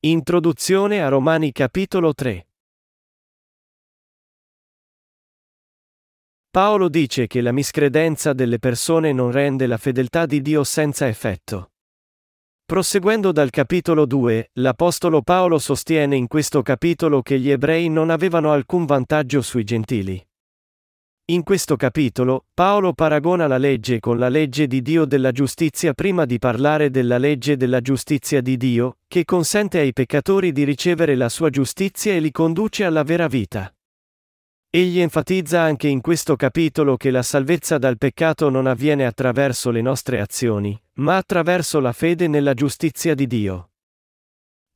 Introduzione 0.00 1.02
a 1.02 1.08
Romani 1.08 1.50
capitolo 1.50 2.14
3 2.14 2.46
Paolo 6.50 6.88
dice 6.88 7.26
che 7.26 7.40
la 7.40 7.50
miscredenza 7.50 8.32
delle 8.32 8.60
persone 8.60 9.12
non 9.12 9.32
rende 9.32 9.66
la 9.66 9.76
fedeltà 9.76 10.24
di 10.24 10.40
Dio 10.40 10.62
senza 10.62 11.08
effetto. 11.08 11.72
Proseguendo 12.64 13.32
dal 13.32 13.50
capitolo 13.50 14.06
2, 14.06 14.50
l'Apostolo 14.52 15.20
Paolo 15.22 15.58
sostiene 15.58 16.14
in 16.14 16.28
questo 16.28 16.62
capitolo 16.62 17.20
che 17.20 17.40
gli 17.40 17.50
ebrei 17.50 17.88
non 17.88 18.10
avevano 18.10 18.52
alcun 18.52 18.84
vantaggio 18.84 19.42
sui 19.42 19.64
gentili. 19.64 20.24
In 21.30 21.42
questo 21.42 21.76
capitolo, 21.76 22.46
Paolo 22.54 22.94
paragona 22.94 23.46
la 23.46 23.58
legge 23.58 24.00
con 24.00 24.16
la 24.16 24.30
legge 24.30 24.66
di 24.66 24.80
Dio 24.80 25.04
della 25.04 25.30
giustizia 25.30 25.92
prima 25.92 26.24
di 26.24 26.38
parlare 26.38 26.88
della 26.88 27.18
legge 27.18 27.58
della 27.58 27.82
giustizia 27.82 28.40
di 28.40 28.56
Dio, 28.56 29.00
che 29.06 29.26
consente 29.26 29.78
ai 29.78 29.92
peccatori 29.92 30.52
di 30.52 30.64
ricevere 30.64 31.16
la 31.16 31.28
sua 31.28 31.50
giustizia 31.50 32.14
e 32.14 32.20
li 32.20 32.30
conduce 32.30 32.84
alla 32.84 33.02
vera 33.02 33.26
vita. 33.26 33.70
Egli 34.70 35.00
enfatizza 35.00 35.60
anche 35.60 35.88
in 35.88 36.00
questo 36.00 36.34
capitolo 36.34 36.96
che 36.96 37.10
la 37.10 37.22
salvezza 37.22 37.76
dal 37.76 37.98
peccato 37.98 38.48
non 38.48 38.66
avviene 38.66 39.04
attraverso 39.04 39.70
le 39.70 39.82
nostre 39.82 40.20
azioni, 40.20 40.80
ma 40.94 41.18
attraverso 41.18 41.78
la 41.78 41.92
fede 41.92 42.26
nella 42.26 42.54
giustizia 42.54 43.14
di 43.14 43.26
Dio. 43.26 43.67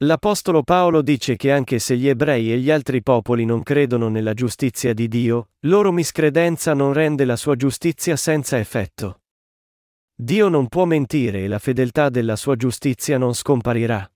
L'Apostolo 0.03 0.65
Paolo 0.65 1.01
dice 1.01 1.37
che 1.37 1.53
anche 1.53 1.79
se 1.79 1.97
gli 1.97 2.09
ebrei 2.09 2.53
e 2.53 2.59
gli 2.59 2.73
altri 2.73 3.03
popoli 3.03 3.45
non 3.45 3.63
credono 3.63 4.09
nella 4.09 4.35
giustizia 4.35 4.93
di 4.93 5.07
Dio, 5.07 5.51
loro 5.61 5.93
miscredenza 5.93 6.75
non 6.75 6.93
rende 6.93 7.25
la 7.25 7.37
sua 7.37 7.55
giustizia 7.55 8.17
senza 8.17 8.59
effetto. 8.59 9.21
Dio 10.13 10.49
non 10.49 10.67
può 10.67 10.87
mentire 10.87 11.45
e 11.45 11.47
la 11.47 11.61
fedeltà 11.61 12.09
della 12.09 12.35
sua 12.35 12.57
giustizia 12.57 13.17
non 13.17 13.33
scomparirà. 13.33 14.11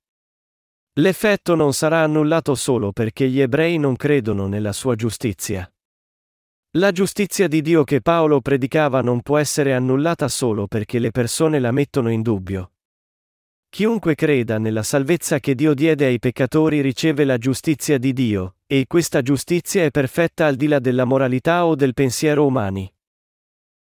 L'effetto 0.94 1.54
non 1.54 1.72
sarà 1.72 2.02
annullato 2.02 2.56
solo 2.56 2.90
perché 2.90 3.28
gli 3.28 3.40
ebrei 3.40 3.78
non 3.78 3.94
credono 3.94 4.48
nella 4.48 4.72
sua 4.72 4.96
giustizia. 4.96 5.72
La 6.78 6.90
giustizia 6.90 7.46
di 7.46 7.62
Dio 7.62 7.84
che 7.84 8.00
Paolo 8.00 8.40
predicava 8.40 9.02
non 9.02 9.22
può 9.22 9.38
essere 9.38 9.72
annullata 9.72 10.26
solo 10.26 10.66
perché 10.66 10.98
le 10.98 11.12
persone 11.12 11.60
la 11.60 11.70
mettono 11.70 12.10
in 12.10 12.22
dubbio. 12.22 12.72
Chiunque 13.68 14.14
creda 14.14 14.58
nella 14.58 14.82
salvezza 14.82 15.38
che 15.38 15.54
Dio 15.54 15.74
diede 15.74 16.06
ai 16.06 16.18
peccatori 16.18 16.80
riceve 16.80 17.24
la 17.24 17.36
giustizia 17.36 17.98
di 17.98 18.12
Dio, 18.12 18.56
e 18.66 18.86
questa 18.86 19.22
giustizia 19.22 19.84
è 19.84 19.90
perfetta 19.90 20.46
al 20.46 20.56
di 20.56 20.66
là 20.66 20.78
della 20.78 21.04
moralità 21.04 21.66
o 21.66 21.74
del 21.74 21.92
pensiero 21.92 22.46
umani. 22.46 22.90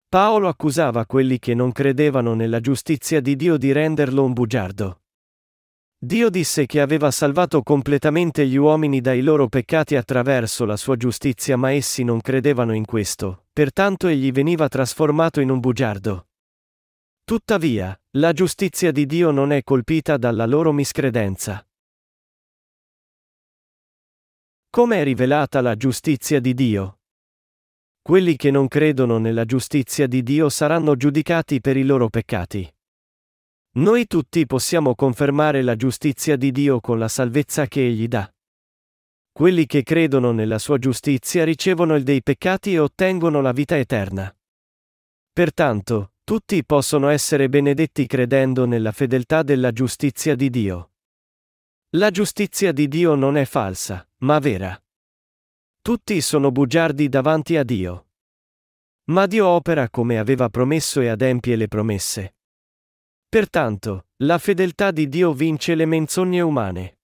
Paolo 0.09 0.49
accusava 0.49 1.07
quelli 1.07 1.39
che 1.39 1.55
non 1.55 1.73
credevano 1.73 2.35
nella 2.35 2.61
giustizia 2.61 3.21
di 3.21 3.37
Dio 3.37 3.57
di 3.57 3.73
renderlo 3.73 4.25
un 4.25 4.33
bugiardo. 4.33 5.01
Dio 5.99 6.31
disse 6.31 6.67
che 6.67 6.81
aveva 6.81 7.11
salvato 7.13 7.63
completamente 7.63 8.45
gli 8.47 8.57
uomini 8.57 9.01
dai 9.01 9.23
loro 9.23 9.47
peccati 9.47 9.95
attraverso 9.95 10.65
la 10.65 10.77
sua 10.77 10.97
giustizia 10.97 11.57
ma 11.57 11.71
essi 11.71 12.03
non 12.03 12.21
credevano 12.21 12.75
in 12.75 12.85
questo, 12.85 13.45
pertanto 13.53 14.09
egli 14.09 14.33
veniva 14.33 14.67
trasformato 14.67 15.41
in 15.41 15.49
un 15.49 15.61
bugiardo. 15.61 16.27
Tuttavia, 17.25 17.99
la 18.17 18.33
giustizia 18.33 18.91
di 18.91 19.07
Dio 19.07 19.31
non 19.31 19.53
è 19.53 19.63
colpita 19.63 20.17
dalla 20.17 20.45
loro 20.45 20.73
miscredenza. 20.73 21.65
Come 24.69 25.01
è 25.01 25.05
rivelata 25.05 25.61
la 25.61 25.77
giustizia 25.77 26.41
di 26.41 26.53
Dio? 26.53 26.99
Quelli 28.03 28.35
che 28.37 28.51
non 28.51 28.67
credono 28.67 29.19
nella 29.19 29.45
giustizia 29.45 30.09
di 30.09 30.23
Dio 30.23 30.49
saranno 30.49 30.97
giudicati 30.97 31.61
per 31.61 31.77
i 31.77 31.85
loro 31.85 32.09
peccati. 32.09 32.69
Noi 33.75 34.07
tutti 34.07 34.45
possiamo 34.45 34.95
confermare 34.95 35.63
la 35.63 35.77
giustizia 35.77 36.37
di 36.37 36.51
Dio 36.51 36.81
con 36.81 36.99
la 36.99 37.09
salvezza 37.09 37.67
che 37.67 37.87
Egli 37.87 38.09
dà. 38.09 38.31
Quelli 39.31 39.65
che 39.67 39.83
credono 39.83 40.33
nella 40.33 40.59
sua 40.59 40.79
giustizia 40.79 41.45
ricevono 41.45 41.95
il 41.95 42.03
dei 42.03 42.23
peccati 42.23 42.75
e 42.75 42.81
ottengono 42.81 43.41
la 43.41 43.53
vita 43.53 43.79
eterna. 43.79 44.35
Pertanto, 45.33 46.12
tutti 46.25 46.65
possono 46.65 47.09
essere 47.09 47.49
benedetti 47.49 48.07
credendo 48.07 48.65
nella 48.65 48.93
fedeltà 48.93 49.43
della 49.43 49.73
giustizia 49.73 50.35
di 50.35 50.51
Dio. 50.51 50.93
La 51.91 52.11
giustizia 52.11 52.73
di 52.73 52.89
Dio 52.89 53.15
non 53.15 53.37
è 53.37 53.45
falsa, 53.45 54.09
ma 54.19 54.39
vera. 54.39 54.81
Tutti 55.83 56.21
sono 56.21 56.53
bugiardi 56.53 57.09
davanti 57.09 57.57
a 57.57 57.65
Dio. 57.65 58.07
Ma 59.07 59.27
Dio 59.27 59.47
opera 59.49 59.91
come 59.91 60.19
aveva 60.19 60.49
promesso 60.49 61.01
e 61.01 61.09
adempie 61.09 61.57
le 61.57 61.67
promesse. 61.67 62.37
Pertanto, 63.29 64.07
la 64.19 64.39
fedeltà 64.39 64.93
di 64.93 65.09
Dio 65.09 65.33
vince 65.33 65.75
le 65.75 65.87
menzogne 65.87 66.41
umane. 66.41 66.99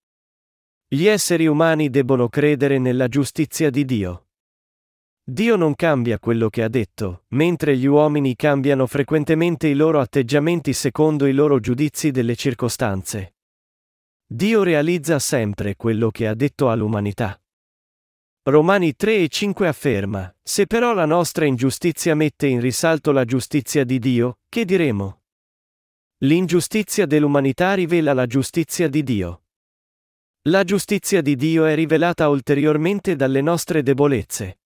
Gli 0.86 1.06
esseri 1.06 1.46
umani 1.46 1.90
debbono 1.90 2.28
credere 2.28 2.78
nella 2.78 3.08
giustizia 3.08 3.68
di 3.68 3.84
Dio. 3.84 4.27
Dio 5.30 5.56
non 5.56 5.74
cambia 5.74 6.18
quello 6.18 6.48
che 6.48 6.62
ha 6.62 6.68
detto, 6.68 7.24
mentre 7.34 7.76
gli 7.76 7.84
uomini 7.84 8.34
cambiano 8.34 8.86
frequentemente 8.86 9.68
i 9.68 9.74
loro 9.74 10.00
atteggiamenti 10.00 10.72
secondo 10.72 11.26
i 11.26 11.34
loro 11.34 11.60
giudizi 11.60 12.10
delle 12.10 12.34
circostanze. 12.34 13.34
Dio 14.26 14.62
realizza 14.62 15.18
sempre 15.18 15.76
quello 15.76 16.10
che 16.10 16.26
ha 16.26 16.32
detto 16.32 16.70
all'umanità. 16.70 17.38
Romani 18.44 18.96
3 18.96 19.16
e 19.18 19.28
5 19.28 19.68
afferma, 19.68 20.34
se 20.42 20.66
però 20.66 20.94
la 20.94 21.04
nostra 21.04 21.44
ingiustizia 21.44 22.14
mette 22.14 22.46
in 22.46 22.62
risalto 22.62 23.12
la 23.12 23.26
giustizia 23.26 23.84
di 23.84 23.98
Dio, 23.98 24.38
che 24.48 24.64
diremo? 24.64 25.24
L'ingiustizia 26.24 27.04
dell'umanità 27.04 27.74
rivela 27.74 28.14
la 28.14 28.24
giustizia 28.24 28.88
di 28.88 29.02
Dio. 29.02 29.42
La 30.48 30.64
giustizia 30.64 31.20
di 31.20 31.36
Dio 31.36 31.66
è 31.66 31.74
rivelata 31.74 32.30
ulteriormente 32.30 33.14
dalle 33.14 33.42
nostre 33.42 33.82
debolezze. 33.82 34.60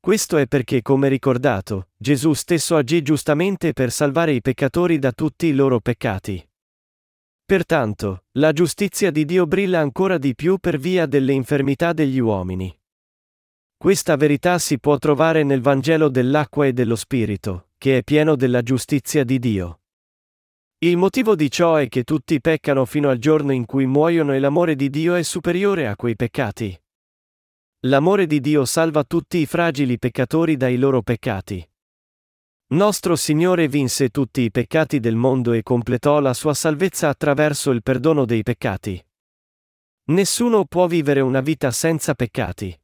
Questo 0.00 0.36
è 0.36 0.46
perché, 0.46 0.82
come 0.82 1.08
ricordato, 1.08 1.88
Gesù 1.96 2.32
stesso 2.32 2.76
agì 2.76 3.02
giustamente 3.02 3.72
per 3.72 3.90
salvare 3.90 4.32
i 4.32 4.40
peccatori 4.40 4.98
da 4.98 5.12
tutti 5.12 5.46
i 5.46 5.52
loro 5.52 5.80
peccati. 5.80 6.48
Pertanto, 7.44 8.24
la 8.32 8.52
giustizia 8.52 9.10
di 9.10 9.24
Dio 9.24 9.46
brilla 9.46 9.78
ancora 9.78 10.18
di 10.18 10.34
più 10.34 10.58
per 10.58 10.78
via 10.78 11.06
delle 11.06 11.32
infermità 11.32 11.92
degli 11.92 12.18
uomini. 12.18 12.76
Questa 13.76 14.16
verità 14.16 14.58
si 14.58 14.78
può 14.80 14.96
trovare 14.98 15.42
nel 15.42 15.60
Vangelo 15.60 16.08
dell'acqua 16.08 16.66
e 16.66 16.72
dello 16.72 16.96
Spirito, 16.96 17.68
che 17.78 17.98
è 17.98 18.02
pieno 18.02 18.34
della 18.34 18.62
giustizia 18.62 19.22
di 19.22 19.38
Dio. 19.38 19.80
Il 20.78 20.96
motivo 20.96 21.34
di 21.34 21.50
ciò 21.50 21.76
è 21.76 21.88
che 21.88 22.02
tutti 22.02 22.40
peccano 22.40 22.84
fino 22.84 23.10
al 23.10 23.18
giorno 23.18 23.52
in 23.52 23.64
cui 23.64 23.86
muoiono 23.86 24.32
e 24.34 24.38
l'amore 24.38 24.74
di 24.74 24.90
Dio 24.90 25.14
è 25.14 25.22
superiore 25.22 25.86
a 25.86 25.96
quei 25.96 26.16
peccati. 26.16 26.78
L'amore 27.88 28.26
di 28.26 28.40
Dio 28.40 28.64
salva 28.64 29.04
tutti 29.04 29.38
i 29.38 29.46
fragili 29.46 29.96
peccatori 29.96 30.56
dai 30.56 30.76
loro 30.76 31.02
peccati. 31.02 31.64
Nostro 32.70 33.14
Signore 33.14 33.68
vinse 33.68 34.08
tutti 34.08 34.40
i 34.40 34.50
peccati 34.50 34.98
del 34.98 35.14
mondo 35.14 35.52
e 35.52 35.62
completò 35.62 36.18
la 36.18 36.34
sua 36.34 36.52
salvezza 36.52 37.08
attraverso 37.08 37.70
il 37.70 37.84
perdono 37.84 38.24
dei 38.24 38.42
peccati. 38.42 39.00
Nessuno 40.06 40.64
può 40.64 40.88
vivere 40.88 41.20
una 41.20 41.40
vita 41.40 41.70
senza 41.70 42.14
peccati. 42.14 42.76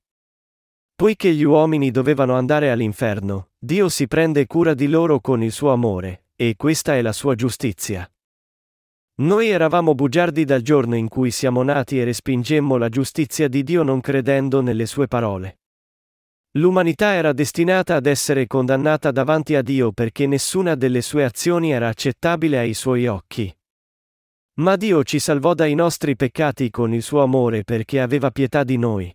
Poiché 0.94 1.32
gli 1.34 1.42
uomini 1.42 1.90
dovevano 1.90 2.34
andare 2.34 2.70
all'inferno, 2.70 3.48
Dio 3.58 3.88
si 3.88 4.06
prende 4.06 4.46
cura 4.46 4.72
di 4.72 4.86
loro 4.86 5.18
con 5.20 5.42
il 5.42 5.50
suo 5.50 5.72
amore, 5.72 6.26
e 6.36 6.54
questa 6.56 6.94
è 6.94 7.02
la 7.02 7.12
sua 7.12 7.34
giustizia. 7.34 8.08
Noi 9.14 9.50
eravamo 9.50 9.94
bugiardi 9.94 10.44
dal 10.44 10.62
giorno 10.62 10.96
in 10.96 11.08
cui 11.08 11.30
siamo 11.30 11.62
nati 11.62 12.00
e 12.00 12.04
respingemmo 12.04 12.78
la 12.78 12.88
giustizia 12.88 13.46
di 13.46 13.62
Dio 13.62 13.82
non 13.82 14.00
credendo 14.00 14.62
nelle 14.62 14.86
sue 14.86 15.06
parole. 15.06 15.58
L'umanità 16.52 17.12
era 17.12 17.32
destinata 17.32 17.94
ad 17.94 18.06
essere 18.06 18.46
condannata 18.46 19.10
davanti 19.10 19.54
a 19.54 19.62
Dio 19.62 19.92
perché 19.92 20.26
nessuna 20.26 20.74
delle 20.74 21.02
sue 21.02 21.24
azioni 21.24 21.72
era 21.72 21.88
accettabile 21.88 22.58
ai 22.58 22.72
suoi 22.72 23.06
occhi. 23.06 23.54
Ma 24.54 24.76
Dio 24.76 25.02
ci 25.02 25.18
salvò 25.18 25.54
dai 25.54 25.74
nostri 25.74 26.16
peccati 26.16 26.70
con 26.70 26.92
il 26.94 27.02
suo 27.02 27.22
amore 27.22 27.64
perché 27.64 28.00
aveva 28.00 28.30
pietà 28.30 28.64
di 28.64 28.76
noi. 28.76 29.14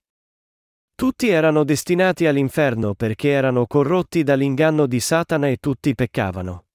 Tutti 0.95 1.29
erano 1.29 1.63
destinati 1.63 2.25
all'inferno 2.25 2.95
perché 2.95 3.29
erano 3.29 3.67
corrotti 3.67 4.23
dall'inganno 4.23 4.87
di 4.87 4.99
Satana 4.99 5.47
e 5.47 5.57
tutti 5.57 5.93
peccavano. 5.93 6.65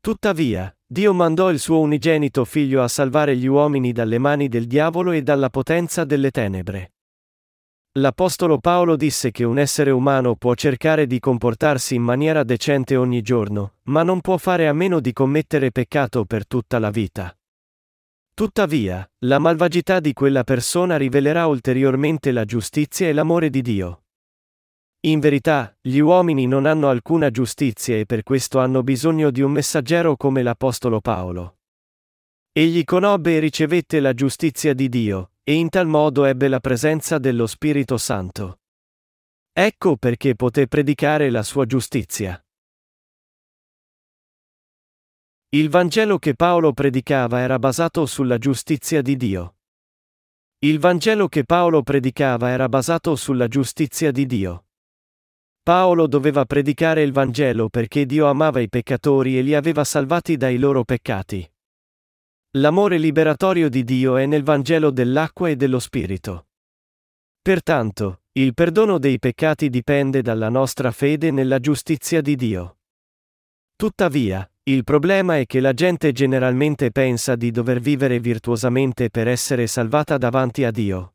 Tuttavia, 0.00 0.72
Dio 0.94 1.12
mandò 1.12 1.50
il 1.50 1.58
suo 1.58 1.80
unigenito 1.80 2.44
figlio 2.44 2.80
a 2.80 2.86
salvare 2.86 3.36
gli 3.36 3.46
uomini 3.46 3.90
dalle 3.90 4.18
mani 4.18 4.48
del 4.48 4.68
diavolo 4.68 5.10
e 5.10 5.22
dalla 5.22 5.50
potenza 5.50 6.04
delle 6.04 6.30
tenebre. 6.30 6.92
L'Apostolo 7.94 8.58
Paolo 8.60 8.94
disse 8.94 9.32
che 9.32 9.42
un 9.42 9.58
essere 9.58 9.90
umano 9.90 10.36
può 10.36 10.54
cercare 10.54 11.08
di 11.08 11.18
comportarsi 11.18 11.96
in 11.96 12.02
maniera 12.02 12.44
decente 12.44 12.94
ogni 12.94 13.22
giorno, 13.22 13.78
ma 13.86 14.04
non 14.04 14.20
può 14.20 14.36
fare 14.36 14.68
a 14.68 14.72
meno 14.72 15.00
di 15.00 15.12
commettere 15.12 15.72
peccato 15.72 16.26
per 16.26 16.46
tutta 16.46 16.78
la 16.78 16.90
vita. 16.90 17.36
Tuttavia, 18.32 19.04
la 19.24 19.40
malvagità 19.40 19.98
di 19.98 20.12
quella 20.12 20.44
persona 20.44 20.96
rivelerà 20.96 21.48
ulteriormente 21.48 22.30
la 22.30 22.44
giustizia 22.44 23.08
e 23.08 23.12
l'amore 23.12 23.50
di 23.50 23.62
Dio. 23.62 24.03
In 25.04 25.20
verità, 25.20 25.76
gli 25.82 25.98
uomini 25.98 26.46
non 26.46 26.64
hanno 26.64 26.88
alcuna 26.88 27.30
giustizia 27.30 27.94
e 27.94 28.06
per 28.06 28.22
questo 28.22 28.58
hanno 28.58 28.82
bisogno 28.82 29.30
di 29.30 29.42
un 29.42 29.52
messaggero 29.52 30.16
come 30.16 30.42
l'Apostolo 30.42 31.02
Paolo. 31.02 31.58
Egli 32.50 32.84
conobbe 32.84 33.36
e 33.36 33.38
ricevette 33.38 34.00
la 34.00 34.14
giustizia 34.14 34.72
di 34.72 34.88
Dio, 34.88 35.32
e 35.42 35.52
in 35.52 35.68
tal 35.68 35.86
modo 35.86 36.24
ebbe 36.24 36.48
la 36.48 36.58
presenza 36.58 37.18
dello 37.18 37.46
Spirito 37.46 37.98
Santo. 37.98 38.60
Ecco 39.52 39.98
perché 39.98 40.34
poté 40.36 40.68
predicare 40.68 41.28
la 41.28 41.42
sua 41.42 41.66
giustizia. 41.66 42.42
Il 45.50 45.68
Vangelo 45.68 46.18
che 46.18 46.34
Paolo 46.34 46.72
predicava 46.72 47.40
era 47.40 47.58
basato 47.58 48.06
sulla 48.06 48.38
giustizia 48.38 49.02
di 49.02 49.16
Dio. 49.18 49.56
Il 50.60 50.78
Vangelo 50.78 51.28
che 51.28 51.44
Paolo 51.44 51.82
predicava 51.82 52.48
era 52.48 52.70
basato 52.70 53.16
sulla 53.16 53.48
giustizia 53.48 54.10
di 54.10 54.24
Dio. 54.24 54.64
Paolo 55.64 56.06
doveva 56.06 56.44
predicare 56.44 57.00
il 57.00 57.10
Vangelo 57.10 57.70
perché 57.70 58.04
Dio 58.04 58.26
amava 58.26 58.60
i 58.60 58.68
peccatori 58.68 59.38
e 59.38 59.40
li 59.40 59.54
aveva 59.54 59.82
salvati 59.82 60.36
dai 60.36 60.58
loro 60.58 60.84
peccati. 60.84 61.50
L'amore 62.58 62.98
liberatorio 62.98 63.70
di 63.70 63.82
Dio 63.82 64.18
è 64.18 64.26
nel 64.26 64.42
Vangelo 64.42 64.90
dell'acqua 64.90 65.48
e 65.48 65.56
dello 65.56 65.78
Spirito. 65.78 66.48
Pertanto, 67.40 68.24
il 68.32 68.52
perdono 68.52 68.98
dei 68.98 69.18
peccati 69.18 69.70
dipende 69.70 70.20
dalla 70.20 70.50
nostra 70.50 70.90
fede 70.90 71.30
nella 71.30 71.58
giustizia 71.58 72.20
di 72.20 72.36
Dio. 72.36 72.80
Tuttavia, 73.74 74.46
il 74.64 74.84
problema 74.84 75.38
è 75.38 75.46
che 75.46 75.60
la 75.60 75.72
gente 75.72 76.12
generalmente 76.12 76.90
pensa 76.90 77.36
di 77.36 77.50
dover 77.50 77.80
vivere 77.80 78.20
virtuosamente 78.20 79.08
per 79.08 79.28
essere 79.28 79.66
salvata 79.66 80.18
davanti 80.18 80.62
a 80.64 80.70
Dio. 80.70 81.13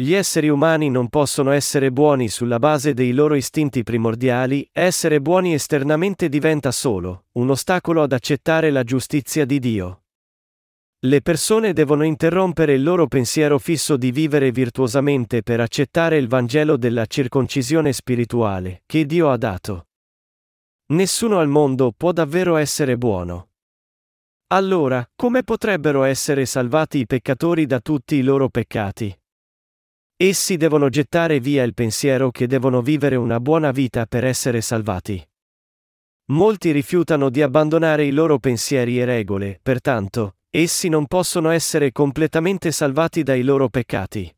Gli 0.00 0.14
esseri 0.14 0.48
umani 0.48 0.90
non 0.90 1.08
possono 1.08 1.50
essere 1.50 1.90
buoni 1.90 2.28
sulla 2.28 2.60
base 2.60 2.94
dei 2.94 3.10
loro 3.10 3.34
istinti 3.34 3.82
primordiali, 3.82 4.68
essere 4.72 5.20
buoni 5.20 5.54
esternamente 5.54 6.28
diventa 6.28 6.70
solo 6.70 7.24
un 7.32 7.50
ostacolo 7.50 8.02
ad 8.02 8.12
accettare 8.12 8.70
la 8.70 8.84
giustizia 8.84 9.44
di 9.44 9.58
Dio. 9.58 10.04
Le 11.00 11.20
persone 11.20 11.72
devono 11.72 12.04
interrompere 12.04 12.74
il 12.74 12.84
loro 12.84 13.08
pensiero 13.08 13.58
fisso 13.58 13.96
di 13.96 14.12
vivere 14.12 14.52
virtuosamente 14.52 15.42
per 15.42 15.58
accettare 15.58 16.16
il 16.16 16.28
Vangelo 16.28 16.76
della 16.76 17.06
circoncisione 17.06 17.92
spirituale, 17.92 18.84
che 18.86 19.04
Dio 19.04 19.30
ha 19.30 19.36
dato. 19.36 19.88
Nessuno 20.92 21.40
al 21.40 21.48
mondo 21.48 21.92
può 21.96 22.12
davvero 22.12 22.54
essere 22.54 22.96
buono. 22.96 23.48
Allora, 24.52 25.04
come 25.16 25.42
potrebbero 25.42 26.04
essere 26.04 26.46
salvati 26.46 26.98
i 26.98 27.06
peccatori 27.06 27.66
da 27.66 27.80
tutti 27.80 28.14
i 28.14 28.22
loro 28.22 28.48
peccati? 28.48 29.12
Essi 30.20 30.56
devono 30.56 30.88
gettare 30.88 31.38
via 31.38 31.62
il 31.62 31.74
pensiero 31.74 32.32
che 32.32 32.48
devono 32.48 32.82
vivere 32.82 33.14
una 33.14 33.38
buona 33.38 33.70
vita 33.70 34.04
per 34.04 34.24
essere 34.24 34.60
salvati. 34.60 35.24
Molti 36.32 36.72
rifiutano 36.72 37.30
di 37.30 37.40
abbandonare 37.40 38.04
i 38.04 38.10
loro 38.10 38.40
pensieri 38.40 38.98
e 38.98 39.04
regole, 39.04 39.60
pertanto, 39.62 40.38
Essi 40.50 40.88
non 40.88 41.06
possono 41.06 41.50
essere 41.50 41.92
completamente 41.92 42.72
salvati 42.72 43.22
dai 43.22 43.42
loro 43.42 43.68
peccati. 43.68 44.34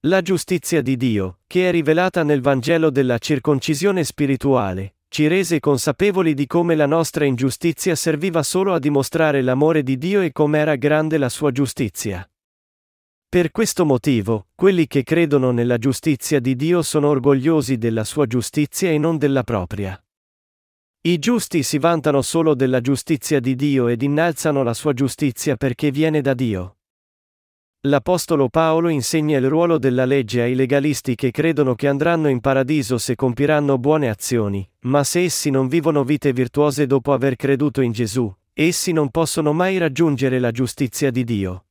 La 0.00 0.20
giustizia 0.20 0.82
di 0.82 0.98
Dio, 0.98 1.38
che 1.46 1.68
è 1.68 1.70
rivelata 1.70 2.22
nel 2.22 2.42
Vangelo 2.42 2.90
della 2.90 3.16
circoncisione 3.16 4.04
spirituale, 4.04 4.96
ci 5.08 5.28
rese 5.28 5.60
consapevoli 5.60 6.34
di 6.34 6.46
come 6.46 6.74
la 6.74 6.86
nostra 6.86 7.24
ingiustizia 7.24 7.94
serviva 7.94 8.42
solo 8.42 8.74
a 8.74 8.78
dimostrare 8.78 9.40
l'amore 9.40 9.82
di 9.82 9.96
Dio 9.96 10.20
e 10.20 10.30
com'era 10.30 10.74
grande 10.74 11.16
la 11.16 11.30
sua 11.30 11.52
giustizia. 11.52 12.28
Per 13.34 13.50
questo 13.50 13.84
motivo, 13.84 14.46
quelli 14.54 14.86
che 14.86 15.02
credono 15.02 15.50
nella 15.50 15.76
giustizia 15.76 16.38
di 16.38 16.54
Dio 16.54 16.82
sono 16.82 17.08
orgogliosi 17.08 17.78
della 17.78 18.04
sua 18.04 18.28
giustizia 18.28 18.90
e 18.90 18.96
non 18.96 19.18
della 19.18 19.42
propria. 19.42 20.00
I 21.00 21.18
giusti 21.18 21.64
si 21.64 21.78
vantano 21.78 22.22
solo 22.22 22.54
della 22.54 22.80
giustizia 22.80 23.40
di 23.40 23.56
Dio 23.56 23.88
ed 23.88 24.02
innalzano 24.02 24.62
la 24.62 24.72
sua 24.72 24.92
giustizia 24.92 25.56
perché 25.56 25.90
viene 25.90 26.20
da 26.20 26.32
Dio. 26.32 26.76
L'Apostolo 27.88 28.48
Paolo 28.48 28.86
insegna 28.88 29.36
il 29.36 29.48
ruolo 29.48 29.78
della 29.78 30.04
legge 30.04 30.42
ai 30.42 30.54
legalisti 30.54 31.16
che 31.16 31.32
credono 31.32 31.74
che 31.74 31.88
andranno 31.88 32.28
in 32.28 32.38
paradiso 32.38 32.98
se 32.98 33.16
compiranno 33.16 33.78
buone 33.78 34.10
azioni, 34.10 34.64
ma 34.82 35.02
se 35.02 35.24
essi 35.24 35.50
non 35.50 35.66
vivono 35.66 36.04
vite 36.04 36.32
virtuose 36.32 36.86
dopo 36.86 37.12
aver 37.12 37.34
creduto 37.34 37.80
in 37.80 37.90
Gesù, 37.90 38.32
essi 38.52 38.92
non 38.92 39.10
possono 39.10 39.52
mai 39.52 39.78
raggiungere 39.78 40.38
la 40.38 40.52
giustizia 40.52 41.10
di 41.10 41.24
Dio. 41.24 41.63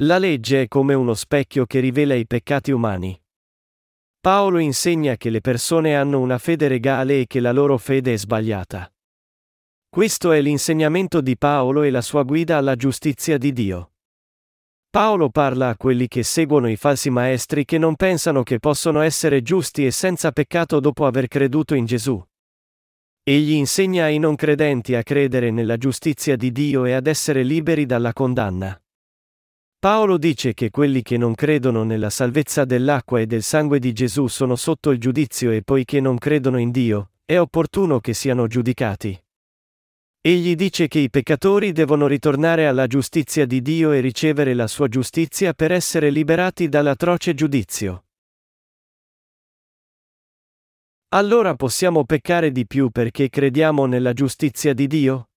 La 0.00 0.18
legge 0.18 0.60
è 0.60 0.68
come 0.68 0.92
uno 0.92 1.14
specchio 1.14 1.64
che 1.64 1.80
rivela 1.80 2.12
i 2.12 2.26
peccati 2.26 2.70
umani. 2.70 3.18
Paolo 4.20 4.58
insegna 4.58 5.16
che 5.16 5.30
le 5.30 5.40
persone 5.40 5.96
hanno 5.96 6.20
una 6.20 6.36
fede 6.36 6.68
regale 6.68 7.20
e 7.20 7.26
che 7.26 7.40
la 7.40 7.50
loro 7.50 7.78
fede 7.78 8.12
è 8.12 8.16
sbagliata. 8.18 8.92
Questo 9.88 10.32
è 10.32 10.42
l'insegnamento 10.42 11.22
di 11.22 11.38
Paolo 11.38 11.82
e 11.82 11.88
la 11.88 12.02
sua 12.02 12.24
guida 12.24 12.58
alla 12.58 12.76
giustizia 12.76 13.38
di 13.38 13.54
Dio. 13.54 13.92
Paolo 14.90 15.30
parla 15.30 15.70
a 15.70 15.76
quelli 15.78 16.08
che 16.08 16.22
seguono 16.24 16.68
i 16.68 16.76
falsi 16.76 17.08
maestri 17.08 17.64
che 17.64 17.78
non 17.78 17.96
pensano 17.96 18.42
che 18.42 18.58
possono 18.58 19.00
essere 19.00 19.40
giusti 19.40 19.86
e 19.86 19.90
senza 19.90 20.30
peccato 20.30 20.78
dopo 20.78 21.06
aver 21.06 21.26
creduto 21.26 21.74
in 21.74 21.86
Gesù. 21.86 22.22
Egli 23.22 23.52
insegna 23.52 24.04
ai 24.04 24.18
non 24.18 24.34
credenti 24.34 24.94
a 24.94 25.02
credere 25.02 25.50
nella 25.50 25.78
giustizia 25.78 26.36
di 26.36 26.52
Dio 26.52 26.84
e 26.84 26.92
ad 26.92 27.06
essere 27.06 27.42
liberi 27.42 27.86
dalla 27.86 28.12
condanna. 28.12 28.78
Paolo 29.86 30.18
dice 30.18 30.52
che 30.52 30.70
quelli 30.70 31.00
che 31.00 31.16
non 31.16 31.36
credono 31.36 31.84
nella 31.84 32.10
salvezza 32.10 32.64
dell'acqua 32.64 33.20
e 33.20 33.26
del 33.26 33.44
sangue 33.44 33.78
di 33.78 33.92
Gesù 33.92 34.26
sono 34.26 34.56
sotto 34.56 34.90
il 34.90 34.98
giudizio 34.98 35.52
e 35.52 35.62
poiché 35.62 36.00
non 36.00 36.18
credono 36.18 36.58
in 36.58 36.72
Dio, 36.72 37.10
è 37.24 37.38
opportuno 37.38 38.00
che 38.00 38.12
siano 38.12 38.48
giudicati. 38.48 39.16
Egli 40.20 40.56
dice 40.56 40.88
che 40.88 40.98
i 40.98 41.08
peccatori 41.08 41.70
devono 41.70 42.08
ritornare 42.08 42.66
alla 42.66 42.88
giustizia 42.88 43.46
di 43.46 43.62
Dio 43.62 43.92
e 43.92 44.00
ricevere 44.00 44.54
la 44.54 44.66
sua 44.66 44.88
giustizia 44.88 45.52
per 45.52 45.70
essere 45.70 46.10
liberati 46.10 46.68
dall'atroce 46.68 47.34
giudizio. 47.34 48.06
Allora 51.10 51.54
possiamo 51.54 52.04
peccare 52.04 52.50
di 52.50 52.66
più 52.66 52.90
perché 52.90 53.28
crediamo 53.28 53.86
nella 53.86 54.14
giustizia 54.14 54.74
di 54.74 54.88
Dio? 54.88 55.28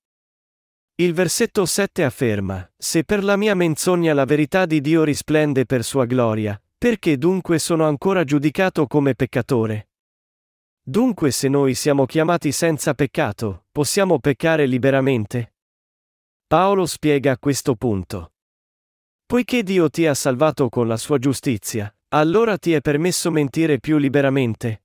Il 0.99 1.13
versetto 1.13 1.65
7 1.65 2.03
afferma, 2.03 2.69
Se 2.75 3.05
per 3.05 3.23
la 3.23 3.37
mia 3.37 3.55
menzogna 3.55 4.13
la 4.13 4.25
verità 4.25 4.65
di 4.65 4.81
Dio 4.81 5.05
risplende 5.05 5.65
per 5.65 5.85
sua 5.85 6.03
gloria, 6.03 6.61
perché 6.77 7.17
dunque 7.17 7.57
sono 7.57 7.85
ancora 7.85 8.25
giudicato 8.25 8.85
come 8.85 9.15
peccatore? 9.15 9.91
Dunque 10.81 11.31
se 11.31 11.47
noi 11.47 11.73
siamo 11.73 12.05
chiamati 12.05 12.51
senza 12.51 12.93
peccato, 12.95 13.67
possiamo 13.71 14.19
peccare 14.19 14.65
liberamente? 14.65 15.53
Paolo 16.45 16.85
spiega 16.85 17.37
questo 17.37 17.75
punto. 17.75 18.33
Poiché 19.25 19.63
Dio 19.63 19.89
ti 19.89 20.05
ha 20.05 20.13
salvato 20.13 20.67
con 20.67 20.89
la 20.89 20.97
sua 20.97 21.17
giustizia, 21.17 21.95
allora 22.09 22.57
ti 22.57 22.73
è 22.73 22.81
permesso 22.81 23.31
mentire 23.31 23.79
più 23.79 23.97
liberamente? 23.99 24.81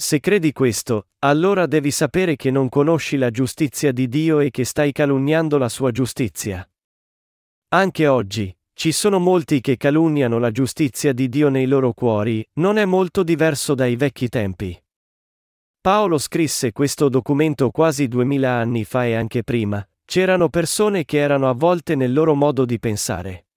Se 0.00 0.20
credi 0.20 0.52
questo, 0.52 1.08
allora 1.24 1.66
devi 1.66 1.90
sapere 1.90 2.36
che 2.36 2.52
non 2.52 2.68
conosci 2.68 3.16
la 3.16 3.32
giustizia 3.32 3.90
di 3.90 4.06
Dio 4.06 4.38
e 4.38 4.50
che 4.50 4.64
stai 4.64 4.92
calunniando 4.92 5.58
la 5.58 5.68
sua 5.68 5.90
giustizia. 5.90 6.64
Anche 7.70 8.06
oggi, 8.06 8.56
ci 8.74 8.92
sono 8.92 9.18
molti 9.18 9.60
che 9.60 9.76
calunniano 9.76 10.38
la 10.38 10.52
giustizia 10.52 11.12
di 11.12 11.28
Dio 11.28 11.48
nei 11.48 11.66
loro 11.66 11.94
cuori, 11.94 12.48
non 12.60 12.76
è 12.78 12.84
molto 12.84 13.24
diverso 13.24 13.74
dai 13.74 13.96
vecchi 13.96 14.28
tempi. 14.28 14.80
Paolo 15.80 16.16
scrisse 16.18 16.70
questo 16.70 17.08
documento 17.08 17.72
quasi 17.72 18.06
duemila 18.06 18.52
anni 18.52 18.84
fa 18.84 19.04
e 19.04 19.16
anche 19.16 19.42
prima, 19.42 19.84
c'erano 20.04 20.48
persone 20.48 21.04
che 21.04 21.18
erano 21.18 21.48
avvolte 21.48 21.96
nel 21.96 22.12
loro 22.12 22.36
modo 22.36 22.64
di 22.64 22.78
pensare. 22.78 23.47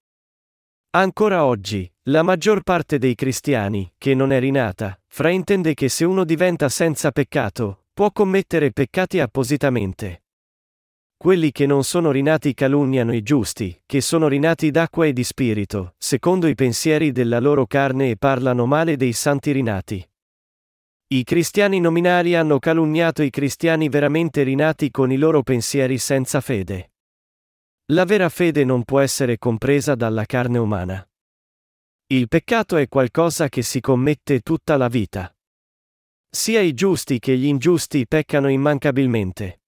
Ancora 0.94 1.46
oggi, 1.46 1.90
la 2.10 2.22
maggior 2.22 2.62
parte 2.62 2.98
dei 2.98 3.14
cristiani, 3.14 3.94
che 3.96 4.14
non 4.14 4.30
è 4.30 4.38
rinata, 4.38 5.00
fraintende 5.06 5.72
che 5.72 5.88
se 5.88 6.04
uno 6.04 6.22
diventa 6.22 6.68
senza 6.68 7.10
peccato, 7.12 7.84
può 7.94 8.12
commettere 8.12 8.72
peccati 8.72 9.18
appositamente. 9.18 10.24
Quelli 11.16 11.50
che 11.50 11.64
non 11.64 11.82
sono 11.82 12.10
rinati 12.10 12.52
calunniano 12.52 13.14
i 13.14 13.22
giusti, 13.22 13.80
che 13.86 14.02
sono 14.02 14.28
rinati 14.28 14.70
d'acqua 14.70 15.06
e 15.06 15.14
di 15.14 15.24
spirito, 15.24 15.94
secondo 15.96 16.46
i 16.46 16.54
pensieri 16.54 17.10
della 17.10 17.40
loro 17.40 17.66
carne 17.66 18.10
e 18.10 18.18
parlano 18.18 18.66
male 18.66 18.98
dei 18.98 19.14
santi 19.14 19.50
rinati. 19.52 20.06
I 21.06 21.24
cristiani 21.24 21.80
nominali 21.80 22.34
hanno 22.34 22.58
calunniato 22.58 23.22
i 23.22 23.30
cristiani 23.30 23.88
veramente 23.88 24.42
rinati 24.42 24.90
con 24.90 25.10
i 25.10 25.16
loro 25.16 25.42
pensieri 25.42 25.96
senza 25.96 26.42
fede. 26.42 26.91
La 27.92 28.06
vera 28.06 28.30
fede 28.30 28.64
non 28.64 28.84
può 28.84 29.00
essere 29.00 29.36
compresa 29.36 29.94
dalla 29.94 30.24
carne 30.24 30.56
umana. 30.56 31.06
Il 32.06 32.26
peccato 32.26 32.78
è 32.78 32.88
qualcosa 32.88 33.50
che 33.50 33.60
si 33.60 33.80
commette 33.80 34.40
tutta 34.40 34.78
la 34.78 34.88
vita. 34.88 35.30
Sia 36.26 36.60
i 36.60 36.72
giusti 36.72 37.18
che 37.18 37.36
gli 37.36 37.44
ingiusti 37.44 38.06
peccano 38.06 38.48
immancabilmente. 38.48 39.60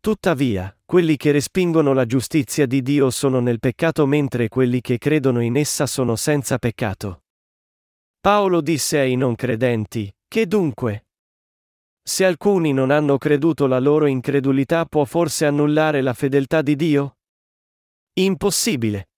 Tuttavia, 0.00 0.76
quelli 0.84 1.16
che 1.16 1.30
respingono 1.30 1.92
la 1.92 2.06
giustizia 2.06 2.66
di 2.66 2.82
Dio 2.82 3.08
sono 3.10 3.38
nel 3.38 3.60
peccato 3.60 4.04
mentre 4.04 4.48
quelli 4.48 4.80
che 4.80 4.98
credono 4.98 5.40
in 5.40 5.56
essa 5.56 5.86
sono 5.86 6.16
senza 6.16 6.58
peccato. 6.58 7.22
Paolo 8.18 8.60
disse 8.60 8.98
ai 8.98 9.14
non 9.14 9.36
credenti, 9.36 10.12
che 10.26 10.46
dunque? 10.48 11.06
Se 12.02 12.24
alcuni 12.24 12.72
non 12.72 12.90
hanno 12.90 13.16
creduto 13.16 13.68
la 13.68 13.78
loro 13.78 14.06
incredulità 14.06 14.86
può 14.86 15.04
forse 15.04 15.46
annullare 15.46 16.00
la 16.00 16.14
fedeltà 16.14 16.62
di 16.62 16.74
Dio? 16.74 17.17
Impossibile. 18.18 19.10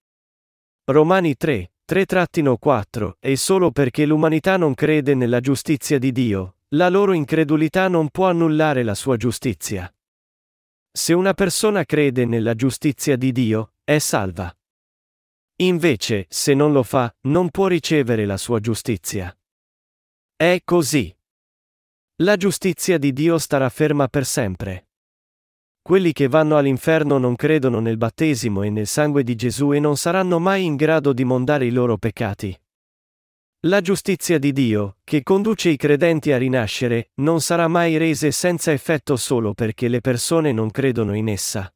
Romani 0.85 1.35
3, 1.35 1.73
3-4 1.90 3.12
E 3.19 3.37
solo 3.37 3.71
perché 3.71 4.04
l'umanità 4.04 4.59
non 4.59 4.75
crede 4.75 5.14
nella 5.14 5.40
giustizia 5.40 5.99
di 5.99 6.12
Dio, 6.12 6.57
la 6.75 6.90
loro 6.90 7.14
incredulità 7.14 7.88
non 7.88 8.11
può 8.11 8.28
annullare 8.28 8.83
la 8.83 8.95
sua 8.95 9.16
giustizia. 9.16 9.90
Se 10.92 11.14
una 11.14 11.33
persona 11.33 11.85
crede 11.85 12.26
nella 12.26 12.54
giustizia 12.54 13.16
di 13.16 13.33
Dio, 13.33 13.73
è 13.85 13.97
salva. 13.99 14.54
Invece, 15.62 16.26
se 16.28 16.52
non 16.52 16.73
lo 16.73 16.83
fa, 16.83 17.11
non 17.23 17.49
può 17.49 17.69
ricevere 17.69 18.26
la 18.26 18.37
sua 18.37 18.61
giustizia. 18.61 19.35
È 20.37 20.61
così. 20.62 21.16
La 22.16 22.37
giustizia 22.37 22.99
di 22.99 23.14
Dio 23.14 23.38
starà 23.38 23.71
ferma 23.71 24.09
per 24.09 24.26
sempre. 24.26 24.89
Quelli 25.82 26.12
che 26.12 26.28
vanno 26.28 26.56
all'inferno 26.56 27.18
non 27.18 27.37
credono 27.37 27.80
nel 27.80 27.96
battesimo 27.96 28.62
e 28.62 28.70
nel 28.70 28.87
sangue 28.87 29.22
di 29.22 29.34
Gesù 29.34 29.72
e 29.72 29.80
non 29.80 29.96
saranno 29.96 30.38
mai 30.38 30.64
in 30.64 30.76
grado 30.76 31.12
di 31.12 31.25
mondare 31.25 31.64
i 31.64 31.70
loro 31.70 31.96
peccati. 31.96 32.58
La 33.64 33.80
giustizia 33.80 34.38
di 34.38 34.52
Dio, 34.52 34.99
che 35.04 35.22
conduce 35.22 35.68
i 35.68 35.76
credenti 35.76 36.32
a 36.32 36.38
rinascere, 36.38 37.10
non 37.16 37.40
sarà 37.40 37.68
mai 37.68 37.99
resa 37.99 38.30
senza 38.30 38.72
effetto 38.72 39.16
solo 39.16 39.52
perché 39.52 39.88
le 39.88 40.00
persone 40.00 40.52
non 40.52 40.70
credono 40.70 41.14
in 41.14 41.28
essa. 41.28 41.70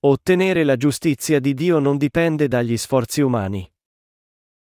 Ottenere 0.00 0.62
la 0.62 0.76
giustizia 0.76 1.40
di 1.40 1.52
Dio 1.54 1.80
non 1.80 1.96
dipende 1.96 2.46
dagli 2.46 2.76
sforzi 2.76 3.22
umani. 3.22 3.68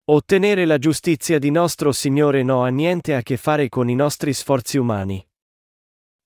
Ottenere 0.07 0.65
la 0.65 0.79
giustizia 0.79 1.39
di 1.39 1.51
nostro 1.51 1.93
Signore 1.93 2.43
no 2.43 2.65
ha 2.65 2.69
niente 2.69 3.15
a 3.15 3.23
che 3.23 3.37
fare 3.37 3.69
con 3.69 3.89
i 3.89 3.95
nostri 3.95 4.33
sforzi 4.33 4.79
umani. 4.79 5.28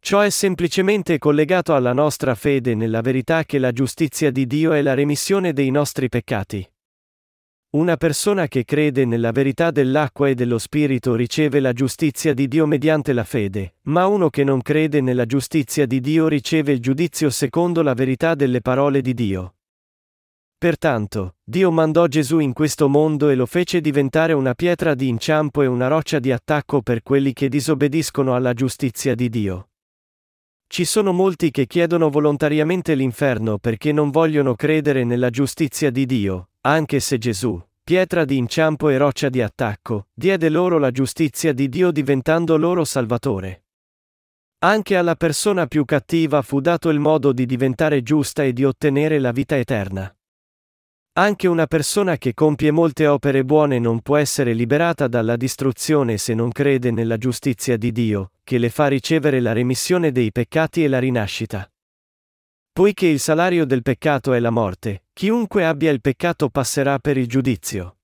Ciò 0.04 0.18
è 0.18 0.30
semplicemente 0.30 1.16
collegato 1.18 1.76
alla 1.76 1.92
nostra 1.92 2.35
fede 2.35 2.75
nella 2.75 3.02
verità 3.02 3.44
che 3.44 3.61
la 3.61 3.71
giustizia 3.71 4.32
di 4.32 4.49
Dio 4.49 4.73
è 4.73 4.82
la 4.82 4.94
remissione 4.94 5.52
dei 5.52 5.71
nostri 5.71 6.09
peccati. 6.09 6.68
Una 7.76 7.97
persona 7.97 8.49
che 8.49 8.64
crede 8.64 9.04
nella 9.04 9.30
verità 9.30 9.71
dell'acqua 9.71 10.28
e 10.28 10.35
dello 10.35 10.59
Spirito 10.59 11.14
riceve 11.14 11.61
la 11.61 11.73
giustizia 11.73 12.35
di 12.35 12.49
Dio 12.49 12.66
mediante 12.66 13.12
la 13.12 13.23
fede, 13.23 13.76
ma 13.82 14.09
uno 14.09 14.28
che 14.28 14.42
non 14.42 14.61
crede 14.61 15.00
nella 15.00 15.25
giustizia 15.25 15.87
di 15.87 16.00
Dio 16.00 16.26
riceve 16.26 16.73
il 16.73 16.80
giudizio 16.80 17.30
secondo 17.30 17.80
la 17.80 17.94
verità 17.94 18.35
delle 18.35 18.61
parole 18.61 19.02
di 19.02 19.14
Dio. 19.14 19.54
Pertanto, 20.59 21.37
Dio 21.44 21.71
mandò 21.71 22.09
Gesù 22.09 22.40
in 22.40 22.52
questo 22.52 22.88
mondo 22.88 23.28
e 23.28 23.37
lo 23.37 23.47
fece 23.47 23.80
diventare 23.80 24.32
una 24.32 24.54
pietra 24.54 24.94
di 24.94 25.06
inciampo 25.06 25.62
e 25.62 25.66
una 25.66 25.87
roccia 25.87 26.18
di 26.18 26.32
attacco 26.32 26.82
per 26.82 27.04
quelli 27.04 27.32
che 27.32 27.49
disobbediscono 27.49 28.35
alla 28.35 28.52
giustizia 28.52 29.14
di 29.14 29.28
Dio. 29.28 29.68
Ci 30.73 30.87
sono 30.87 31.12
molti 31.12 31.50
che 31.50 31.67
chiedono 31.67 32.09
volontariamente 32.09 32.95
l'inferno 32.95 33.59
perché 33.59 33.93
non 33.93 34.09
vogliono 34.09 34.55
credere 34.55 35.05
nella 35.05 35.29
giustizia 35.29 35.91
di 35.91 36.07
Dio, 36.07 36.49
anche 36.62 36.99
se 36.99 37.19
Gesù, 37.19 37.62
pietra 37.85 38.25
di 38.25 38.38
inciampo 38.38 38.88
e 38.88 38.97
roccia 38.97 39.29
di 39.29 39.43
attacco, 39.43 40.07
diede 40.14 40.49
loro 40.49 40.79
la 40.79 40.91
giustizia 40.91 41.52
di 41.52 41.69
Dio 41.69 41.91
diventando 41.91 42.57
loro 42.57 42.87
Salvatore. 42.87 43.64
Anche 44.61 44.97
alla 44.97 45.14
persona 45.14 45.67
più 45.67 45.85
cattiva 45.85 46.41
fu 46.41 46.61
dato 46.61 46.88
il 46.88 47.00
modo 47.00 47.35
di 47.35 47.45
diventare 47.45 48.02
giusta 48.02 48.43
e 48.43 48.55
di 48.55 48.64
ottenere 48.64 49.19
la 49.19 49.31
vita 49.31 49.59
eterna. 49.59 50.11
Anche 51.14 51.47
una 51.47 51.66
persona 51.66 52.16
che 52.16 52.33
compie 52.33 52.71
molte 52.71 53.07
opere 53.07 53.45
buone 53.45 53.78
non 53.78 54.00
può 54.00 54.16
essere 54.16 54.54
liberata 54.54 55.09
dalla 55.09 55.37
distruzione 55.37 56.16
se 56.16 56.33
non 56.33 56.50
crede 56.50 56.90
nella 56.90 57.19
giustizia 57.19 57.76
di 57.76 57.92
Dio, 57.92 58.33
che 58.42 58.57
le 58.57 58.71
fa 58.71 58.87
ricevere 58.87 59.40
la 59.40 59.52
remissione 59.52 60.11
dei 60.11 60.33
peccati 60.33 60.83
e 60.83 60.88
la 60.88 60.99
rinascita. 60.99 61.71
Poiché 62.73 63.09
il 63.09 63.21
salario 63.21 63.66
del 63.66 63.83
peccato 63.83 64.33
è 64.33 64.40
la 64.40 64.49
morte, 64.49 65.04
chiunque 65.12 65.66
abbia 65.66 65.90
il 65.90 66.00
peccato 66.00 66.49
passerà 66.49 66.99
per 66.99 67.19
il 67.19 67.28
giudizio. 67.28 67.99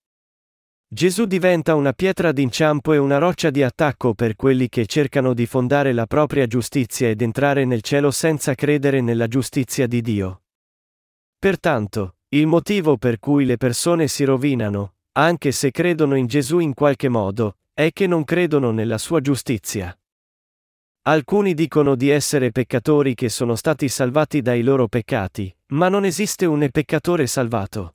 Gesù 0.86 1.24
diventa 1.24 1.76
una 1.76 1.94
pietra 1.94 2.30
d'inciampo 2.30 2.92
e 2.92 2.98
una 2.98 3.16
roccia 3.16 3.48
di 3.48 3.62
attacco 3.62 4.12
per 4.12 4.36
quelli 4.36 4.68
che 4.68 4.84
cercano 4.84 5.32
di 5.32 5.46
fondare 5.46 5.94
la 5.94 6.06
propria 6.06 6.46
giustizia 6.46 7.08
ed 7.08 7.22
entrare 7.22 7.64
nel 7.64 7.80
cielo 7.80 8.10
senza 8.10 8.54
credere 8.54 9.00
nella 9.00 9.28
giustizia 9.28 9.86
di 9.86 10.02
Dio. 10.02 10.42
Pertanto, 11.38 12.16
il 12.30 12.46
motivo 12.46 12.98
per 12.98 13.18
cui 13.18 13.46
le 13.46 13.56
persone 13.56 14.06
si 14.06 14.22
rovinano, 14.24 14.96
anche 15.12 15.50
se 15.50 15.70
credono 15.70 16.14
in 16.14 16.26
Gesù 16.26 16.58
in 16.58 16.74
qualche 16.74 17.08
modo, 17.08 17.56
è 17.72 17.90
che 17.90 18.06
non 18.06 18.24
credono 18.24 18.70
nella 18.70 18.98
sua 18.98 19.22
giustizia. 19.22 19.98
Alcuni 21.02 21.54
dicono 21.54 21.94
di 21.94 22.10
essere 22.10 22.50
peccatori 22.50 23.14
che 23.14 23.30
sono 23.30 23.54
stati 23.54 23.88
salvati 23.88 24.42
dai 24.42 24.62
loro 24.62 24.88
peccati, 24.88 25.54
ma 25.68 25.88
non 25.88 26.04
esiste 26.04 26.44
un 26.44 26.68
peccatore 26.70 27.26
salvato. 27.26 27.94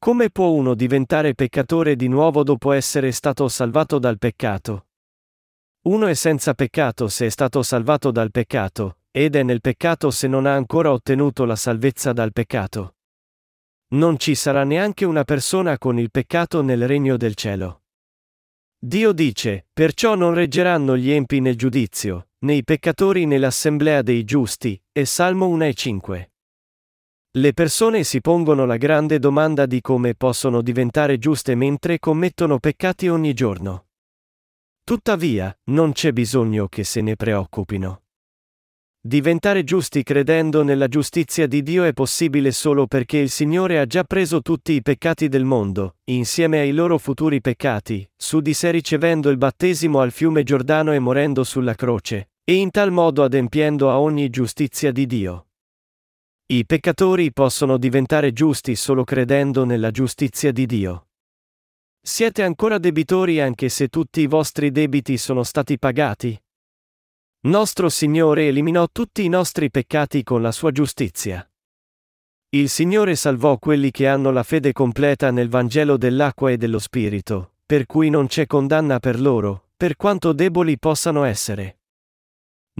Come 0.00 0.30
può 0.30 0.48
uno 0.48 0.74
diventare 0.74 1.34
peccatore 1.34 1.94
di 1.94 2.08
nuovo 2.08 2.42
dopo 2.42 2.72
essere 2.72 3.12
stato 3.12 3.46
salvato 3.46 4.00
dal 4.00 4.18
peccato? 4.18 4.86
Uno 5.82 6.06
è 6.08 6.14
senza 6.14 6.54
peccato 6.54 7.06
se 7.06 7.26
è 7.26 7.28
stato 7.28 7.62
salvato 7.62 8.10
dal 8.10 8.32
peccato, 8.32 8.98
ed 9.12 9.36
è 9.36 9.44
nel 9.44 9.60
peccato 9.60 10.10
se 10.10 10.26
non 10.26 10.44
ha 10.44 10.54
ancora 10.54 10.90
ottenuto 10.90 11.44
la 11.44 11.56
salvezza 11.56 12.12
dal 12.12 12.32
peccato. 12.32 12.94
Non 13.90 14.18
ci 14.18 14.34
sarà 14.34 14.64
neanche 14.64 15.06
una 15.06 15.24
persona 15.24 15.78
con 15.78 15.98
il 15.98 16.10
peccato 16.10 16.60
nel 16.60 16.86
regno 16.86 17.16
del 17.16 17.34
cielo. 17.34 17.84
Dio 18.78 19.12
dice, 19.12 19.66
perciò 19.72 20.14
non 20.14 20.34
reggeranno 20.34 20.96
gli 20.96 21.10
empi 21.10 21.40
nel 21.40 21.56
giudizio, 21.56 22.28
né 22.40 22.54
i 22.54 22.64
peccatori 22.64 23.24
nell'assemblea 23.24 24.02
dei 24.02 24.24
giusti, 24.24 24.80
e 24.92 25.04
Salmo 25.06 25.48
1 25.48 25.64
e 25.64 25.74
5. 25.74 26.32
Le 27.38 27.52
persone 27.54 28.04
si 28.04 28.20
pongono 28.20 28.66
la 28.66 28.76
grande 28.76 29.18
domanda 29.18 29.64
di 29.64 29.80
come 29.80 30.14
possono 30.14 30.60
diventare 30.60 31.18
giuste 31.18 31.54
mentre 31.54 31.98
commettono 31.98 32.58
peccati 32.58 33.08
ogni 33.08 33.32
giorno. 33.32 33.86
Tuttavia, 34.84 35.56
non 35.70 35.92
c'è 35.92 36.12
bisogno 36.12 36.68
che 36.68 36.84
se 36.84 37.00
ne 37.00 37.16
preoccupino. 37.16 38.02
Diventare 39.00 39.62
giusti 39.62 40.02
credendo 40.02 40.64
nella 40.64 40.88
giustizia 40.88 41.46
di 41.46 41.62
Dio 41.62 41.84
è 41.84 41.92
possibile 41.92 42.50
solo 42.50 42.88
perché 42.88 43.18
il 43.18 43.30
Signore 43.30 43.78
ha 43.78 43.86
già 43.86 44.02
preso 44.02 44.42
tutti 44.42 44.72
i 44.72 44.82
peccati 44.82 45.28
del 45.28 45.44
mondo, 45.44 45.98
insieme 46.06 46.58
ai 46.58 46.72
loro 46.72 46.98
futuri 46.98 47.40
peccati, 47.40 48.06
su 48.16 48.40
di 48.40 48.52
sé 48.52 48.72
ricevendo 48.72 49.30
il 49.30 49.36
battesimo 49.36 50.00
al 50.00 50.10
fiume 50.10 50.42
Giordano 50.42 50.92
e 50.92 50.98
morendo 50.98 51.44
sulla 51.44 51.74
croce, 51.74 52.30
e 52.42 52.54
in 52.54 52.72
tal 52.72 52.90
modo 52.90 53.22
adempiendo 53.22 53.88
a 53.88 54.00
ogni 54.00 54.28
giustizia 54.30 54.90
di 54.90 55.06
Dio. 55.06 55.46
I 56.46 56.66
peccatori 56.66 57.32
possono 57.32 57.78
diventare 57.78 58.32
giusti 58.32 58.74
solo 58.74 59.04
credendo 59.04 59.64
nella 59.64 59.92
giustizia 59.92 60.50
di 60.50 60.66
Dio. 60.66 61.06
Siete 62.00 62.42
ancora 62.42 62.78
debitori 62.78 63.40
anche 63.40 63.68
se 63.68 63.86
tutti 63.86 64.22
i 64.22 64.26
vostri 64.26 64.72
debiti 64.72 65.18
sono 65.18 65.44
stati 65.44 65.78
pagati? 65.78 66.36
Nostro 67.48 67.88
Signore 67.88 68.46
eliminò 68.48 68.88
tutti 68.92 69.24
i 69.24 69.28
nostri 69.28 69.70
peccati 69.70 70.22
con 70.22 70.42
la 70.42 70.52
sua 70.52 70.70
giustizia. 70.70 71.50
Il 72.50 72.68
Signore 72.68 73.16
salvò 73.16 73.56
quelli 73.56 73.90
che 73.90 74.06
hanno 74.06 74.30
la 74.30 74.42
fede 74.42 74.72
completa 74.72 75.30
nel 75.30 75.48
Vangelo 75.48 75.96
dell'acqua 75.96 76.50
e 76.50 76.58
dello 76.58 76.78
Spirito, 76.78 77.54
per 77.64 77.86
cui 77.86 78.10
non 78.10 78.26
c'è 78.26 78.46
condanna 78.46 78.98
per 78.98 79.18
loro, 79.18 79.70
per 79.78 79.96
quanto 79.96 80.34
deboli 80.34 80.78
possano 80.78 81.24
essere. 81.24 81.78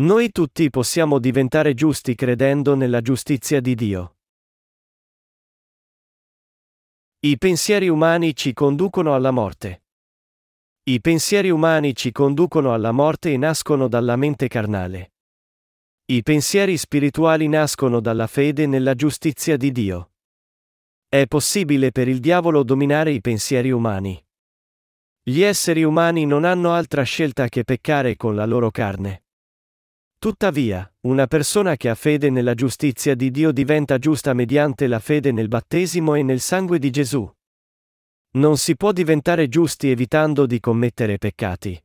Noi 0.01 0.33
tutti 0.33 0.69
possiamo 0.69 1.19
diventare 1.19 1.73
giusti 1.73 2.15
credendo 2.15 2.75
nella 2.75 3.01
giustizia 3.01 3.63
di 3.63 3.75
Dio. 3.75 4.17
I 7.21 7.39
pensieri 7.39 7.89
umani 7.89 8.37
ci 8.37 8.53
conducono 8.53 9.15
alla 9.15 9.31
morte. 9.31 9.85
I 10.89 11.03
pensieri 11.03 11.51
umani 11.51 11.95
ci 11.95 12.13
conducono 12.13 12.73
alla 12.73 12.93
morte 12.93 13.31
e 13.31 13.37
nascono 13.37 13.89
dalla 13.89 14.17
mente 14.17 14.49
carnale. 14.49 15.13
I 16.07 16.23
pensieri 16.23 16.79
spirituali 16.79 17.47
nascono 17.47 18.01
dalla 18.01 18.27
fede 18.27 18.67
nella 18.67 18.95
giustizia 18.95 19.59
di 19.59 19.71
Dio. 19.71 20.13
È 21.07 21.27
possibile 21.27 21.93
per 21.93 22.09
il 22.09 22.21
diavolo 22.21 22.63
dominare 22.63 23.11
i 23.11 23.21
pensieri 23.21 23.71
umani. 23.71 24.19
Gli 25.23 25.43
esseri 25.43 25.83
umani 25.83 26.25
non 26.25 26.45
hanno 26.45 26.73
altra 26.73 27.03
scelta 27.03 27.49
che 27.49 27.65
peccare 27.65 28.17
con 28.17 28.35
la 28.35 28.47
loro 28.47 28.71
carne. 28.71 29.25
Tuttavia, 30.19 30.91
una 31.01 31.27
persona 31.27 31.77
che 31.77 31.91
ha 31.91 31.95
fede 31.95 32.31
nella 32.31 32.55
giustizia 32.55 33.15
di 33.15 33.31
Dio 33.31 33.53
diventa 33.53 33.99
giusta 33.99 34.33
mediante 34.33 34.87
la 34.87 35.01
fede 35.01 35.33
nel 35.33 35.49
battesimo 35.49 36.15
e 36.15 36.23
nel 36.23 36.41
sangue 36.41 36.79
di 36.79 36.89
Gesù. 36.89 37.31
Non 38.39 38.57
si 38.57 38.77
può 38.77 38.93
diventare 38.93 39.49
giusti 39.49 39.91
evitando 39.91 40.47
di 40.47 40.61
commettere 40.61 41.19
peccati. 41.19 41.77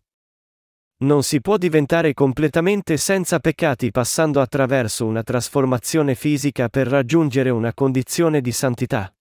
Non 0.98 1.24
si 1.24 1.42
può 1.42 1.58
diventare 1.58 2.14
completamente 2.14 2.98
senza 2.98 3.40
peccati 3.40 3.90
passando 3.90 4.40
attraverso 4.40 5.08
una 5.08 5.24
trasformazione 5.24 6.14
fisica 6.14 6.70
per 6.70 6.86
raggiungere 6.88 7.50
una 7.50 7.74
condizione 7.74 8.40
di 8.40 8.52
santità. 8.52 9.12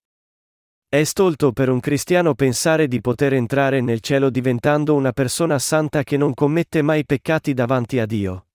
È 0.87 1.03
stolto 1.03 1.53
per 1.53 1.69
un 1.69 1.79
cristiano 1.79 2.35
pensare 2.35 2.87
di 2.87 3.01
poter 3.01 3.33
entrare 3.33 3.81
nel 3.81 3.99
cielo 4.01 4.29
diventando 4.29 4.93
una 4.93 5.11
persona 5.11 5.57
santa 5.57 6.03
che 6.03 6.17
non 6.17 6.35
commette 6.35 6.83
mai 6.83 7.03
peccati 7.03 7.55
davanti 7.55 7.97
a 7.97 8.05
Dio. 8.05 8.45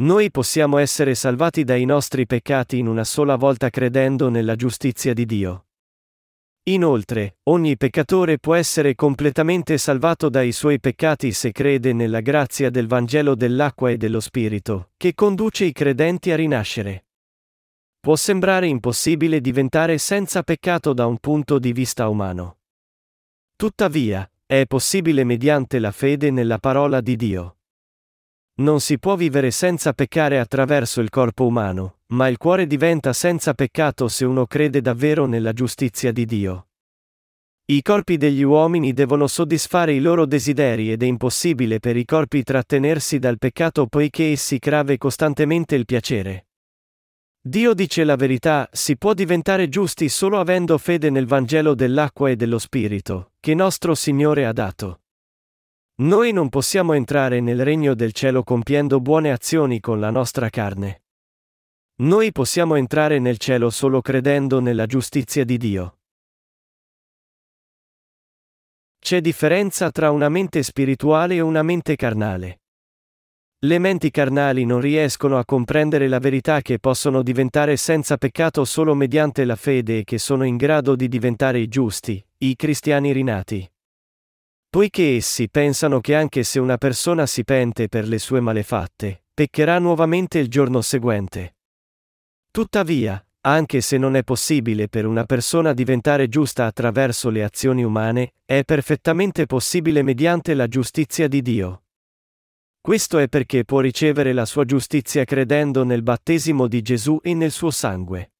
Noi 0.00 0.32
possiamo 0.32 0.78
essere 0.78 1.14
salvati 1.14 1.62
dai 1.62 1.84
nostri 1.84 2.26
peccati 2.26 2.78
in 2.78 2.88
una 2.88 3.04
sola 3.04 3.36
volta 3.36 3.70
credendo 3.70 4.30
nella 4.30 4.56
giustizia 4.56 5.14
di 5.14 5.24
Dio. 5.24 5.67
Inoltre, 6.68 7.38
ogni 7.44 7.78
peccatore 7.78 8.38
può 8.38 8.54
essere 8.54 8.94
completamente 8.94 9.78
salvato 9.78 10.28
dai 10.28 10.52
suoi 10.52 10.78
peccati 10.78 11.32
se 11.32 11.50
crede 11.50 11.94
nella 11.94 12.20
grazia 12.20 12.68
del 12.68 12.86
Vangelo 12.86 13.34
dell'acqua 13.34 13.88
e 13.88 13.96
dello 13.96 14.20
Spirito, 14.20 14.90
che 14.98 15.14
conduce 15.14 15.64
i 15.64 15.72
credenti 15.72 16.30
a 16.30 16.36
rinascere. 16.36 17.06
Può 17.98 18.16
sembrare 18.16 18.66
impossibile 18.66 19.40
diventare 19.40 19.96
senza 19.96 20.42
peccato 20.42 20.92
da 20.92 21.06
un 21.06 21.16
punto 21.16 21.58
di 21.58 21.72
vista 21.72 22.06
umano. 22.08 22.58
Tuttavia, 23.56 24.30
è 24.44 24.66
possibile 24.66 25.24
mediante 25.24 25.78
la 25.78 25.90
fede 25.90 26.30
nella 26.30 26.58
parola 26.58 27.00
di 27.00 27.16
Dio. 27.16 27.56
Non 28.56 28.80
si 28.80 28.98
può 28.98 29.16
vivere 29.16 29.50
senza 29.52 29.94
peccare 29.94 30.38
attraverso 30.38 31.00
il 31.00 31.08
corpo 31.08 31.46
umano, 31.46 31.97
ma 32.10 32.28
il 32.28 32.38
cuore 32.38 32.66
diventa 32.66 33.12
senza 33.12 33.54
peccato 33.54 34.08
se 34.08 34.24
uno 34.24 34.46
crede 34.46 34.80
davvero 34.80 35.26
nella 35.26 35.52
giustizia 35.52 36.12
di 36.12 36.24
Dio. 36.24 36.68
I 37.70 37.82
corpi 37.82 38.16
degli 38.16 38.42
uomini 38.42 38.94
devono 38.94 39.26
soddisfare 39.26 39.92
i 39.92 40.00
loro 40.00 40.24
desideri 40.24 40.90
ed 40.90 41.02
è 41.02 41.06
impossibile 41.06 41.80
per 41.80 41.98
i 41.98 42.06
corpi 42.06 42.42
trattenersi 42.42 43.18
dal 43.18 43.36
peccato 43.36 43.86
poiché 43.86 44.30
essi 44.30 44.58
crave 44.58 44.96
costantemente 44.96 45.74
il 45.74 45.84
piacere. 45.84 46.46
Dio 47.42 47.74
dice 47.74 48.04
la 48.04 48.16
verità, 48.16 48.68
si 48.72 48.96
può 48.96 49.12
diventare 49.12 49.68
giusti 49.68 50.08
solo 50.08 50.40
avendo 50.40 50.78
fede 50.78 51.10
nel 51.10 51.26
Vangelo 51.26 51.74
dell'acqua 51.74 52.30
e 52.30 52.36
dello 52.36 52.58
Spirito, 52.58 53.32
che 53.38 53.54
nostro 53.54 53.94
Signore 53.94 54.46
ha 54.46 54.52
dato. 54.52 55.02
Noi 55.96 56.32
non 56.32 56.48
possiamo 56.48 56.94
entrare 56.94 57.40
nel 57.40 57.62
regno 57.64 57.94
del 57.94 58.12
cielo 58.12 58.44
compiendo 58.44 58.98
buone 59.00 59.30
azioni 59.30 59.78
con 59.78 60.00
la 60.00 60.10
nostra 60.10 60.48
carne. 60.48 61.02
Noi 62.00 62.30
possiamo 62.30 62.76
entrare 62.76 63.18
nel 63.18 63.38
cielo 63.38 63.70
solo 63.70 64.00
credendo 64.00 64.60
nella 64.60 64.86
giustizia 64.86 65.44
di 65.44 65.56
Dio. 65.56 65.98
C'è 69.00 69.20
differenza 69.20 69.90
tra 69.90 70.12
una 70.12 70.28
mente 70.28 70.62
spirituale 70.62 71.34
e 71.34 71.40
una 71.40 71.64
mente 71.64 71.96
carnale. 71.96 72.60
Le 73.62 73.78
menti 73.80 74.12
carnali 74.12 74.64
non 74.64 74.80
riescono 74.80 75.38
a 75.38 75.44
comprendere 75.44 76.06
la 76.06 76.20
verità 76.20 76.60
che 76.60 76.78
possono 76.78 77.24
diventare 77.24 77.76
senza 77.76 78.16
peccato 78.16 78.64
solo 78.64 78.94
mediante 78.94 79.44
la 79.44 79.56
fede 79.56 79.98
e 79.98 80.04
che 80.04 80.18
sono 80.18 80.44
in 80.44 80.56
grado 80.56 80.94
di 80.94 81.08
diventare 81.08 81.58
i 81.58 81.66
giusti, 81.66 82.24
i 82.38 82.54
cristiani 82.54 83.10
rinati. 83.10 83.68
Poiché 84.70 85.16
essi 85.16 85.50
pensano 85.50 85.98
che 85.98 86.14
anche 86.14 86.44
se 86.44 86.60
una 86.60 86.76
persona 86.76 87.26
si 87.26 87.42
pente 87.42 87.88
per 87.88 88.06
le 88.06 88.20
sue 88.20 88.38
malefatte, 88.38 89.24
peccherà 89.34 89.80
nuovamente 89.80 90.38
il 90.38 90.46
giorno 90.46 90.80
seguente. 90.80 91.54
Tuttavia, 92.58 93.24
anche 93.42 93.80
se 93.80 93.98
non 93.98 94.16
è 94.16 94.24
possibile 94.24 94.88
per 94.88 95.06
una 95.06 95.22
persona 95.22 95.72
diventare 95.72 96.26
giusta 96.26 96.66
attraverso 96.66 97.30
le 97.30 97.44
azioni 97.44 97.84
umane, 97.84 98.32
è 98.44 98.64
perfettamente 98.64 99.46
possibile 99.46 100.02
mediante 100.02 100.54
la 100.54 100.66
giustizia 100.66 101.28
di 101.28 101.40
Dio. 101.40 101.84
Questo 102.80 103.18
è 103.18 103.28
perché 103.28 103.64
può 103.64 103.78
ricevere 103.78 104.32
la 104.32 104.44
sua 104.44 104.64
giustizia 104.64 105.22
credendo 105.22 105.84
nel 105.84 106.02
battesimo 106.02 106.66
di 106.66 106.82
Gesù 106.82 107.20
e 107.22 107.32
nel 107.32 107.52
suo 107.52 107.70
sangue. 107.70 108.32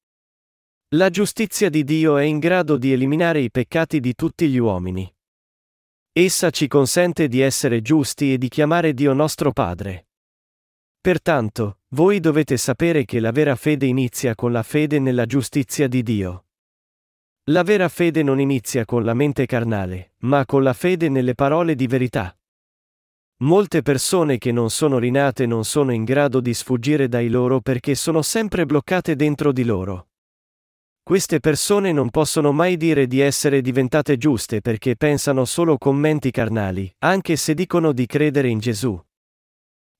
La 0.95 1.09
giustizia 1.09 1.69
di 1.69 1.85
Dio 1.85 2.17
è 2.17 2.23
in 2.23 2.39
grado 2.39 2.75
di 2.75 2.91
eliminare 2.91 3.39
i 3.39 3.49
peccati 3.49 4.01
di 4.01 4.15
tutti 4.15 4.49
gli 4.49 4.57
uomini. 4.57 5.09
Essa 6.11 6.49
ci 6.49 6.67
consente 6.67 7.29
di 7.29 7.39
essere 7.39 7.81
giusti 7.81 8.33
e 8.33 8.37
di 8.37 8.49
chiamare 8.49 8.93
Dio 8.93 9.13
nostro 9.13 9.53
Padre. 9.53 10.08
Pertanto, 11.01 11.79
voi 11.89 12.19
dovete 12.19 12.57
sapere 12.57 13.05
che 13.05 13.21
la 13.21 13.31
vera 13.31 13.55
fede 13.55 13.85
inizia 13.85 14.35
con 14.35 14.51
la 14.51 14.63
fede 14.63 14.99
nella 14.99 15.25
giustizia 15.25 15.87
di 15.87 16.03
Dio. 16.03 16.45
La 17.45 17.63
vera 17.63 17.87
fede 17.87 18.21
non 18.21 18.39
inizia 18.39 18.83
con 18.83 19.03
la 19.03 19.13
mente 19.13 19.45
carnale, 19.45 20.11
ma 20.19 20.45
con 20.45 20.61
la 20.61 20.73
fede 20.73 21.07
nelle 21.07 21.35
parole 21.35 21.73
di 21.75 21.87
verità. 21.87 22.37
Molte 23.37 23.81
persone 23.81 24.37
che 24.37 24.51
non 24.51 24.69
sono 24.69 24.99
rinate 24.99 25.45
non 25.45 25.63
sono 25.63 25.93
in 25.93 26.03
grado 26.03 26.41
di 26.41 26.53
sfuggire 26.53 27.07
dai 27.07 27.29
loro 27.29 27.61
perché 27.61 27.95
sono 27.95 28.21
sempre 28.21 28.65
bloccate 28.65 29.15
dentro 29.15 29.53
di 29.53 29.63
loro. 29.63 30.09
Queste 31.01 31.39
persone 31.39 31.93
non 31.93 32.09
possono 32.09 32.51
mai 32.51 32.75
dire 32.75 33.07
di 33.07 33.21
essere 33.21 33.61
diventate 33.61 34.17
giuste 34.17 34.59
perché 34.59 34.97
pensano 34.97 35.45
solo 35.45 35.77
commenti 35.77 36.29
carnali, 36.29 36.93
anche 36.99 37.37
se 37.37 37.53
dicono 37.53 37.93
di 37.93 38.05
credere 38.05 38.49
in 38.49 38.59
Gesù. 38.59 39.01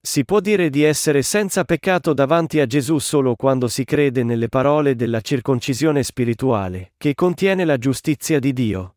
Si 0.02 0.24
può 0.24 0.40
dire 0.40 0.70
di 0.70 0.84
essere 0.84 1.22
senza 1.22 1.66
peccato 1.66 2.14
davanti 2.14 2.62
a 2.62 2.66
Gesù 2.66 3.00
solo 3.00 3.36
quando 3.36 3.68
si 3.68 3.84
crede 3.84 4.24
nelle 4.24 4.48
parole 4.48 4.96
della 4.96 5.20
circoncisione 5.20 6.04
spirituale, 6.04 6.94
che 6.98 7.14
contiene 7.14 7.66
la 7.66 7.78
giustizia 7.78 8.40
di 8.40 8.54
Dio. 8.54 8.96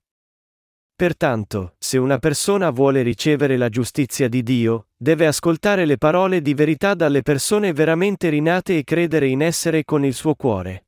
Pertanto, 0.94 1.74
se 1.78 1.98
una 1.98 2.18
persona 2.18 2.70
vuole 2.70 3.02
ricevere 3.02 3.56
la 3.56 3.68
giustizia 3.68 4.28
di 4.28 4.44
Dio, 4.44 4.90
deve 4.96 5.26
ascoltare 5.26 5.84
le 5.84 5.98
parole 5.98 6.40
di 6.40 6.54
verità 6.54 6.94
dalle 6.94 7.22
persone 7.22 7.72
veramente 7.72 8.28
rinate 8.28 8.78
e 8.78 8.84
credere 8.84 9.26
in 9.26 9.42
essere 9.42 9.82
con 9.82 10.04
il 10.04 10.14
suo 10.14 10.36
cuore. 10.36 10.86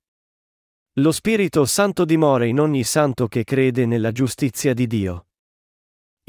Lo 0.98 1.10
Spirito 1.10 1.64
Santo 1.64 2.04
dimora 2.04 2.44
in 2.44 2.60
ogni 2.60 2.84
santo 2.84 3.26
che 3.26 3.42
crede 3.42 3.84
nella 3.84 4.12
giustizia 4.12 4.72
di 4.72 4.86
Dio. 4.86 5.26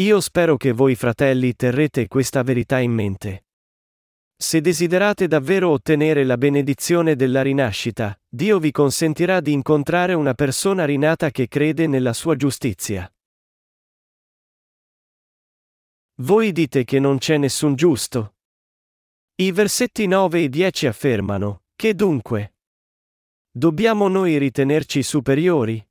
Io 0.01 0.19
spero 0.19 0.57
che 0.57 0.71
voi 0.71 0.95
fratelli 0.95 1.55
terrete 1.55 2.07
questa 2.07 2.41
verità 2.41 2.79
in 2.79 2.91
mente. 2.91 3.44
Se 4.37 4.59
desiderate 4.59 5.27
davvero 5.27 5.69
ottenere 5.69 6.25
la 6.25 6.37
benedizione 6.37 7.15
della 7.15 7.41
rinascita, 7.41 8.19
Dio 8.27 8.59
vi 8.59 8.71
consentirà 8.71 9.39
di 9.39 9.53
incontrare 9.53 10.13
una 10.13 10.33
persona 10.33 10.83
rinata 10.83 11.31
che 11.31 11.47
crede 11.47 11.87
nella 11.87 12.11
sua 12.11 12.35
giustizia. 12.35 13.09
Voi 16.19 16.51
dite 16.51 16.83
che 16.83 16.99
non 16.99 17.17
c'è 17.17 17.37
nessun 17.37 17.75
giusto? 17.75 18.35
I 19.35 19.51
versetti 19.51 20.05
9 20.05 20.43
e 20.43 20.49
10 20.49 20.87
affermano, 20.87 21.63
che 21.75 21.93
dunque? 21.95 22.55
Dobbiamo 23.49 24.09
noi 24.09 24.37
ritenerci 24.37 25.01
superiori? 25.01 25.85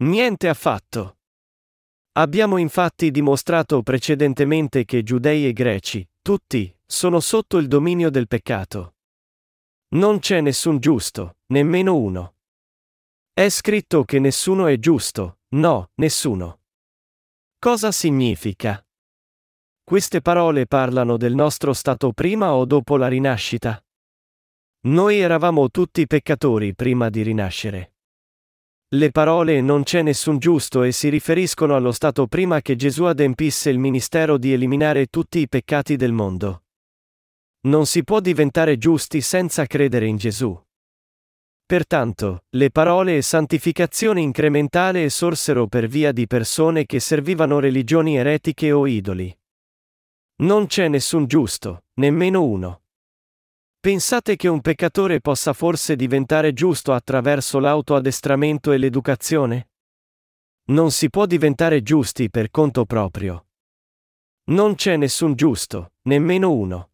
Niente 0.00 0.48
affatto. 0.48 1.18
Abbiamo 2.12 2.58
infatti 2.58 3.10
dimostrato 3.10 3.82
precedentemente 3.82 4.84
che 4.84 5.02
giudei 5.02 5.46
e 5.46 5.52
greci, 5.52 6.06
tutti, 6.20 6.74
sono 6.90 7.20
sotto 7.20 7.58
il 7.58 7.68
dominio 7.68 8.08
del 8.08 8.26
peccato. 8.26 8.94
Non 9.88 10.20
c'è 10.20 10.40
nessun 10.40 10.78
giusto, 10.78 11.36
nemmeno 11.48 11.94
uno. 11.96 12.36
È 13.30 13.50
scritto 13.50 14.04
che 14.04 14.18
nessuno 14.18 14.66
è 14.66 14.78
giusto, 14.78 15.40
no, 15.48 15.90
nessuno. 15.96 16.62
Cosa 17.58 17.92
significa? 17.92 18.82
Queste 19.84 20.22
parole 20.22 20.66
parlano 20.66 21.18
del 21.18 21.34
nostro 21.34 21.74
stato 21.74 22.12
prima 22.12 22.54
o 22.54 22.64
dopo 22.64 22.96
la 22.96 23.08
rinascita? 23.08 23.84
Noi 24.86 25.18
eravamo 25.18 25.70
tutti 25.70 26.06
peccatori 26.06 26.74
prima 26.74 27.10
di 27.10 27.22
rinascere. 27.22 27.92
Le 28.94 29.10
parole 29.10 29.60
non 29.60 29.82
c'è 29.82 30.00
nessun 30.00 30.38
giusto 30.38 30.82
e 30.82 30.92
si 30.92 31.10
riferiscono 31.10 31.76
allo 31.76 31.92
stato 31.92 32.26
prima 32.26 32.62
che 32.62 32.76
Gesù 32.76 33.04
adempisse 33.04 33.68
il 33.68 33.78
ministero 33.78 34.38
di 34.38 34.54
eliminare 34.54 35.06
tutti 35.06 35.40
i 35.40 35.48
peccati 35.48 35.96
del 35.96 36.12
mondo. 36.12 36.62
Non 37.60 37.86
si 37.86 38.04
può 38.04 38.20
diventare 38.20 38.78
giusti 38.78 39.20
senza 39.20 39.66
credere 39.66 40.06
in 40.06 40.16
Gesù. 40.16 40.56
Pertanto, 41.66 42.44
le 42.50 42.70
parole 42.70 43.20
santificazione 43.20 44.20
incrementale 44.20 45.10
sorsero 45.10 45.66
per 45.66 45.86
via 45.86 46.12
di 46.12 46.26
persone 46.26 46.86
che 46.86 47.00
servivano 47.00 47.58
religioni 47.58 48.16
eretiche 48.16 48.72
o 48.72 48.86
idoli. 48.86 49.36
Non 50.36 50.66
c'è 50.66 50.88
nessun 50.88 51.26
giusto, 51.26 51.84
nemmeno 51.94 52.44
uno. 52.44 52.84
Pensate 53.80 54.36
che 54.36 54.48
un 54.48 54.60
peccatore 54.60 55.20
possa 55.20 55.52
forse 55.52 55.94
diventare 55.94 56.52
giusto 56.52 56.92
attraverso 56.92 57.58
l'autoaddestramento 57.58 58.72
e 58.72 58.78
l'educazione? 58.78 59.70
Non 60.68 60.90
si 60.90 61.10
può 61.10 61.26
diventare 61.26 61.82
giusti 61.82 62.30
per 62.30 62.50
conto 62.50 62.84
proprio. 62.84 63.46
Non 64.44 64.74
c'è 64.74 64.96
nessun 64.96 65.34
giusto, 65.34 65.92
nemmeno 66.02 66.52
uno. 66.52 66.90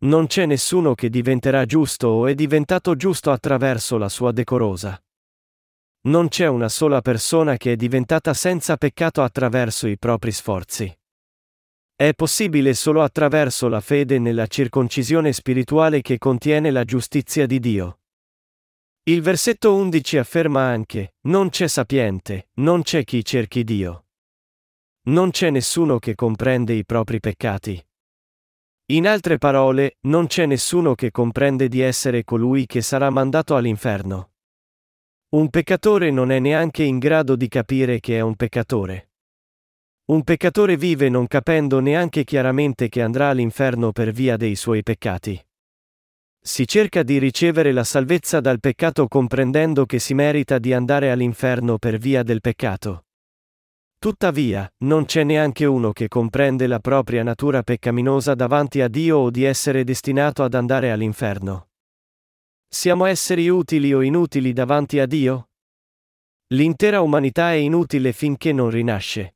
Non 0.00 0.28
c'è 0.28 0.46
nessuno 0.46 0.94
che 0.94 1.10
diventerà 1.10 1.64
giusto 1.64 2.06
o 2.06 2.26
è 2.28 2.34
diventato 2.34 2.94
giusto 2.94 3.32
attraverso 3.32 3.98
la 3.98 4.08
sua 4.08 4.30
decorosa. 4.30 5.02
Non 6.02 6.28
c'è 6.28 6.46
una 6.46 6.68
sola 6.68 7.00
persona 7.00 7.56
che 7.56 7.72
è 7.72 7.76
diventata 7.76 8.32
senza 8.32 8.76
peccato 8.76 9.22
attraverso 9.22 9.88
i 9.88 9.98
propri 9.98 10.30
sforzi. 10.30 10.96
È 11.96 12.14
possibile 12.14 12.74
solo 12.74 13.02
attraverso 13.02 13.66
la 13.66 13.80
fede 13.80 14.20
nella 14.20 14.46
circoncisione 14.46 15.32
spirituale 15.32 16.00
che 16.00 16.16
contiene 16.18 16.70
la 16.70 16.84
giustizia 16.84 17.46
di 17.46 17.58
Dio. 17.58 17.98
Il 19.02 19.20
versetto 19.20 19.74
11 19.74 20.18
afferma 20.18 20.62
anche, 20.62 21.14
non 21.22 21.48
c'è 21.48 21.66
sapiente, 21.66 22.50
non 22.54 22.82
c'è 22.82 23.02
chi 23.02 23.24
cerchi 23.24 23.64
Dio. 23.64 24.04
Non 25.08 25.30
c'è 25.30 25.50
nessuno 25.50 25.98
che 25.98 26.14
comprende 26.14 26.74
i 26.74 26.84
propri 26.84 27.18
peccati. 27.18 27.84
In 28.90 29.06
altre 29.06 29.36
parole, 29.36 29.98
non 30.06 30.26
c'è 30.28 30.46
nessuno 30.46 30.94
che 30.94 31.10
comprende 31.10 31.68
di 31.68 31.80
essere 31.80 32.24
colui 32.24 32.64
che 32.64 32.80
sarà 32.80 33.10
mandato 33.10 33.54
all'inferno. 33.54 34.30
Un 35.34 35.50
peccatore 35.50 36.10
non 36.10 36.30
è 36.30 36.38
neanche 36.38 36.84
in 36.84 36.98
grado 36.98 37.36
di 37.36 37.48
capire 37.48 38.00
che 38.00 38.16
è 38.16 38.20
un 38.20 38.34
peccatore. 38.34 39.10
Un 40.06 40.22
peccatore 40.22 40.78
vive 40.78 41.10
non 41.10 41.26
capendo 41.26 41.80
neanche 41.80 42.24
chiaramente 42.24 42.88
che 42.88 43.02
andrà 43.02 43.28
all'inferno 43.28 43.92
per 43.92 44.10
via 44.10 44.38
dei 44.38 44.56
suoi 44.56 44.82
peccati. 44.82 45.38
Si 46.40 46.66
cerca 46.66 47.02
di 47.02 47.18
ricevere 47.18 47.72
la 47.72 47.84
salvezza 47.84 48.40
dal 48.40 48.58
peccato 48.58 49.06
comprendendo 49.06 49.84
che 49.84 49.98
si 49.98 50.14
merita 50.14 50.58
di 50.58 50.72
andare 50.72 51.10
all'inferno 51.10 51.76
per 51.76 51.98
via 51.98 52.22
del 52.22 52.40
peccato. 52.40 53.07
Tuttavia, 54.00 54.72
non 54.84 55.06
c'è 55.06 55.24
neanche 55.24 55.64
uno 55.64 55.90
che 55.90 56.06
comprende 56.06 56.68
la 56.68 56.78
propria 56.78 57.24
natura 57.24 57.64
peccaminosa 57.64 58.36
davanti 58.36 58.80
a 58.80 58.86
Dio 58.86 59.18
o 59.18 59.30
di 59.30 59.42
essere 59.42 59.82
destinato 59.82 60.44
ad 60.44 60.54
andare 60.54 60.92
all'inferno. 60.92 61.70
Siamo 62.68 63.06
esseri 63.06 63.48
utili 63.48 63.92
o 63.92 64.00
inutili 64.00 64.52
davanti 64.52 65.00
a 65.00 65.06
Dio? 65.06 65.48
L'intera 66.54 67.00
umanità 67.00 67.50
è 67.50 67.56
inutile 67.56 68.12
finché 68.12 68.52
non 68.52 68.70
rinasce. 68.70 69.34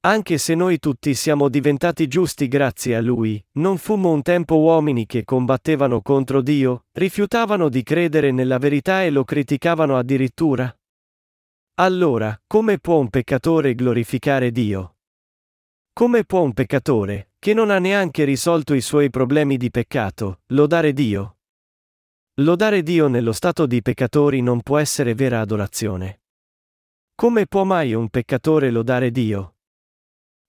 Anche 0.00 0.38
se 0.38 0.54
noi 0.56 0.80
tutti 0.80 1.14
siamo 1.14 1.48
diventati 1.48 2.08
giusti 2.08 2.48
grazie 2.48 2.96
a 2.96 3.00
Lui, 3.00 3.40
non 3.58 3.78
fummo 3.78 4.10
un 4.10 4.22
tempo 4.22 4.58
uomini 4.58 5.06
che 5.06 5.24
combattevano 5.24 6.02
contro 6.02 6.40
Dio, 6.40 6.86
rifiutavano 6.92 7.68
di 7.68 7.84
credere 7.84 8.32
nella 8.32 8.58
verità 8.58 9.04
e 9.04 9.10
lo 9.10 9.22
criticavano 9.22 9.96
addirittura? 9.96 10.74
Allora, 11.74 12.40
come 12.46 12.78
può 12.78 12.98
un 12.98 13.08
peccatore 13.08 13.74
glorificare 13.74 14.50
Dio? 14.50 14.96
Come 15.92 16.24
può 16.24 16.42
un 16.42 16.52
peccatore, 16.52 17.32
che 17.38 17.54
non 17.54 17.70
ha 17.70 17.78
neanche 17.78 18.24
risolto 18.24 18.74
i 18.74 18.80
suoi 18.80 19.10
problemi 19.10 19.56
di 19.56 19.70
peccato, 19.70 20.40
lodare 20.48 20.92
Dio? 20.92 21.38
Lodare 22.34 22.82
Dio 22.82 23.08
nello 23.08 23.32
stato 23.32 23.66
di 23.66 23.82
peccatori 23.82 24.40
non 24.40 24.62
può 24.62 24.78
essere 24.78 25.14
vera 25.14 25.40
adorazione. 25.40 26.22
Come 27.14 27.46
può 27.46 27.64
mai 27.64 27.92
un 27.92 28.08
peccatore 28.08 28.70
lodare 28.70 29.10
Dio? 29.10 29.56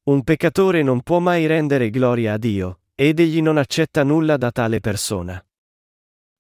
Un 0.04 0.24
peccatore 0.24 0.84
non 0.84 1.02
può 1.02 1.20
mai 1.20 1.48
rendere 1.48 1.90
gloria 1.90 2.34
a 2.34 2.38
Dio, 2.38 2.82
ed 2.96 3.20
egli 3.20 3.42
non 3.42 3.58
accetta 3.58 4.04
nulla 4.04 4.38
da 4.38 4.52
tale 4.52 4.80
persona. 4.80 5.44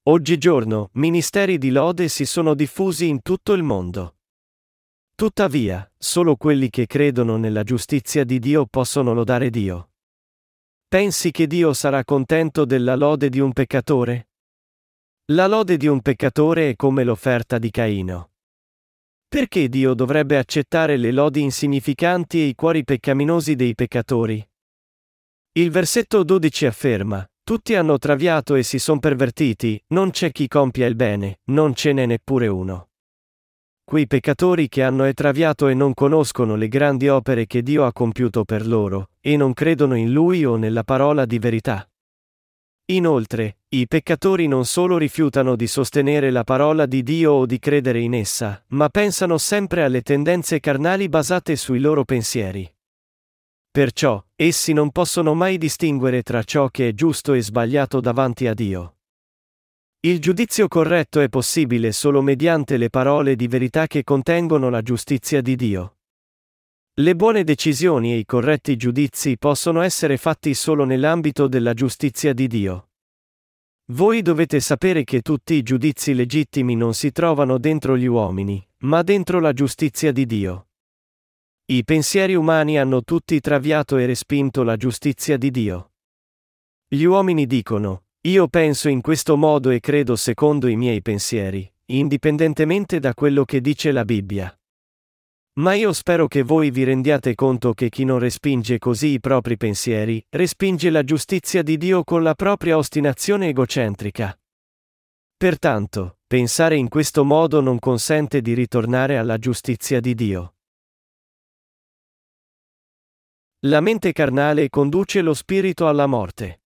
Oggigiorno, 0.04 0.89
ministeri 0.94 1.58
di 1.58 1.70
lode 1.70 2.08
si 2.08 2.26
sono 2.26 2.54
diffusi 2.56 3.08
in 3.08 3.22
tutto 3.22 3.54
il 3.54 3.63
mondo. 3.63 4.15
Tuttavia, 5.22 5.88
solo 6.00 6.36
quelli 6.36 6.72
che 6.72 6.88
credono 6.88 7.38
nella 7.38 7.62
giustizia 7.62 8.24
di 8.24 8.40
Dio 8.40 8.66
possono 8.66 9.14
lodare 9.14 9.52
Dio. 9.52 9.92
Pensi 10.88 11.30
che 11.30 11.46
Dio 11.46 11.74
sarà 11.74 12.04
contento 12.04 12.66
della 12.66 12.96
lode 12.96 13.30
di 13.30 13.40
un 13.40 13.54
peccatore? 13.54 14.30
La 15.26 15.46
lode 15.46 15.78
di 15.78 15.86
un 15.86 16.02
peccatore 16.02 16.72
è 16.72 16.76
come 16.76 17.04
l'offerta 17.04 17.60
di 17.60 17.70
Caino. 17.70 18.32
Perché 19.28 19.70
Dio 19.70 19.94
dovrebbe 19.94 20.40
accettare 20.40 20.98
le 20.98 21.12
lodi 21.12 21.42
insignificanti 21.42 22.40
e 22.40 22.46
i 22.46 22.56
cuori 22.56 22.84
peccaminosi 22.84 23.56
dei 23.56 23.76
peccatori? 23.76 24.44
Il 25.52 25.70
versetto 25.70 26.24
12 26.24 26.66
afferma, 26.66 27.24
tutti 27.44 27.76
hanno 27.76 28.00
traviato 28.00 28.56
e 28.56 28.64
si 28.64 28.80
son 28.80 28.98
pervertiti, 28.98 29.80
non 29.90 30.10
c'è 30.10 30.32
chi 30.32 30.48
compia 30.48 30.88
il 30.88 30.96
bene, 30.96 31.42
non 31.52 31.76
ce 31.76 31.94
n'è 31.94 32.08
neppure 32.08 32.48
uno 32.48 32.88
quei 33.91 34.08
peccatori 34.08 34.69
che 34.69 34.84
hanno 34.84 35.04
etraviato 35.04 35.67
e 35.67 35.73
non 35.73 35.93
conoscono 35.93 36.56
le 36.56 36.69
grandi 36.69 37.10
opere 37.10 37.45
che 37.45 37.62
Dio 37.62 37.84
ha 37.84 37.91
compiuto 37.91 38.45
per 38.45 38.65
loro, 38.65 39.10
e 39.19 39.36
non 39.36 39.51
credono 39.51 39.95
in 39.95 40.13
Lui 40.13 40.45
o 40.45 40.56
nella 40.56 40.86
parola 40.86 41.25
di 41.25 41.38
verità. 41.39 41.86
Inoltre, 42.86 43.58
i 43.67 43.88
peccatori 43.88 44.47
non 44.47 44.63
solo 44.63 44.97
rifiutano 44.97 45.58
di 45.58 45.67
sostenere 45.67 46.32
la 46.32 46.45
parola 46.45 46.86
di 46.86 47.04
Dio 47.04 47.34
o 47.34 47.45
di 47.45 47.60
credere 47.60 47.99
in 47.99 48.13
essa, 48.13 48.63
ma 48.67 48.88
pensano 48.88 49.38
sempre 49.38 49.84
alle 49.84 50.04
tendenze 50.04 50.62
carnali 50.62 51.10
basate 51.10 51.58
sui 51.58 51.80
loro 51.80 52.06
pensieri. 52.06 52.73
Perciò, 53.69 54.23
essi 54.38 54.71
non 54.71 54.91
possono 54.91 55.34
mai 55.34 55.58
distinguere 55.58 56.21
tra 56.21 56.43
ciò 56.43 56.69
che 56.69 56.88
è 56.88 56.93
giusto 56.93 57.34
e 57.34 57.41
sbagliato 57.41 57.99
davanti 57.99 58.47
a 58.47 58.54
Dio. 58.54 58.95
Il 60.04 60.20
giudizio 60.20 60.68
corretto 60.68 61.20
è 61.20 61.30
possibile 61.30 61.92
solo 61.92 62.24
mediante 62.24 62.78
le 62.78 62.90
parole 62.90 63.36
di 63.36 63.48
verità 63.48 63.86
che 63.86 64.04
contengono 64.04 64.72
la 64.72 64.82
giustizia 64.82 65.42
di 65.42 65.56
Dio. 65.56 65.98
Le 66.96 67.16
buone 67.16 67.44
decisioni 67.44 68.12
e 68.14 68.18
i 68.18 68.26
corretti 68.26 68.76
giudizi 68.78 69.38
possono 69.38 69.82
essere 69.82 70.18
fatti 70.18 70.56
solo 70.56 70.86
nell'ambito 70.86 71.48
della 71.48 71.76
giustizia 71.76 72.34
di 72.34 72.48
Dio. 72.48 72.90
Voi 73.92 74.24
dovete 74.24 74.60
sapere 74.60 75.04
che 75.04 75.22
tutti 75.22 75.54
i 75.54 75.62
giudizi 75.62 76.16
legittimi 76.16 76.76
non 76.76 76.96
si 76.96 77.12
trovano 77.12 77.60
dentro 77.60 77.96
gli 77.96 78.08
uomini, 78.08 78.68
ma 78.80 79.04
dentro 79.04 79.40
la 79.40 79.54
giustizia 79.54 80.12
di 80.12 80.26
Dio. 80.26 80.70
I 81.66 81.84
pensieri 81.84 82.34
umani 82.34 82.80
hanno 82.80 83.04
tutti 83.04 83.40
traviato 83.40 83.98
e 83.98 84.08
respinto 84.08 84.64
la 84.64 84.78
giustizia 84.78 85.38
di 85.38 85.52
Dio. 85.52 85.92
Gli 86.88 87.04
uomini 87.04 87.46
dicono, 87.46 88.06
io 88.24 88.48
penso 88.48 88.88
in 88.88 89.02
questo 89.02 89.36
modo 89.36 89.72
e 89.72 89.80
credo 89.80 90.16
secondo 90.16 90.68
i 90.68 90.76
miei 90.76 91.02
pensieri, 91.02 91.68
indipendentemente 91.86 93.00
da 93.00 93.16
quello 93.16 93.46
che 93.46 93.62
dice 93.62 93.92
la 93.92 94.06
Bibbia. 94.06 94.56
Ma 95.54 95.74
io 95.74 95.92
spero 95.92 96.28
che 96.28 96.44
voi 96.44 96.70
vi 96.70 96.84
rendiate 96.84 97.34
conto 97.34 97.74
che 97.74 97.90
chi 97.90 98.04
non 98.04 98.20
respinge 98.20 98.78
così 98.78 99.08
i 99.08 99.20
propri 99.20 99.58
pensieri, 99.58 100.24
respinge 100.30 100.92
la 100.92 101.04
giustizia 101.04 101.64
di 101.64 101.78
Dio 101.78 102.04
con 102.04 102.22
la 102.22 102.36
propria 102.36 102.78
ostinazione 102.78 103.48
egocentrica. 103.48 104.40
Pertanto, 105.36 106.20
pensare 106.28 106.76
in 106.76 106.90
questo 106.90 107.26
modo 107.26 107.60
non 107.60 107.80
consente 107.80 108.42
di 108.42 108.54
ritornare 108.54 109.18
alla 109.18 109.40
giustizia 109.40 110.00
di 110.00 110.14
Dio. 110.14 110.54
La 113.66 113.82
mente 113.82 114.12
carnale 114.12 114.70
conduce 114.70 115.22
lo 115.22 115.34
spirito 115.34 115.88
alla 115.88 116.06
morte. 116.06 116.61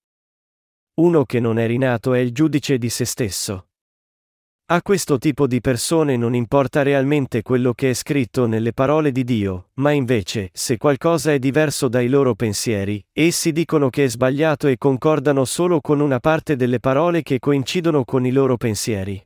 Uno 0.97 1.25
che 1.25 1.41
non 1.41 1.59
è 1.59 1.67
rinato 1.67 2.13
è 2.13 2.19
il 2.19 2.31
giudice 2.31 2.77
di 2.77 2.89
se 2.89 3.03
stesso. 3.03 3.67
A 4.67 4.81
questo 4.81 5.17
tipo 5.17 5.45
di 5.45 5.59
persone 5.59 6.15
non 6.15 6.33
importa 6.33 6.83
realmente 6.83 7.41
quello 7.41 7.73
che 7.73 7.89
è 7.89 7.93
scritto 7.93 8.47
nelle 8.47 8.71
parole 8.71 9.11
di 9.11 9.25
Dio, 9.25 9.71
ma 9.73 9.91
invece, 9.91 10.51
se 10.53 10.77
qualcosa 10.77 11.33
è 11.33 11.37
diverso 11.37 11.89
dai 11.89 12.07
loro 12.07 12.33
pensieri, 12.33 13.05
essi 13.11 13.51
dicono 13.51 13.89
che 13.89 14.05
è 14.05 14.07
sbagliato 14.07 14.67
e 14.67 14.77
concordano 14.77 15.43
solo 15.43 15.81
con 15.81 15.99
una 15.99 16.21
parte 16.21 16.55
delle 16.55 16.79
parole 16.79 17.23
che 17.23 17.39
coincidono 17.39 18.05
con 18.05 18.25
i 18.25 18.31
loro 18.31 18.55
pensieri. 18.55 19.21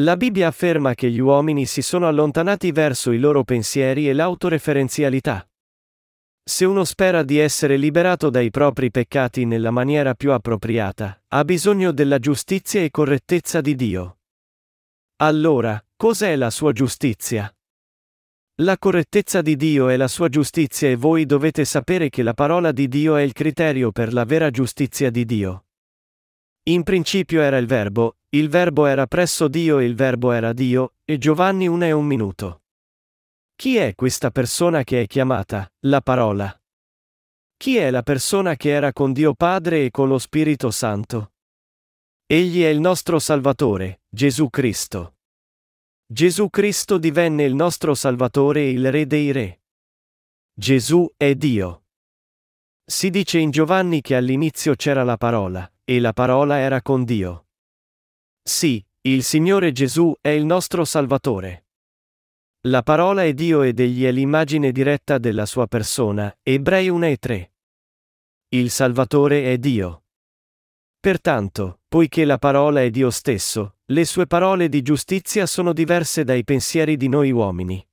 La 0.00 0.16
Bibbia 0.16 0.48
afferma 0.48 0.94
che 0.94 1.10
gli 1.10 1.20
uomini 1.20 1.66
si 1.66 1.82
sono 1.82 2.08
allontanati 2.08 2.72
verso 2.72 3.12
i 3.12 3.18
loro 3.18 3.44
pensieri 3.44 4.08
e 4.08 4.14
l'autoreferenzialità. 4.14 5.46
Se 6.46 6.66
uno 6.66 6.84
spera 6.84 7.22
di 7.22 7.38
essere 7.38 7.78
liberato 7.78 8.28
dai 8.28 8.50
propri 8.50 8.90
peccati 8.90 9.46
nella 9.46 9.70
maniera 9.70 10.12
più 10.12 10.30
appropriata, 10.30 11.22
ha 11.28 11.42
bisogno 11.42 11.90
della 11.90 12.18
giustizia 12.18 12.82
e 12.82 12.90
correttezza 12.90 13.62
di 13.62 13.74
Dio. 13.74 14.18
Allora, 15.22 15.82
cos'è 15.96 16.36
la 16.36 16.50
sua 16.50 16.72
giustizia? 16.72 17.50
La 18.56 18.76
correttezza 18.76 19.40
di 19.40 19.56
Dio 19.56 19.88
è 19.88 19.96
la 19.96 20.06
sua 20.06 20.28
giustizia 20.28 20.88
e 20.88 20.96
voi 20.96 21.24
dovete 21.24 21.64
sapere 21.64 22.10
che 22.10 22.22
la 22.22 22.34
parola 22.34 22.72
di 22.72 22.88
Dio 22.88 23.16
è 23.16 23.22
il 23.22 23.32
criterio 23.32 23.90
per 23.90 24.12
la 24.12 24.24
vera 24.24 24.50
giustizia 24.50 25.08
di 25.08 25.24
Dio. 25.24 25.64
In 26.64 26.82
principio 26.82 27.40
era 27.40 27.56
il 27.56 27.66
Verbo, 27.66 28.18
il 28.28 28.50
Verbo 28.50 28.84
era 28.84 29.06
presso 29.06 29.48
Dio 29.48 29.78
e 29.78 29.86
il 29.86 29.94
Verbo 29.94 30.30
era 30.30 30.52
Dio, 30.52 30.92
e 31.06 31.16
Giovanni 31.16 31.66
1 31.66 31.84
e 31.86 31.92
un 31.92 32.04
minuto. 32.04 32.63
Chi 33.56 33.76
è 33.76 33.94
questa 33.94 34.30
persona 34.30 34.82
che 34.82 35.02
è 35.02 35.06
chiamata 35.06 35.70
la 35.86 36.00
parola? 36.00 36.60
Chi 37.56 37.76
è 37.76 37.90
la 37.90 38.02
persona 38.02 38.56
che 38.56 38.70
era 38.70 38.92
con 38.92 39.12
Dio 39.12 39.32
Padre 39.34 39.86
e 39.86 39.90
con 39.90 40.08
lo 40.08 40.18
Spirito 40.18 40.72
Santo? 40.72 41.34
Egli 42.26 42.62
è 42.62 42.68
il 42.68 42.80
nostro 42.80 43.20
Salvatore, 43.20 44.02
Gesù 44.08 44.50
Cristo. 44.50 45.18
Gesù 46.04 46.50
Cristo 46.50 46.98
divenne 46.98 47.44
il 47.44 47.54
nostro 47.54 47.94
Salvatore 47.94 48.62
e 48.62 48.70
il 48.70 48.90
Re 48.90 49.06
dei 49.06 49.30
Re. 49.30 49.62
Gesù 50.52 51.08
è 51.16 51.34
Dio. 51.36 51.84
Si 52.84 53.08
dice 53.08 53.38
in 53.38 53.50
Giovanni 53.50 54.00
che 54.00 54.16
all'inizio 54.16 54.74
c'era 54.74 55.04
la 55.04 55.16
parola, 55.16 55.72
e 55.84 56.00
la 56.00 56.12
parola 56.12 56.58
era 56.58 56.82
con 56.82 57.04
Dio. 57.04 57.46
Sì, 58.42 58.84
il 59.02 59.22
Signore 59.22 59.70
Gesù 59.72 60.12
è 60.20 60.30
il 60.30 60.44
nostro 60.44 60.84
Salvatore. 60.84 61.63
La 62.66 62.82
parola 62.82 63.24
è 63.24 63.34
Dio 63.34 63.60
ed 63.60 63.78
egli 63.78 64.04
è 64.04 64.10
l'immagine 64.10 64.72
diretta 64.72 65.18
della 65.18 65.44
sua 65.44 65.66
persona. 65.66 66.34
Ebrei 66.42 66.88
1 66.88 67.06
e 67.06 67.16
3. 67.18 67.52
Il 68.48 68.70
Salvatore 68.70 69.52
è 69.52 69.58
Dio. 69.58 70.04
Pertanto, 70.98 71.80
poiché 71.86 72.24
la 72.24 72.38
parola 72.38 72.80
è 72.80 72.88
Dio 72.88 73.10
stesso, 73.10 73.76
le 73.84 74.06
sue 74.06 74.26
parole 74.26 74.70
di 74.70 74.80
giustizia 74.80 75.44
sono 75.44 75.74
diverse 75.74 76.24
dai 76.24 76.42
pensieri 76.42 76.96
di 76.96 77.08
noi 77.08 77.30
uomini. 77.32 77.86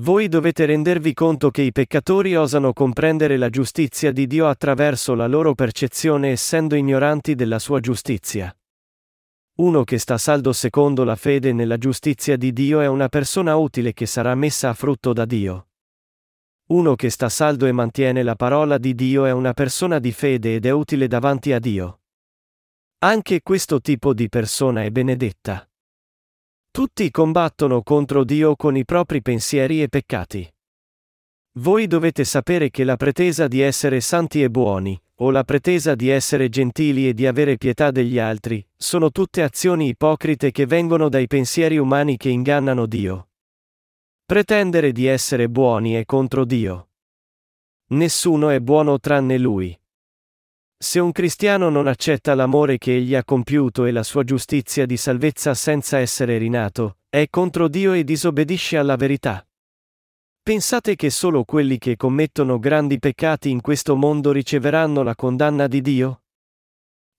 Voi 0.00 0.28
dovete 0.28 0.66
rendervi 0.66 1.14
conto 1.14 1.50
che 1.50 1.62
i 1.62 1.72
peccatori 1.72 2.36
osano 2.36 2.74
comprendere 2.74 3.38
la 3.38 3.48
giustizia 3.48 4.12
di 4.12 4.26
Dio 4.26 4.48
attraverso 4.48 5.14
la 5.14 5.26
loro 5.26 5.54
percezione 5.54 6.28
essendo 6.32 6.74
ignoranti 6.74 7.34
della 7.34 7.58
sua 7.58 7.80
giustizia. 7.80 8.54
Uno 9.54 9.84
che 9.84 9.98
sta 9.98 10.16
saldo 10.16 10.54
secondo 10.54 11.04
la 11.04 11.14
fede 11.14 11.52
nella 11.52 11.76
giustizia 11.76 12.38
di 12.38 12.54
Dio 12.54 12.80
è 12.80 12.86
una 12.86 13.08
persona 13.08 13.54
utile 13.56 13.92
che 13.92 14.06
sarà 14.06 14.34
messa 14.34 14.70
a 14.70 14.74
frutto 14.74 15.12
da 15.12 15.26
Dio. 15.26 15.68
Uno 16.68 16.94
che 16.94 17.10
sta 17.10 17.28
saldo 17.28 17.66
e 17.66 17.72
mantiene 17.72 18.22
la 18.22 18.34
parola 18.34 18.78
di 18.78 18.94
Dio 18.94 19.26
è 19.26 19.30
una 19.30 19.52
persona 19.52 19.98
di 19.98 20.10
fede 20.10 20.54
ed 20.54 20.64
è 20.64 20.70
utile 20.70 21.06
davanti 21.06 21.52
a 21.52 21.58
Dio. 21.58 22.00
Anche 23.00 23.42
questo 23.42 23.82
tipo 23.82 24.14
di 24.14 24.30
persona 24.30 24.84
è 24.84 24.90
benedetta. 24.90 25.68
Tutti 26.70 27.10
combattono 27.10 27.82
contro 27.82 28.24
Dio 28.24 28.56
con 28.56 28.74
i 28.74 28.86
propri 28.86 29.20
pensieri 29.20 29.82
e 29.82 29.88
peccati. 29.88 30.50
Voi 31.56 31.86
dovete 31.86 32.24
sapere 32.24 32.70
che 32.70 32.84
la 32.84 32.96
pretesa 32.96 33.48
di 33.48 33.60
essere 33.60 34.00
santi 34.00 34.42
e 34.42 34.48
buoni, 34.48 34.98
o 35.16 35.30
la 35.30 35.44
pretesa 35.44 35.94
di 35.94 36.08
essere 36.08 36.48
gentili 36.48 37.08
e 37.08 37.14
di 37.14 37.26
avere 37.26 37.56
pietà 37.56 37.90
degli 37.90 38.18
altri, 38.18 38.66
sono 38.76 39.10
tutte 39.10 39.42
azioni 39.42 39.88
ipocrite 39.88 40.50
che 40.50 40.66
vengono 40.66 41.08
dai 41.08 41.26
pensieri 41.26 41.78
umani 41.78 42.16
che 42.16 42.28
ingannano 42.28 42.86
Dio. 42.86 43.28
Pretendere 44.24 44.92
di 44.92 45.06
essere 45.06 45.48
buoni 45.48 45.92
è 45.92 46.04
contro 46.04 46.44
Dio. 46.44 46.88
Nessuno 47.88 48.48
è 48.48 48.60
buono 48.60 48.98
tranne 48.98 49.36
Lui. 49.38 49.78
Se 50.78 50.98
un 50.98 51.12
cristiano 51.12 51.68
non 51.68 51.86
accetta 51.86 52.34
l'amore 52.34 52.78
che 52.78 52.96
egli 52.96 53.14
ha 53.14 53.22
compiuto 53.22 53.84
e 53.84 53.92
la 53.92 54.02
sua 54.02 54.24
giustizia 54.24 54.86
di 54.86 54.96
salvezza 54.96 55.54
senza 55.54 55.98
essere 55.98 56.38
rinato, 56.38 56.96
è 57.08 57.28
contro 57.28 57.68
Dio 57.68 57.92
e 57.92 58.02
disobbedisce 58.02 58.78
alla 58.78 58.96
verità. 58.96 59.46
Pensate 60.44 60.96
che 60.96 61.08
solo 61.08 61.44
quelli 61.44 61.78
che 61.78 61.94
commettono 61.94 62.58
grandi 62.58 62.98
peccati 62.98 63.48
in 63.48 63.60
questo 63.60 63.94
mondo 63.94 64.32
riceveranno 64.32 65.04
la 65.04 65.14
condanna 65.14 65.68
di 65.68 65.80
Dio? 65.80 66.22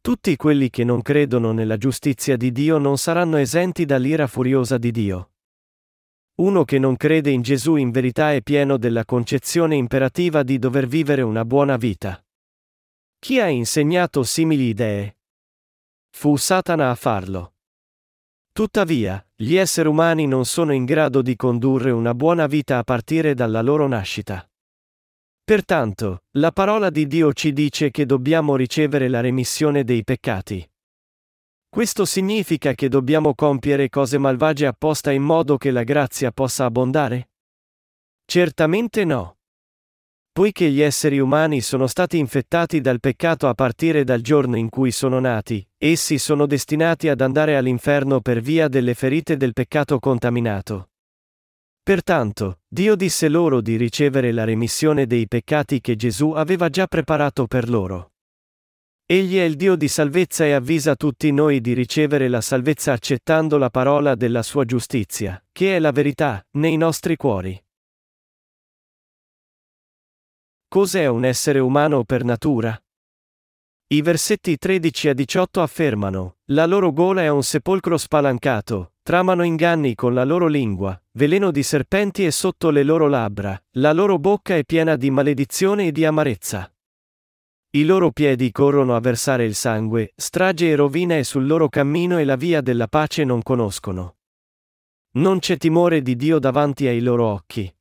Tutti 0.01 0.35
quelli 0.35 0.69
che 0.69 0.83
non 0.83 1.01
credono 1.01 1.53
nella 1.53 1.77
giustizia 1.77 2.35
di 2.35 2.51
Dio 2.51 2.77
non 2.77 2.97
saranno 2.97 3.37
esenti 3.37 3.85
dall'ira 3.85 4.27
furiosa 4.27 4.77
di 4.77 4.91
Dio. 4.91 5.31
Uno 6.41 6.65
che 6.65 6.79
non 6.79 6.97
crede 6.97 7.29
in 7.29 7.41
Gesù 7.41 7.77
in 7.77 7.91
verità 7.91 8.33
è 8.33 8.41
pieno 8.41 8.75
della 8.75 9.05
concezione 9.05 9.77
imperativa 9.77 10.43
di 10.43 10.59
dover 10.59 10.85
vivere 10.85 11.21
una 11.21 11.45
buona 11.45 11.77
vita. 11.77 12.21
Chi 13.19 13.39
ha 13.39 13.47
insegnato 13.47 14.23
simili 14.23 14.65
idee? 14.65 15.15
Fu 16.09 16.35
Satana 16.35 16.89
a 16.89 16.95
farlo. 16.95 17.52
Tuttavia, 18.53 19.25
gli 19.35 19.55
esseri 19.55 19.87
umani 19.87 20.27
non 20.27 20.45
sono 20.45 20.73
in 20.73 20.85
grado 20.85 21.23
di 21.23 21.35
condurre 21.35 21.89
una 21.89 22.13
buona 22.13 22.45
vita 22.45 22.77
a 22.77 22.83
partire 22.83 23.33
dalla 23.33 23.63
loro 23.63 23.87
nascita. 23.87 24.47
Pertanto, 25.43 26.25
la 26.37 26.51
parola 26.51 26.91
di 26.91 27.07
Dio 27.07 27.33
ci 27.33 27.51
dice 27.51 27.89
che 27.89 28.05
dobbiamo 28.05 28.55
ricevere 28.55 29.07
la 29.07 29.21
remissione 29.21 29.83
dei 29.83 30.03
peccati. 30.03 30.69
Questo 31.67 32.05
significa 32.05 32.73
che 32.73 32.89
dobbiamo 32.89 33.33
compiere 33.33 33.89
cose 33.89 34.19
malvagie 34.19 34.67
apposta 34.67 35.11
in 35.11 35.23
modo 35.23 35.57
che 35.57 35.71
la 35.71 35.81
grazia 35.81 36.31
possa 36.31 36.65
abbondare? 36.65 37.31
Certamente 38.23 39.03
no. 39.03 39.37
Poiché 40.33 40.71
gli 40.71 40.81
esseri 40.81 41.19
umani 41.19 41.61
sono 41.61 41.85
stati 41.85 42.17
infettati 42.17 42.81
dal 42.81 42.99
peccato 42.99 43.47
a 43.47 43.53
partire 43.53 44.03
dal 44.03 44.21
giorno 44.21 44.57
in 44.57 44.67
cui 44.67 44.89
sono 44.89 45.19
nati, 45.19 45.63
essi 45.77 46.17
sono 46.17 46.47
destinati 46.47 47.07
ad 47.07 47.21
andare 47.21 47.55
all'inferno 47.55 48.19
per 48.19 48.41
via 48.41 48.67
delle 48.67 48.95
ferite 48.95 49.37
del 49.37 49.53
peccato 49.53 49.99
contaminato. 49.99 50.89
Pertanto, 51.83 52.61
Dio 52.67 52.95
disse 52.95 53.29
loro 53.29 53.61
di 53.61 53.75
ricevere 53.75 54.31
la 54.31 54.43
remissione 54.43 55.05
dei 55.05 55.27
peccati 55.27 55.79
che 55.79 55.95
Gesù 55.95 56.31
aveva 56.31 56.67
già 56.69 56.87
preparato 56.87 57.45
per 57.45 57.69
loro. 57.69 58.13
Egli 59.05 59.37
è 59.37 59.43
il 59.43 59.55
Dio 59.55 59.75
di 59.75 59.87
salvezza 59.87 60.45
e 60.45 60.53
avvisa 60.53 60.95
tutti 60.95 61.31
noi 61.31 61.61
di 61.61 61.73
ricevere 61.73 62.27
la 62.27 62.41
salvezza 62.41 62.91
accettando 62.93 63.59
la 63.59 63.69
parola 63.69 64.15
della 64.15 64.41
sua 64.41 64.65
giustizia, 64.65 65.39
che 65.51 65.75
è 65.75 65.79
la 65.79 65.91
verità, 65.91 66.43
nei 66.53 66.75
nostri 66.75 67.17
cuori. 67.17 67.63
Cos'è 70.73 71.05
un 71.05 71.23
essere 71.23 71.59
umano 71.59 72.03
per 72.03 72.23
natura? 72.23 72.75
I 73.89 74.01
versetti 74.01 74.57
13 74.57 75.09
a 75.09 75.13
18 75.13 75.61
affermano, 75.61 76.37
la 76.45 76.65
loro 76.65 76.91
gola 76.91 77.21
è 77.21 77.27
un 77.27 77.43
sepolcro 77.43 77.95
spalancato, 77.95 78.93
tramano 79.03 79.43
inganni 79.43 79.93
con 79.93 80.15
la 80.15 80.23
loro 80.23 80.47
lingua, 80.47 80.99
veleno 81.11 81.51
di 81.51 81.61
serpenti 81.61 82.25
è 82.25 82.31
sotto 82.31 82.71
le 82.71 82.81
loro 82.81 83.07
labbra, 83.07 83.55
la 83.73 83.93
loro 83.93 84.17
bocca 84.17 84.55
è 84.55 84.63
piena 84.63 84.95
di 84.95 85.11
maledizione 85.11 85.85
e 85.85 85.91
di 85.91 86.05
amarezza. 86.05 86.73
I 87.69 87.85
loro 87.85 88.09
piedi 88.09 88.51
corrono 88.51 88.95
a 88.95 88.99
versare 88.99 89.45
il 89.45 89.53
sangue, 89.53 90.13
strage 90.15 90.69
e 90.69 90.75
rovina 90.75 91.15
è 91.15 91.21
sul 91.21 91.45
loro 91.45 91.69
cammino 91.69 92.17
e 92.17 92.23
la 92.23 92.35
via 92.35 92.61
della 92.61 92.87
pace 92.87 93.23
non 93.23 93.43
conoscono. 93.43 94.15
Non 95.17 95.37
c'è 95.37 95.55
timore 95.57 96.01
di 96.01 96.15
Dio 96.15 96.39
davanti 96.39 96.87
ai 96.87 96.99
loro 96.99 97.25
occhi 97.27 97.71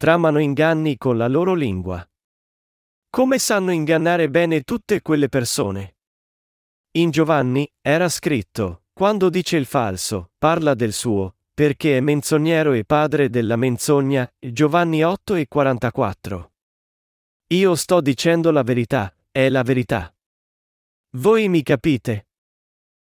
tramano 0.00 0.38
inganni 0.38 0.96
con 0.96 1.18
la 1.18 1.28
loro 1.28 1.52
lingua. 1.52 2.02
Come 3.10 3.38
sanno 3.38 3.70
ingannare 3.70 4.30
bene 4.30 4.62
tutte 4.62 5.02
quelle 5.02 5.28
persone? 5.28 5.96
In 6.92 7.10
Giovanni, 7.10 7.70
era 7.82 8.08
scritto, 8.08 8.84
quando 8.94 9.28
dice 9.28 9.58
il 9.58 9.66
falso, 9.66 10.30
parla 10.38 10.72
del 10.72 10.94
suo, 10.94 11.34
perché 11.52 11.98
è 11.98 12.00
menzognero 12.00 12.72
e 12.72 12.86
padre 12.86 13.28
della 13.28 13.56
menzogna, 13.56 14.26
Giovanni 14.38 15.04
8 15.04 15.34
e 15.34 15.46
44. 15.46 16.52
Io 17.48 17.74
sto 17.74 18.00
dicendo 18.00 18.50
la 18.50 18.62
verità, 18.62 19.14
è 19.30 19.50
la 19.50 19.62
verità. 19.62 20.10
Voi 21.18 21.46
mi 21.50 21.62
capite? 21.62 22.28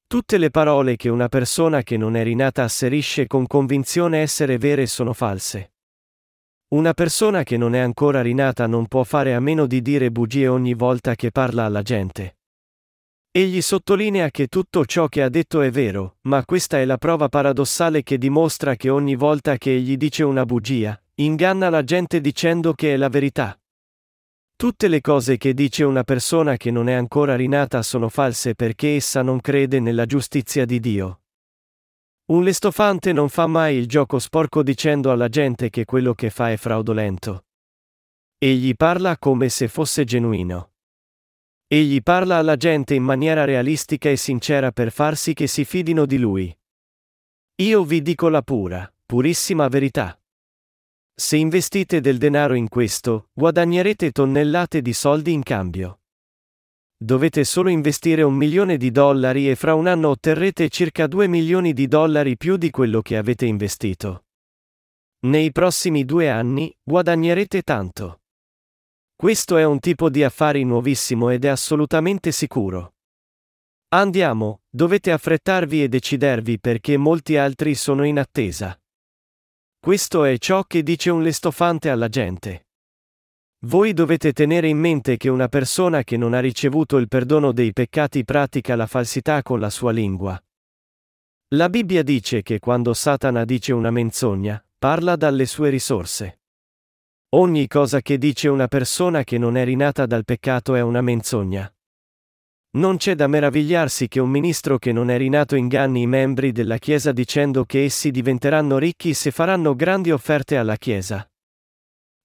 Tutte 0.05 0.37
le 0.37 0.49
parole 0.49 0.97
che 0.97 1.07
una 1.07 1.29
persona 1.29 1.81
che 1.81 1.95
non 1.95 2.17
è 2.17 2.23
rinata 2.23 2.63
asserisce 2.63 3.25
con 3.25 3.47
convinzione 3.47 4.19
essere 4.19 4.57
vere 4.57 4.85
sono 4.85 5.13
false. 5.13 5.72
Una 6.73 6.95
persona 6.95 7.43
che 7.43 7.55
non 7.55 7.75
è 7.75 7.79
ancora 7.79 8.23
rinata 8.23 8.65
non 8.65 8.87
può 8.87 9.03
fare 9.03 9.35
a 9.35 9.39
meno 9.39 9.67
di 9.67 9.79
dire 9.83 10.09
bugie 10.09 10.47
ogni 10.47 10.73
volta 10.73 11.13
che 11.13 11.29
parla 11.29 11.65
alla 11.65 11.83
gente. 11.83 12.37
Egli 13.29 13.61
sottolinea 13.61 14.31
che 14.31 14.47
tutto 14.47 14.83
ciò 14.83 15.07
che 15.07 15.21
ha 15.21 15.29
detto 15.29 15.61
è 15.61 15.69
vero, 15.69 16.17
ma 16.21 16.43
questa 16.43 16.79
è 16.79 16.85
la 16.85 16.97
prova 16.97 17.29
paradossale 17.29 18.01
che 18.01 18.17
dimostra 18.17 18.75
che 18.75 18.89
ogni 18.89 19.13
volta 19.13 19.55
che 19.57 19.75
egli 19.75 19.97
dice 19.97 20.23
una 20.23 20.47
bugia, 20.47 20.99
inganna 21.15 21.69
la 21.69 21.83
gente 21.83 22.19
dicendo 22.19 22.73
che 22.73 22.93
è 22.93 22.97
la 22.97 23.09
verità. 23.09 23.55
Tutte 24.55 24.87
le 24.87 25.01
cose 25.01 25.37
che 25.37 25.53
dice 25.53 25.83
una 25.83 26.03
persona 26.03 26.57
che 26.57 26.71
non 26.71 26.89
è 26.89 26.93
ancora 26.93 27.35
rinata 27.35 27.83
sono 27.83 28.09
false 28.09 28.55
perché 28.55 28.95
essa 28.95 29.21
non 29.21 29.41
crede 29.41 29.79
nella 29.79 30.07
giustizia 30.07 30.65
di 30.65 30.79
Dio. 30.79 31.22
Un 32.25 32.41
lestofante 32.41 33.11
non 33.11 33.27
fa 33.27 33.47
mai 33.47 33.75
il 33.75 33.85
gioco 33.85 34.17
sporco 34.17 34.63
dicendo 34.63 35.11
alla 35.11 35.27
gente 35.27 35.69
che 35.69 35.83
quello 35.83 36.13
che 36.13 36.29
fa 36.29 36.51
è 36.51 36.55
fraudolento. 36.55 37.47
Egli 38.37 38.75
parla 38.75 39.17
come 39.17 39.49
se 39.49 39.67
fosse 39.67 40.05
genuino. 40.05 40.71
Egli 41.67 42.01
parla 42.01 42.37
alla 42.37 42.55
gente 42.55 42.93
in 42.93 43.03
maniera 43.03 43.43
realistica 43.43 44.09
e 44.09 44.15
sincera 44.15 44.71
per 44.71 44.91
far 44.93 45.17
sì 45.17 45.33
che 45.33 45.47
si 45.47 45.65
fidino 45.65 46.05
di 46.05 46.17
lui. 46.17 46.57
Io 47.55 47.83
vi 47.83 48.01
dico 48.01 48.29
la 48.29 48.41
pura, 48.41 48.89
purissima 49.05 49.67
verità. 49.67 50.17
Se 51.13 51.35
investite 51.35 51.99
del 51.99 52.17
denaro 52.17 52.53
in 52.53 52.69
questo, 52.69 53.29
guadagnerete 53.33 54.11
tonnellate 54.11 54.81
di 54.81 54.93
soldi 54.93 55.33
in 55.33 55.43
cambio. 55.43 56.02
Dovete 56.97 57.43
solo 57.43 57.69
investire 57.69 58.21
un 58.23 58.33
milione 58.33 58.77
di 58.77 58.91
dollari 58.91 59.49
e 59.49 59.55
fra 59.55 59.73
un 59.73 59.87
anno 59.87 60.09
otterrete 60.09 60.69
circa 60.69 61.07
2 61.07 61.27
milioni 61.27 61.73
di 61.73 61.87
dollari 61.87 62.37
più 62.37 62.57
di 62.57 62.69
quello 62.69 63.01
che 63.01 63.17
avete 63.17 63.45
investito. 63.45 64.25
Nei 65.25 65.51
prossimi 65.51 66.05
due 66.05 66.29
anni, 66.29 66.73
guadagnerete 66.81 67.61
tanto. 67.61 68.21
Questo 69.15 69.57
è 69.57 69.63
un 69.63 69.79
tipo 69.79 70.09
di 70.09 70.23
affari 70.23 70.63
nuovissimo 70.63 71.29
ed 71.29 71.45
è 71.45 71.47
assolutamente 71.47 72.31
sicuro. 72.31 72.95
Andiamo, 73.89 74.61
dovete 74.69 75.11
affrettarvi 75.11 75.83
e 75.83 75.87
decidervi 75.87 76.59
perché 76.59 76.97
molti 76.97 77.37
altri 77.37 77.75
sono 77.75 78.05
in 78.05 78.19
attesa. 78.19 78.77
Questo 79.79 80.23
è 80.23 80.37
ciò 80.37 80.63
che 80.63 80.81
dice 80.81 81.09
un 81.09 81.21
lestofante 81.21 81.89
alla 81.89 82.09
gente. 82.09 82.67
Voi 83.65 83.93
dovete 83.93 84.33
tenere 84.33 84.67
in 84.67 84.77
mente 84.77 85.15
che 85.15 85.29
una 85.29 85.47
persona 85.47 86.03
che 86.03 86.17
non 86.17 86.33
ha 86.33 86.41
ricevuto 86.41 86.97
il 86.97 87.07
perdono 87.07 87.53
dei 87.53 87.71
peccati 87.71 88.25
pratica 88.25 88.75
la 88.75 88.87
falsità 88.87 89.41
con 89.41 89.61
la 89.61 89.69
sua 89.69 89.91
lingua. 89.91 90.41
La 91.55 91.69
Bibbia 91.69 92.03
dice 92.03 92.41
che 92.41 92.59
quando 92.59 92.93
Satana 92.93 93.45
dice 93.45 93.71
una 93.71 93.89
menzogna, 93.89 94.61
parla 94.77 95.15
dalle 95.15 95.45
sue 95.45 95.69
risorse. 95.69 96.41
Ogni 97.35 97.67
cosa 97.67 98.01
che 98.01 98.17
dice 98.17 98.49
una 98.49 98.67
persona 98.67 99.23
che 99.23 99.37
non 99.37 99.55
è 99.55 99.63
rinata 99.63 100.05
dal 100.05 100.25
peccato 100.25 100.75
è 100.75 100.81
una 100.81 101.01
menzogna. 101.01 101.73
Non 102.71 102.97
c'è 102.97 103.15
da 103.15 103.27
meravigliarsi 103.27 104.09
che 104.09 104.19
un 104.19 104.29
ministro 104.29 104.77
che 104.77 104.91
non 104.91 105.09
è 105.09 105.17
rinato 105.17 105.55
inganni 105.55 106.01
i 106.01 106.07
membri 106.07 106.51
della 106.51 106.77
Chiesa 106.79 107.13
dicendo 107.13 107.63
che 107.63 107.85
essi 107.85 108.11
diventeranno 108.11 108.77
ricchi 108.77 109.13
se 109.13 109.31
faranno 109.31 109.73
grandi 109.73 110.11
offerte 110.11 110.57
alla 110.57 110.75
Chiesa. 110.75 111.25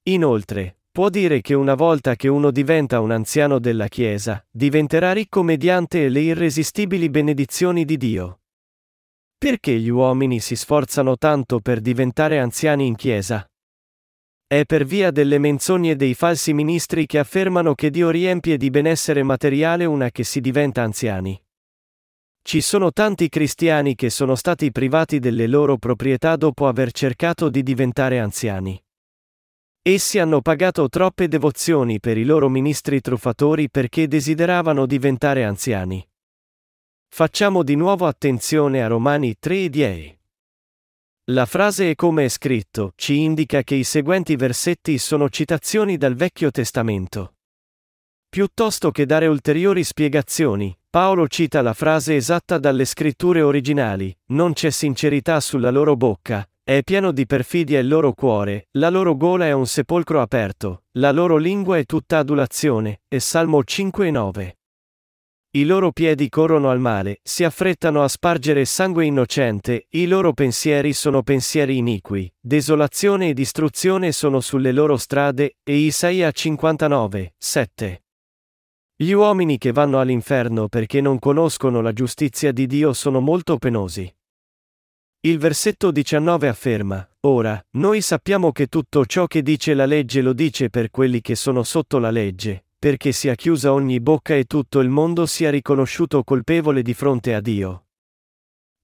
Inoltre, 0.04 0.77
può 0.98 1.10
dire 1.10 1.42
che 1.42 1.54
una 1.54 1.76
volta 1.76 2.16
che 2.16 2.26
uno 2.26 2.50
diventa 2.50 2.98
un 2.98 3.12
anziano 3.12 3.60
della 3.60 3.86
Chiesa, 3.86 4.44
diventerà 4.50 5.12
ricco 5.12 5.44
mediante 5.44 6.08
le 6.08 6.18
irresistibili 6.18 7.08
benedizioni 7.08 7.84
di 7.84 7.96
Dio. 7.96 8.40
Perché 9.38 9.78
gli 9.78 9.90
uomini 9.90 10.40
si 10.40 10.56
sforzano 10.56 11.16
tanto 11.16 11.60
per 11.60 11.80
diventare 11.80 12.40
anziani 12.40 12.88
in 12.88 12.96
Chiesa? 12.96 13.48
È 14.44 14.64
per 14.64 14.84
via 14.84 15.12
delle 15.12 15.38
menzogne 15.38 15.94
dei 15.94 16.14
falsi 16.14 16.52
ministri 16.52 17.06
che 17.06 17.20
affermano 17.20 17.76
che 17.76 17.90
Dio 17.90 18.10
riempie 18.10 18.56
di 18.56 18.68
benessere 18.68 19.22
materiale 19.22 19.84
una 19.84 20.10
che 20.10 20.24
si 20.24 20.40
diventa 20.40 20.82
anziani. 20.82 21.40
Ci 22.42 22.60
sono 22.60 22.90
tanti 22.90 23.28
cristiani 23.28 23.94
che 23.94 24.10
sono 24.10 24.34
stati 24.34 24.72
privati 24.72 25.20
delle 25.20 25.46
loro 25.46 25.78
proprietà 25.78 26.34
dopo 26.34 26.66
aver 26.66 26.90
cercato 26.90 27.48
di 27.48 27.62
diventare 27.62 28.18
anziani. 28.18 28.82
Essi 29.90 30.18
hanno 30.18 30.42
pagato 30.42 30.86
troppe 30.90 31.28
devozioni 31.28 31.98
per 31.98 32.18
i 32.18 32.24
loro 32.24 32.50
ministri 32.50 33.00
truffatori 33.00 33.70
perché 33.70 34.06
desideravano 34.06 34.84
diventare 34.84 35.46
anziani. 35.46 36.06
Facciamo 37.10 37.62
di 37.62 37.74
nuovo 37.74 38.04
attenzione 38.04 38.84
a 38.84 38.86
Romani 38.86 39.36
3 39.38 39.56
e 39.56 39.68
10. 39.70 40.18
La 41.30 41.46
frase 41.46 41.88
e 41.88 41.94
come 41.94 42.26
è 42.26 42.28
scritto 42.28 42.92
ci 42.96 43.22
indica 43.22 43.62
che 43.62 43.76
i 43.76 43.84
seguenti 43.84 44.36
versetti 44.36 44.98
sono 44.98 45.30
citazioni 45.30 45.96
dal 45.96 46.16
Vecchio 46.16 46.50
Testamento. 46.50 47.36
Piuttosto 48.28 48.90
che 48.90 49.06
dare 49.06 49.26
ulteriori 49.26 49.84
spiegazioni, 49.84 50.78
Paolo 50.90 51.26
cita 51.28 51.62
la 51.62 51.72
frase 51.72 52.14
esatta 52.14 52.58
dalle 52.58 52.84
scritture 52.84 53.40
originali, 53.40 54.14
non 54.32 54.52
c'è 54.52 54.68
sincerità 54.68 55.40
sulla 55.40 55.70
loro 55.70 55.96
bocca, 55.96 56.46
è 56.68 56.82
pieno 56.82 57.12
di 57.12 57.24
perfidia 57.24 57.78
il 57.78 57.88
loro 57.88 58.12
cuore, 58.12 58.68
la 58.72 58.90
loro 58.90 59.16
gola 59.16 59.46
è 59.46 59.52
un 59.52 59.66
sepolcro 59.66 60.20
aperto, 60.20 60.82
la 60.98 61.12
loro 61.12 61.38
lingua 61.38 61.78
è 61.78 61.86
tutta 61.86 62.18
adulazione, 62.18 63.00
e 63.08 63.20
Salmo 63.20 63.64
5 63.64 64.06
e 64.06 64.10
9. 64.10 64.58
I 65.52 65.64
loro 65.64 65.92
piedi 65.92 66.28
corrono 66.28 66.68
al 66.68 66.78
male, 66.78 67.20
si 67.22 67.42
affrettano 67.42 68.02
a 68.02 68.08
spargere 68.08 68.66
sangue 68.66 69.06
innocente, 69.06 69.86
i 69.92 70.06
loro 70.06 70.34
pensieri 70.34 70.92
sono 70.92 71.22
pensieri 71.22 71.78
iniqui, 71.78 72.30
desolazione 72.38 73.30
e 73.30 73.32
distruzione 73.32 74.12
sono 74.12 74.40
sulle 74.40 74.72
loro 74.72 74.98
strade, 74.98 75.56
e 75.62 75.74
Isaia 75.74 76.30
59, 76.30 77.32
7. 77.38 78.02
Gli 78.94 79.12
uomini 79.12 79.56
che 79.56 79.72
vanno 79.72 80.00
all'inferno 80.00 80.68
perché 80.68 81.00
non 81.00 81.18
conoscono 81.18 81.80
la 81.80 81.94
giustizia 81.94 82.52
di 82.52 82.66
Dio 82.66 82.92
sono 82.92 83.20
molto 83.20 83.56
penosi. 83.56 84.12
Il 85.20 85.38
versetto 85.38 85.90
19 85.90 86.46
afferma, 86.46 87.08
Ora, 87.22 87.60
noi 87.72 88.00
sappiamo 88.00 88.52
che 88.52 88.68
tutto 88.68 89.04
ciò 89.04 89.26
che 89.26 89.42
dice 89.42 89.74
la 89.74 89.84
legge 89.84 90.22
lo 90.22 90.32
dice 90.32 90.70
per 90.70 90.90
quelli 90.90 91.20
che 91.20 91.34
sono 91.34 91.64
sotto 91.64 91.98
la 91.98 92.12
legge, 92.12 92.66
perché 92.78 93.10
sia 93.10 93.34
chiusa 93.34 93.72
ogni 93.72 93.98
bocca 93.98 94.36
e 94.36 94.44
tutto 94.44 94.78
il 94.78 94.88
mondo 94.88 95.26
sia 95.26 95.50
riconosciuto 95.50 96.22
colpevole 96.22 96.82
di 96.82 96.94
fronte 96.94 97.34
a 97.34 97.40
Dio. 97.40 97.86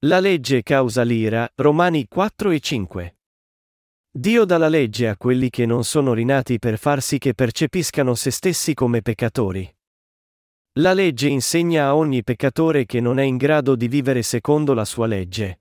La 0.01 0.18
legge 0.18 0.64
causa 0.64 1.03
l'ira, 1.05 1.49
Romani 1.55 2.09
4 2.09 2.51
e 2.51 2.61
5. 2.61 3.16
Dio 4.11 4.44
dà 4.44 4.59
la 4.59 4.68
legge 4.68 5.09
a 5.09 5.16
quelli 5.16 5.51
che 5.51 5.66
non 5.66 5.85
sono 5.85 6.12
rinati 6.12 6.59
per 6.59 6.79
far 6.79 7.01
sì 7.01 7.18
che 7.18 7.35
percepiscano 7.35 8.16
se 8.16 8.33
stessi 8.33 8.75
come 8.75 9.03
peccatori. 9.03 9.73
La 10.81 10.92
legge 10.92 11.29
insegna 11.29 11.87
a 11.87 11.97
ogni 11.97 12.25
peccatore 12.25 12.87
che 12.87 13.01
non 13.01 13.20
è 13.20 13.23
in 13.23 13.37
grado 13.37 13.77
di 13.77 13.87
vivere 13.87 14.23
secondo 14.23 14.75
la 14.75 14.85
sua 14.85 15.07
legge. 15.07 15.61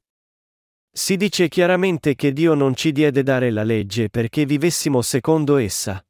Si 0.95 1.17
dice 1.17 1.47
chiaramente 1.47 2.13
che 2.13 2.31
Dio 2.33 2.53
non 2.53 2.75
ci 2.75 2.91
diede 2.91 3.23
dare 3.23 3.49
la 3.49 3.63
legge 3.63 4.09
perché 4.11 4.45
vivessimo 4.45 5.01
secondo 5.01 5.57
essa. 5.57 6.05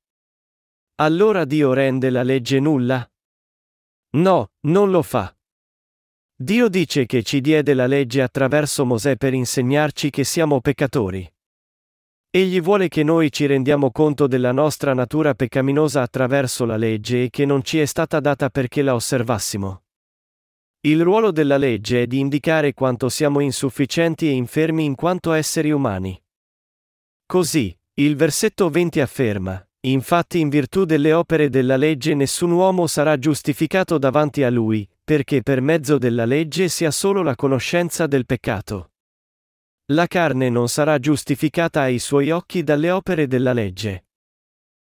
Allora 0.95 1.45
Dio 1.45 1.71
rende 1.71 2.09
la 2.09 2.21
legge 2.21 2.59
nulla? 2.59 3.09
No, 4.17 4.51
non 4.67 4.91
lo 4.91 5.01
fa. 5.01 5.33
Dio 6.35 6.67
dice 6.67 7.05
che 7.05 7.23
ci 7.23 7.39
diede 7.39 7.73
la 7.73 7.87
legge 7.87 8.21
attraverso 8.21 8.83
Mosè 8.83 9.15
per 9.15 9.33
insegnarci 9.33 10.09
che 10.09 10.25
siamo 10.25 10.59
peccatori. 10.59 11.31
Egli 12.29 12.59
vuole 12.59 12.89
che 12.89 13.03
noi 13.03 13.31
ci 13.31 13.45
rendiamo 13.45 13.89
conto 13.89 14.27
della 14.27 14.51
nostra 14.51 14.93
natura 14.93 15.33
peccaminosa 15.33 16.01
attraverso 16.01 16.65
la 16.65 16.75
legge 16.75 17.23
e 17.23 17.29
che 17.29 17.45
non 17.45 17.63
ci 17.63 17.79
è 17.79 17.85
stata 17.85 18.19
data 18.19 18.49
perché 18.49 18.81
la 18.81 18.95
osservassimo. 18.95 19.82
Il 20.85 21.01
ruolo 21.01 21.31
della 21.31 21.57
legge 21.57 22.03
è 22.03 22.07
di 22.07 22.19
indicare 22.19 22.73
quanto 22.73 23.09
siamo 23.09 23.39
insufficienti 23.39 24.27
e 24.27 24.31
infermi 24.31 24.83
in 24.83 24.95
quanto 24.95 25.31
esseri 25.31 25.71
umani. 25.71 26.21
Così, 27.25 27.77
il 27.95 28.15
versetto 28.15 28.69
20 28.69 28.99
afferma, 28.99 29.65
Infatti 29.85 30.39
in 30.39 30.47
virtù 30.47 30.85
delle 30.85 31.11
opere 31.11 31.49
della 31.49 31.75
legge 31.75 32.13
nessun 32.13 32.51
uomo 32.51 32.87
sarà 32.87 33.19
giustificato 33.19 33.97
davanti 33.97 34.41
a 34.41 34.49
lui, 34.49 34.89
perché 35.03 35.41
per 35.43 35.59
mezzo 35.59 35.97
della 35.97 36.23
legge 36.23 36.69
si 36.69 36.85
ha 36.85 36.91
solo 36.91 37.21
la 37.21 37.35
conoscenza 37.35 38.07
del 38.07 38.25
peccato. 38.25 38.91
La 39.87 40.07
carne 40.07 40.47
non 40.49 40.69
sarà 40.69 40.99
giustificata 40.99 41.81
ai 41.81 41.99
suoi 41.99 42.31
occhi 42.31 42.63
dalle 42.63 42.91
opere 42.91 43.27
della 43.27 43.51
legge. 43.51 44.05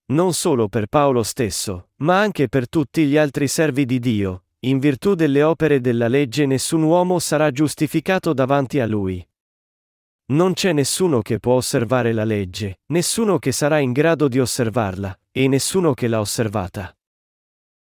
Non 0.08 0.34
solo 0.34 0.68
per 0.70 0.88
Paolo 0.88 1.22
stesso, 1.22 1.90
ma 1.98 2.20
anche 2.20 2.50
per 2.50 2.68
tutti 2.68 3.06
gli 3.06 3.16
altri 3.16 3.48
servi 3.48 3.86
di 3.86 4.00
Dio, 4.00 4.46
in 4.62 4.80
virtù 4.80 5.16
delle 5.16 5.42
opere 5.42 5.80
della 5.80 6.10
legge 6.10 6.46
nessun 6.46 6.84
uomo 6.84 7.20
sarà 7.20 7.50
giustificato 7.52 8.34
davanti 8.34 8.80
a 8.80 8.86
lui. 8.86 9.26
Non 10.32 10.54
c'è 10.54 10.74
nessuno 10.74 11.22
che 11.22 11.40
può 11.40 11.54
osservare 11.54 12.12
la 12.12 12.26
legge, 12.26 12.82
nessuno 12.88 13.40
che 13.40 13.52
sarà 13.52 13.80
in 13.80 13.94
grado 13.94 14.28
di 14.28 14.40
osservarla, 14.40 15.18
e 15.32 15.48
nessuno 15.48 15.94
che 15.94 16.08
l'ha 16.08 16.20
osservata. 16.20 16.94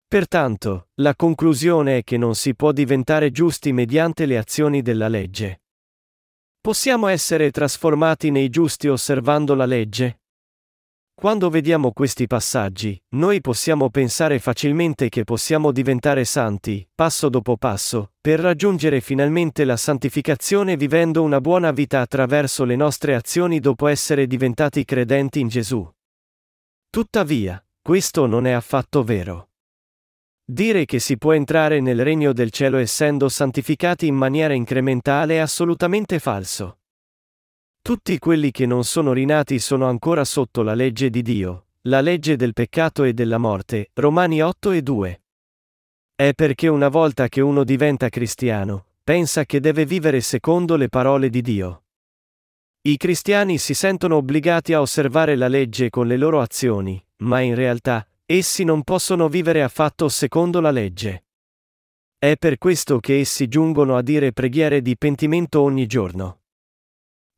Pertanto, 0.07 0.91
la 0.97 1.17
conclusione 1.17 1.99
è 1.99 2.05
che 2.05 2.17
non 2.19 2.35
si 2.35 2.55
può 2.55 2.73
diventare 2.73 3.31
giusti 3.31 3.73
mediante 3.73 4.27
le 4.27 4.39
azioni 4.39 4.83
della 4.83 5.09
legge. 5.09 5.63
Possiamo 6.61 7.09
essere 7.09 7.51
trasformati 7.51 8.31
nei 8.31 8.49
giusti 8.49 8.87
osservando 8.87 9.55
la 9.55 9.67
legge? 9.67 10.21
Quando 11.19 11.49
vediamo 11.49 11.93
questi 11.93 12.27
passaggi, 12.27 13.03
noi 13.15 13.41
possiamo 13.41 13.89
pensare 13.89 14.39
facilmente 14.39 15.09
che 15.09 15.25
possiamo 15.25 15.73
diventare 15.73 16.27
santi, 16.27 16.87
passo 16.95 17.31
dopo 17.31 17.57
passo, 17.57 18.13
per 18.21 18.39
raggiungere 18.39 19.01
finalmente 19.01 19.65
la 19.65 19.79
santificazione 19.79 20.77
vivendo 20.77 21.23
una 21.23 21.41
buona 21.41 21.71
vita 21.71 22.03
attraverso 22.03 22.65
le 22.65 22.77
nostre 22.77 23.15
azioni 23.15 23.61
dopo 23.61 23.87
essere 23.87 24.27
diventati 24.27 24.85
credenti 24.85 25.41
in 25.41 25.49
Gesù. 25.49 25.91
Tuttavia, 26.91 27.65
questo 27.81 28.27
non 28.27 28.47
è 28.47 28.51
affatto 28.51 29.03
vero. 29.03 29.49
Dire 30.45 30.85
che 30.85 30.99
si 30.99 31.17
può 31.17 31.33
entrare 31.33 31.81
nel 31.81 32.05
regno 32.05 32.35
del 32.35 32.51
cielo 32.51 32.77
essendo 32.77 33.31
santificati 33.31 34.07
in 34.07 34.17
maniera 34.17 34.53
incrementale 34.53 35.37
è 35.37 35.39
assolutamente 35.39 36.19
falso. 36.19 36.81
Tutti 37.87 38.19
quelli 38.19 38.51
che 38.51 38.67
non 38.67 38.83
sono 38.83 39.13
rinati 39.13 39.61
sono 39.61 39.87
ancora 39.87 40.25
sotto 40.25 40.63
la 40.63 40.75
legge 40.75 41.09
di 41.09 41.23
Dio, 41.23 41.67
la 41.83 42.01
legge 42.01 42.35
del 42.35 42.53
peccato 42.53 43.05
e 43.05 43.13
della 43.13 43.39
morte, 43.39 43.91
Romani 43.95 44.43
8 44.43 44.73
e 44.73 44.83
2. 44.83 45.23
È 46.17 46.33
perché 46.35 46.67
una 46.67 46.89
volta 46.89 47.29
che 47.29 47.41
uno 47.41 47.63
diventa 47.63 48.09
cristiano, 48.09 48.87
pensa 49.05 49.45
che 49.45 49.61
deve 49.61 49.87
vivere 49.87 50.21
secondo 50.21 50.75
le 50.75 50.89
parole 50.89 51.31
di 51.31 51.41
Dio. 51.41 51.85
I 52.81 52.97
cristiani 52.97 53.57
si 53.57 53.73
sentono 53.73 54.17
obbligati 54.17 54.73
a 54.73 54.81
osservare 54.81 55.37
la 55.37 55.47
legge 55.47 55.89
con 55.89 56.09
le 56.09 56.17
loro 56.17 56.41
azioni, 56.41 57.01
ma 57.19 57.39
in 57.39 57.55
realtà, 57.55 58.05
essi 58.25 58.65
non 58.65 58.83
possono 58.83 59.29
vivere 59.29 59.63
affatto 59.63 60.09
secondo 60.09 60.61
la 60.61 60.73
legge. 60.73 61.27
È 62.19 62.35
per 62.37 62.59
questo 62.59 62.99
che 62.99 63.21
essi 63.21 63.47
giungono 63.47 63.97
a 63.97 64.03
dire 64.03 64.33
preghiere 64.33 64.83
di 64.83 64.97
pentimento 64.97 65.61
ogni 65.61 65.87
giorno. 65.87 66.41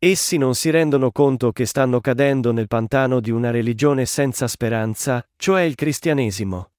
Essi 0.01 0.37
non 0.37 0.55
si 0.55 0.71
rendono 0.71 1.11
conto 1.11 1.51
che 1.51 1.67
stanno 1.67 2.01
cadendo 2.01 2.53
nel 2.53 2.69
pantano 2.69 3.19
di 3.19 3.33
una 3.33 3.51
religione 3.51 4.07
senza 4.07 4.47
speranza, 4.47 5.29
cioè 5.35 5.63
il 5.63 5.75
cristianesimo. 5.75 6.71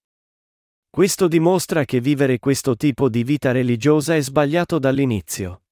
Questo 0.89 1.27
dimostra 1.27 1.83
che 1.83 1.99
vivere 1.99 2.39
questo 2.39 2.77
tipo 2.77 3.09
di 3.09 3.25
vita 3.25 3.51
religiosa 3.51 4.15
è 4.15 4.21
sbagliato 4.21 4.79
dall'inizio. 4.79 5.63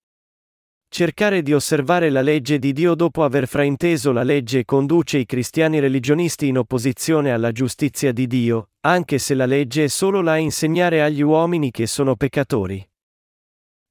Cercare 0.90 1.42
di 1.42 1.54
osservare 1.54 2.10
la 2.10 2.22
legge 2.22 2.60
di 2.60 2.74
Dio 2.74 2.96
dopo 2.96 3.24
aver 3.24 3.48
frainteso 3.48 4.12
la 4.12 4.24
legge 4.24 4.66
conduce 4.66 5.18
i 5.18 5.26
cristiani 5.26 5.80
religionisti 5.80 6.48
in 6.48 6.58
opposizione 6.58 7.32
alla 7.32 7.54
giustizia 7.54 8.12
di 8.12 8.28
Dio, 8.28 8.72
anche 8.82 9.20
se 9.20 9.36
la 9.36 9.46
legge 9.46 9.86
è 9.86 9.88
solo 9.88 10.20
là 10.20 10.34
a 10.34 10.38
insegnare 10.38 11.02
agli 11.02 11.22
uomini 11.22 11.72
che 11.72 11.88
sono 11.88 12.18
peccatori. 12.18 12.86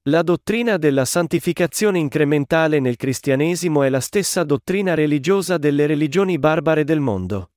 La 0.09 0.23
dottrina 0.23 0.77
della 0.77 1.05
santificazione 1.05 1.99
incrementale 1.99 2.79
nel 2.79 2.95
cristianesimo 2.95 3.83
è 3.83 3.89
la 3.89 3.99
stessa 3.99 4.45
dottrina 4.45 4.95
religiosa 4.95 5.59
delle 5.59 5.85
religioni 5.87 6.39
barbare 6.39 6.85
del 6.85 7.01
mondo. 7.01 7.51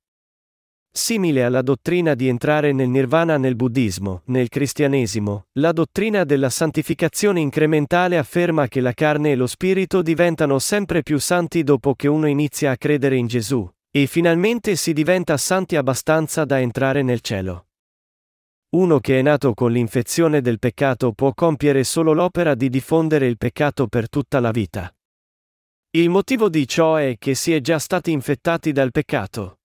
Simile 0.90 1.44
alla 1.44 1.62
dottrina 1.62 2.14
di 2.14 2.26
entrare 2.26 2.72
nel 2.72 2.88
nirvana 2.88 3.36
nel 3.38 3.54
buddismo, 3.54 4.22
nel 4.26 4.48
cristianesimo, 4.48 5.44
la 5.60 5.70
dottrina 5.70 6.24
della 6.24 6.50
santificazione 6.50 7.38
incrementale 7.38 8.18
afferma 8.18 8.66
che 8.66 8.80
la 8.80 8.94
carne 8.94 9.30
e 9.30 9.36
lo 9.36 9.46
spirito 9.46 10.02
diventano 10.02 10.58
sempre 10.58 11.04
più 11.04 11.20
santi 11.20 11.62
dopo 11.62 11.94
che 11.94 12.08
uno 12.08 12.26
inizia 12.26 12.72
a 12.72 12.76
credere 12.76 13.14
in 13.14 13.28
Gesù, 13.28 13.70
e 13.92 14.06
finalmente 14.08 14.74
si 14.74 14.92
diventa 14.92 15.36
santi 15.36 15.76
abbastanza 15.76 16.44
da 16.44 16.58
entrare 16.58 17.02
nel 17.02 17.20
cielo. 17.20 17.66
Uno 18.70 19.00
che 19.00 19.18
è 19.18 19.22
nato 19.22 19.52
con 19.52 19.72
l'infezione 19.72 20.40
del 20.40 20.60
peccato 20.60 21.12
può 21.12 21.34
compiere 21.34 21.82
solo 21.82 22.12
l'opera 22.12 22.54
di 22.54 22.68
diffondere 22.68 23.26
il 23.26 23.36
peccato 23.36 23.88
per 23.88 24.08
tutta 24.08 24.38
la 24.38 24.52
vita. 24.52 24.94
Il 25.90 26.08
motivo 26.08 26.48
di 26.48 26.68
ciò 26.68 26.94
è 26.94 27.16
che 27.18 27.34
si 27.34 27.52
è 27.52 27.60
già 27.60 27.80
stati 27.80 28.12
infettati 28.12 28.70
dal 28.70 28.92
peccato. 28.92 29.58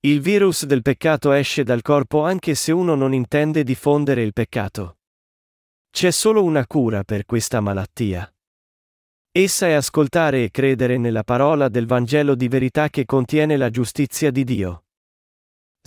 Il 0.00 0.20
virus 0.20 0.64
del 0.64 0.80
peccato 0.80 1.32
esce 1.32 1.62
dal 1.62 1.82
corpo 1.82 2.24
anche 2.24 2.54
se 2.54 2.72
uno 2.72 2.94
non 2.94 3.12
intende 3.12 3.62
diffondere 3.62 4.22
il 4.22 4.32
peccato. 4.32 5.00
C'è 5.90 6.10
solo 6.10 6.42
una 6.42 6.66
cura 6.66 7.04
per 7.04 7.26
questa 7.26 7.60
malattia. 7.60 8.32
Essa 9.30 9.66
è 9.66 9.72
ascoltare 9.72 10.44
e 10.44 10.50
credere 10.50 10.96
nella 10.96 11.22
parola 11.22 11.68
del 11.68 11.84
Vangelo 11.84 12.34
di 12.34 12.48
verità 12.48 12.88
che 12.88 13.04
contiene 13.04 13.58
la 13.58 13.68
giustizia 13.68 14.30
di 14.30 14.42
Dio. 14.42 14.85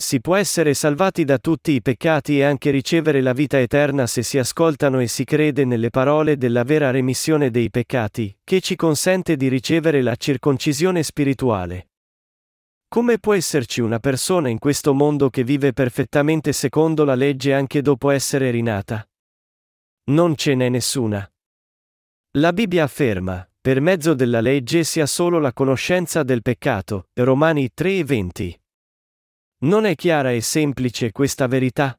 Si 0.00 0.18
può 0.18 0.34
essere 0.34 0.72
salvati 0.72 1.26
da 1.26 1.36
tutti 1.36 1.72
i 1.72 1.82
peccati 1.82 2.38
e 2.38 2.42
anche 2.42 2.70
ricevere 2.70 3.20
la 3.20 3.34
vita 3.34 3.60
eterna 3.60 4.06
se 4.06 4.22
si 4.22 4.38
ascoltano 4.38 4.98
e 4.98 5.06
si 5.06 5.24
crede 5.24 5.66
nelle 5.66 5.90
parole 5.90 6.38
della 6.38 6.62
vera 6.62 6.90
remissione 6.90 7.50
dei 7.50 7.68
peccati, 7.68 8.34
che 8.42 8.62
ci 8.62 8.76
consente 8.76 9.36
di 9.36 9.48
ricevere 9.48 10.00
la 10.00 10.16
circoncisione 10.16 11.02
spirituale. 11.02 11.90
Come 12.88 13.18
può 13.18 13.34
esserci 13.34 13.82
una 13.82 13.98
persona 13.98 14.48
in 14.48 14.58
questo 14.58 14.94
mondo 14.94 15.28
che 15.28 15.44
vive 15.44 15.74
perfettamente 15.74 16.54
secondo 16.54 17.04
la 17.04 17.14
legge 17.14 17.52
anche 17.52 17.82
dopo 17.82 18.08
essere 18.08 18.50
rinata? 18.50 19.06
Non 20.04 20.34
ce 20.34 20.54
n'è 20.54 20.70
nessuna. 20.70 21.30
La 22.38 22.54
Bibbia 22.54 22.84
afferma, 22.84 23.46
per 23.60 23.82
mezzo 23.82 24.14
della 24.14 24.40
legge 24.40 24.82
si 24.82 25.02
ha 25.02 25.06
solo 25.06 25.38
la 25.38 25.52
conoscenza 25.52 26.22
del 26.22 26.40
peccato, 26.40 27.08
Romani 27.12 27.68
3 27.74 27.98
e 27.98 28.04
20. 28.04 28.60
Non 29.62 29.84
è 29.84 29.94
chiara 29.94 30.32
e 30.32 30.40
semplice 30.40 31.12
questa 31.12 31.46
verità? 31.46 31.94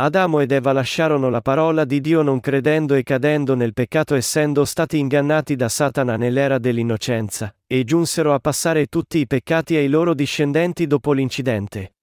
Adamo 0.00 0.40
ed 0.40 0.50
Eva 0.50 0.72
lasciarono 0.72 1.30
la 1.30 1.40
parola 1.40 1.84
di 1.84 2.00
Dio 2.00 2.22
non 2.22 2.40
credendo 2.40 2.94
e 2.94 3.04
cadendo 3.04 3.54
nel 3.54 3.72
peccato 3.72 4.16
essendo 4.16 4.64
stati 4.64 4.98
ingannati 4.98 5.54
da 5.54 5.68
Satana 5.68 6.16
nell'era 6.16 6.58
dell'innocenza, 6.58 7.54
e 7.64 7.84
giunsero 7.84 8.34
a 8.34 8.40
passare 8.40 8.86
tutti 8.86 9.18
i 9.18 9.28
peccati 9.28 9.76
ai 9.76 9.86
loro 9.86 10.14
discendenti 10.14 10.88
dopo 10.88 11.12
l'incidente. 11.12 11.94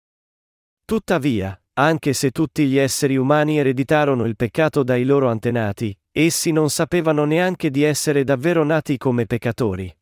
Tuttavia, 0.85 1.61
anche 1.73 2.13
se 2.13 2.31
tutti 2.31 2.65
gli 2.65 2.77
esseri 2.77 3.17
umani 3.17 3.57
ereditarono 3.57 4.23
il 4.23 4.37
peccato 4.37 4.83
dai 4.83 5.03
loro 5.03 5.27
antenati, 5.27 5.93
essi 6.13 6.53
non 6.53 6.69
sapevano 6.69 7.25
neanche 7.25 7.69
di 7.69 7.83
essere 7.83 8.23
davvero 8.23 8.63
nati 8.63 8.95
come 8.95 9.25
peccatori. 9.25 9.93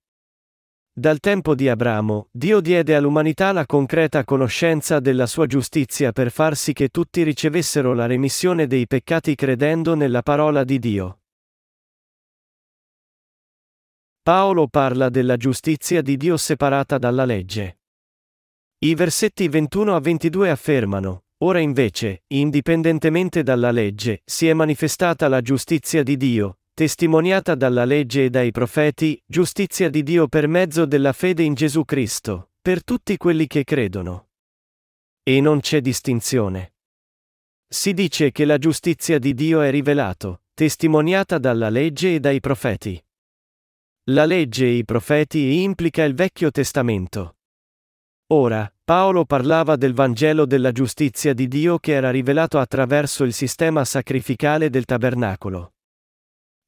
Dal 0.96 1.20
tempo 1.20 1.56
di 1.56 1.68
Abramo, 1.70 2.28
Dio 2.30 2.62
diede 2.62 2.96
all'umanità 2.96 3.52
la 3.52 3.66
concreta 3.66 4.24
conoscenza 4.24 5.00
della 5.00 5.26
sua 5.26 5.48
giustizia 5.48 6.12
per 6.12 6.30
far 6.30 6.56
sì 6.56 6.72
che 6.72 6.90
tutti 6.90 7.24
ricevessero 7.24 7.96
la 7.96 8.06
remissione 8.06 8.68
dei 8.68 8.86
peccati 8.86 9.34
credendo 9.34 9.96
nella 9.96 10.22
parola 10.22 10.64
di 10.64 10.78
Dio. 10.78 11.22
Paolo 14.22 14.68
parla 14.68 15.10
della 15.10 15.36
giustizia 15.36 16.04
di 16.04 16.16
Dio 16.16 16.38
separata 16.38 17.00
dalla 17.00 17.26
legge. 17.26 17.80
I 18.86 18.94
versetti 18.94 19.48
21 19.48 19.96
a 19.96 20.00
22 20.00 20.50
affermano, 20.52 21.24
Ora 21.44 21.60
invece, 21.60 22.24
indipendentemente 22.28 23.42
dalla 23.42 23.72
legge, 23.72 24.22
si 24.24 24.48
è 24.48 24.54
manifestata 24.54 25.28
la 25.28 25.42
giustizia 25.42 26.04
di 26.04 26.16
Dio, 26.16 26.60
testimoniata 26.74 27.54
dalla 27.54 27.86
legge 27.86 28.26
e 28.26 28.30
dai 28.32 28.52
profeti, 28.52 29.22
giustizia 29.26 29.90
di 29.90 30.02
Dio 30.02 30.28
per 30.28 30.48
mezzo 30.48 30.86
della 30.86 31.14
fede 31.14 31.44
in 31.44 31.54
Gesù 31.54 31.86
Cristo, 31.86 32.50
per 32.60 32.84
tutti 32.84 33.16
quelli 33.18 33.46
che 33.46 33.64
credono. 33.64 34.30
E 35.22 35.40
non 35.40 35.60
c'è 35.60 35.82
distinzione. 35.82 36.74
Si 37.68 37.94
dice 37.94 38.32
che 38.32 38.46
la 38.46 38.58
giustizia 38.58 39.20
di 39.20 39.36
Dio 39.36 39.62
è 39.62 39.70
rivelato, 39.70 40.42
testimoniata 40.54 41.38
dalla 41.38 41.70
legge 41.70 42.16
e 42.16 42.20
dai 42.20 42.40
profeti. 42.40 43.04
La 44.10 44.26
legge 44.26 44.66
e 44.66 44.74
i 44.74 44.84
profeti 44.84 45.62
implica 45.62 46.04
il 46.04 46.16
Vecchio 46.16 46.50
Testamento. 46.50 47.38
Ora, 48.34 48.72
Paolo 48.84 49.26
parlava 49.26 49.76
del 49.76 49.94
Vangelo 49.94 50.46
della 50.46 50.72
giustizia 50.72 51.34
di 51.34 51.48
Dio 51.48 51.78
che 51.78 51.94
era 51.94 52.10
rivelato 52.10 52.58
attraverso 52.58 53.24
il 53.24 53.34
sistema 53.34 53.86
sacrificale 53.86 54.70
del 54.70 54.86
tabernacolo. 54.86 55.74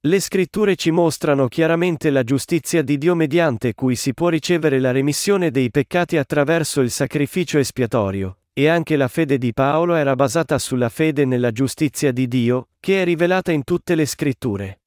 Le 0.06 0.20
scritture 0.20 0.76
ci 0.76 0.92
mostrano 0.92 1.48
chiaramente 1.48 2.12
la 2.12 2.24
giustizia 2.24 2.84
di 2.84 3.00
Dio 3.00 3.16
mediante 3.16 3.74
cui 3.74 3.96
si 3.96 4.14
può 4.14 4.30
ricevere 4.30 4.80
la 4.80 4.92
remissione 4.92 5.50
dei 5.50 5.72
peccati 5.72 6.16
attraverso 6.18 6.82
il 6.82 6.92
sacrificio 6.92 7.58
espiatorio, 7.58 8.42
e 8.54 8.68
anche 8.68 8.98
la 8.98 9.08
fede 9.08 9.40
di 9.40 9.52
Paolo 9.52 9.96
era 9.96 10.16
basata 10.16 10.60
sulla 10.60 10.90
fede 10.90 11.26
nella 11.26 11.52
giustizia 11.52 12.12
di 12.12 12.28
Dio, 12.28 12.68
che 12.80 13.02
è 13.02 13.04
rivelata 13.04 13.52
in 13.52 13.64
tutte 13.64 13.96
le 13.96 14.06
scritture. 14.06 14.82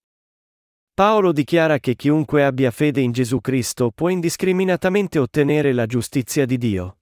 Paolo 0.95 1.33
dichiara 1.33 1.81
che 1.81 1.97
chiunque 1.97 2.45
abbia 2.45 2.71
fede 2.71 3.01
in 3.01 3.11
Gesù 3.11 3.41
Cristo 3.41 3.91
può 3.93 4.11
indiscriminatamente 4.11 5.19
ottenere 5.19 5.73
la 5.73 5.87
giustizia 5.87 6.47
di 6.47 6.59
Dio. 6.59 6.99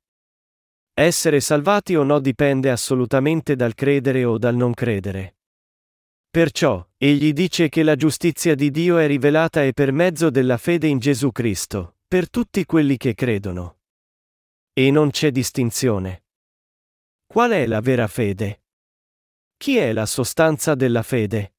Essere 0.94 1.40
salvati 1.40 1.94
o 1.94 2.02
no 2.02 2.18
dipende 2.20 2.70
assolutamente 2.70 3.56
dal 3.56 3.74
credere 3.74 4.24
o 4.24 4.38
dal 4.38 4.56
non 4.56 4.72
credere. 4.72 5.35
Perciò, 6.36 6.86
egli 6.98 7.32
dice 7.32 7.70
che 7.70 7.82
la 7.82 7.96
giustizia 7.96 8.54
di 8.54 8.70
Dio 8.70 8.98
è 8.98 9.06
rivelata 9.06 9.64
e 9.64 9.72
per 9.72 9.90
mezzo 9.90 10.28
della 10.28 10.58
fede 10.58 10.86
in 10.86 10.98
Gesù 10.98 11.32
Cristo, 11.32 11.96
per 12.06 12.28
tutti 12.28 12.66
quelli 12.66 12.98
che 12.98 13.14
credono. 13.14 13.78
E 14.74 14.90
non 14.90 15.08
c'è 15.08 15.30
distinzione. 15.30 16.24
Qual 17.24 17.52
è 17.52 17.66
la 17.66 17.80
vera 17.80 18.06
fede? 18.06 18.64
Chi 19.56 19.78
è 19.78 19.94
la 19.94 20.04
sostanza 20.04 20.74
della 20.74 21.02
fede? 21.02 21.54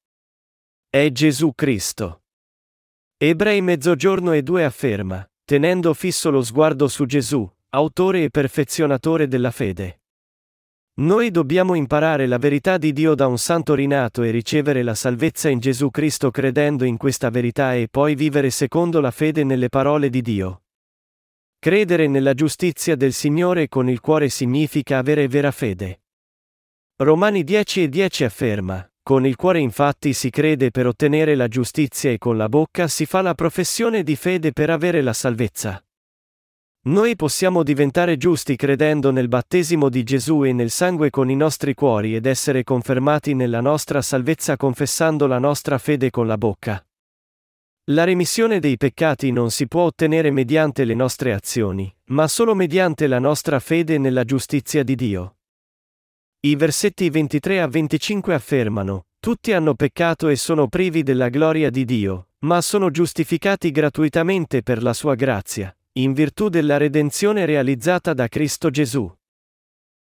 È 0.87 1.09
Gesù 1.11 1.53
Cristo. 1.55 2.25
Ebrei 3.17 3.61
mezzogiorno 3.61 4.31
e 4.33 4.43
due 4.43 4.63
afferma, 4.63 5.27
tenendo 5.43 5.91
fisso 5.95 6.29
lo 6.29 6.43
sguardo 6.43 6.87
su 6.87 7.07
Gesù, 7.07 7.51
autore 7.69 8.25
e 8.25 8.29
perfezionatore 8.29 9.27
della 9.27 9.49
fede. 9.49 10.01
Noi 10.99 11.29
dobbiamo 11.29 11.75
imparare 11.75 12.25
la 12.25 12.39
verità 12.39 12.79
di 12.79 12.91
Dio 12.91 13.13
da 13.13 13.27
un 13.27 13.37
santo 13.37 13.75
rinato 13.75 14.23
e 14.23 14.31
ricevere 14.31 14.81
la 14.81 14.95
salvezza 14.95 15.47
in 15.47 15.59
Gesù 15.59 15.91
Cristo 15.91 16.31
credendo 16.31 16.85
in 16.85 16.97
questa 16.97 17.29
verità 17.29 17.75
e 17.75 17.87
poi 17.87 18.15
vivere 18.15 18.49
secondo 18.49 18.99
la 18.99 19.11
fede 19.11 19.43
nelle 19.43 19.69
parole 19.69 20.09
di 20.09 20.23
Dio. 20.23 20.63
Credere 21.59 22.07
nella 22.07 22.33
giustizia 22.33 22.95
del 22.95 23.13
Signore 23.13 23.67
con 23.67 23.87
il 23.89 23.99
cuore 23.99 24.29
significa 24.29 24.97
avere 24.97 25.27
vera 25.27 25.51
fede. 25.51 26.01
Romani 26.95 27.43
10 27.43 27.83
e 27.83 27.89
10 27.89 28.23
afferma, 28.23 28.91
con 29.03 29.27
il 29.27 29.35
cuore 29.35 29.59
infatti 29.59 30.13
si 30.13 30.31
crede 30.31 30.71
per 30.71 30.87
ottenere 30.87 31.35
la 31.35 31.47
giustizia 31.47 32.09
e 32.09 32.17
con 32.17 32.37
la 32.37 32.49
bocca 32.49 32.87
si 32.87 33.05
fa 33.05 33.21
la 33.21 33.35
professione 33.35 34.01
di 34.01 34.15
fede 34.15 34.51
per 34.51 34.71
avere 34.71 35.03
la 35.03 35.13
salvezza. 35.13 35.79
Noi 36.87 37.17
possiamo 37.17 37.63
diventare 37.63 38.15
giusti 38.15 38.55
credendo 38.55 39.11
nel 39.11 39.27
battesimo 39.27 39.89
di 39.89 40.03
Gesù 40.03 40.45
e 40.45 40.53
nel 40.53 40.69
sangue 40.69 41.09
con 41.09 41.29
i 41.29 41.35
nostri 41.35 41.73
cuori 41.73 42.15
ed 42.15 42.25
essere 42.25 42.63
confermati 42.63 43.33
nella 43.33 43.59
nostra 43.59 44.01
salvezza 44.01 44.55
confessando 44.55 45.27
la 45.27 45.37
nostra 45.37 45.79
fede 45.79 46.09
con 46.09 46.27
la 46.27 46.37
bocca. 46.37 46.81
La 47.89 48.05
remissione 48.05 48.61
dei 48.61 48.77
peccati 48.77 49.31
non 49.31 49.51
si 49.51 49.67
può 49.67 49.81
ottenere 49.81 50.31
mediante 50.31 50.85
le 50.85 50.93
nostre 50.93 51.33
azioni, 51.33 51.93
ma 52.05 52.25
solo 52.29 52.55
mediante 52.55 53.07
la 53.07 53.19
nostra 53.19 53.59
fede 53.59 53.97
nella 53.97 54.23
giustizia 54.23 54.83
di 54.83 54.95
Dio. 54.95 55.35
I 56.39 56.55
versetti 56.55 57.09
23 57.09 57.59
a 57.59 57.67
25 57.67 58.33
affermano, 58.33 59.07
tutti 59.19 59.51
hanno 59.51 59.73
peccato 59.73 60.29
e 60.29 60.37
sono 60.37 60.69
privi 60.69 61.03
della 61.03 61.27
gloria 61.27 61.69
di 61.69 61.83
Dio, 61.83 62.29
ma 62.45 62.61
sono 62.61 62.91
giustificati 62.91 63.71
gratuitamente 63.71 64.63
per 64.63 64.81
la 64.81 64.93
sua 64.93 65.15
grazia 65.15 65.76
in 66.01 66.13
virtù 66.13 66.49
della 66.49 66.77
redenzione 66.77 67.45
realizzata 67.45 68.13
da 68.13 68.27
Cristo 68.27 68.69
Gesù. 68.69 69.11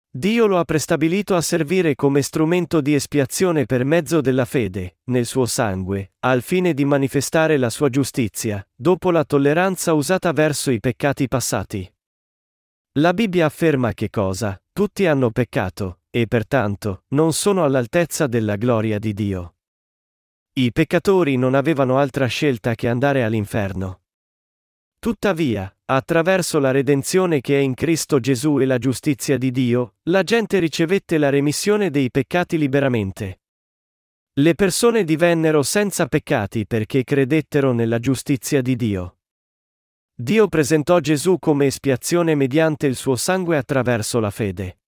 Dio 0.10 0.46
lo 0.46 0.58
ha 0.58 0.64
prestabilito 0.64 1.36
a 1.36 1.42
servire 1.42 1.96
come 1.96 2.22
strumento 2.22 2.80
di 2.80 2.94
espiazione 2.94 3.66
per 3.66 3.84
mezzo 3.84 4.22
della 4.22 4.46
fede, 4.46 5.00
nel 5.06 5.26
suo 5.26 5.46
sangue, 5.46 6.14
al 6.20 6.42
fine 6.42 6.74
di 6.74 6.86
manifestare 6.86 7.58
la 7.58 7.70
sua 7.70 7.90
giustizia, 7.90 8.66
dopo 8.74 9.12
la 9.12 9.26
tolleranza 9.26 9.94
usata 9.94 10.32
verso 10.32 10.72
i 10.72 10.80
peccati 10.80 11.28
passati. 11.28 11.94
La 12.94 13.14
Bibbia 13.14 13.46
afferma 13.46 13.94
che 13.94 14.10
cosa? 14.10 14.62
Tutti 14.72 15.06
hanno 15.06 15.32
peccato, 15.32 16.00
e 16.10 16.28
pertanto, 16.28 17.04
non 17.10 17.34
sono 17.34 17.66
all'altezza 17.66 18.28
della 18.28 18.56
gloria 18.56 19.00
di 19.00 19.14
Dio. 19.14 19.56
I 20.54 20.72
peccatori 20.72 21.36
non 21.36 21.56
avevano 21.56 21.98
altra 21.98 22.28
scelta 22.28 22.74
che 22.74 22.88
andare 22.88 23.26
all'inferno. 23.26 24.04
Tuttavia, 24.98 25.75
attraverso 25.88 26.60
la 26.60 26.72
redenzione 26.72 27.42
che 27.42 27.58
è 27.58 27.62
in 27.62 27.74
Cristo 27.74 28.20
Gesù 28.20 28.60
e 28.60 28.66
la 28.66 28.78
giustizia 28.78 29.38
di 29.38 29.52
Dio, 29.52 29.96
la 30.04 30.24
gente 30.24 30.60
ricevette 30.60 31.18
la 31.18 31.30
remissione 31.30 31.90
dei 31.90 32.10
peccati 32.10 32.58
liberamente. 32.58 33.42
Le 34.34 34.56
persone 34.56 35.04
divennero 35.04 35.64
senza 35.64 36.08
peccati 36.08 36.66
perché 36.66 37.04
credettero 37.04 37.72
nella 37.72 38.00
giustizia 38.00 38.62
di 38.62 38.76
Dio. 38.76 39.18
Dio 40.14 40.48
presentò 40.48 41.00
Gesù 41.00 41.40
come 41.40 41.68
espiazione 41.68 42.36
mediante 42.36 42.88
il 42.88 42.96
suo 42.96 43.16
sangue 43.16 43.58
attraverso 43.58 44.20
la 44.20 44.32
fede. 44.32 44.80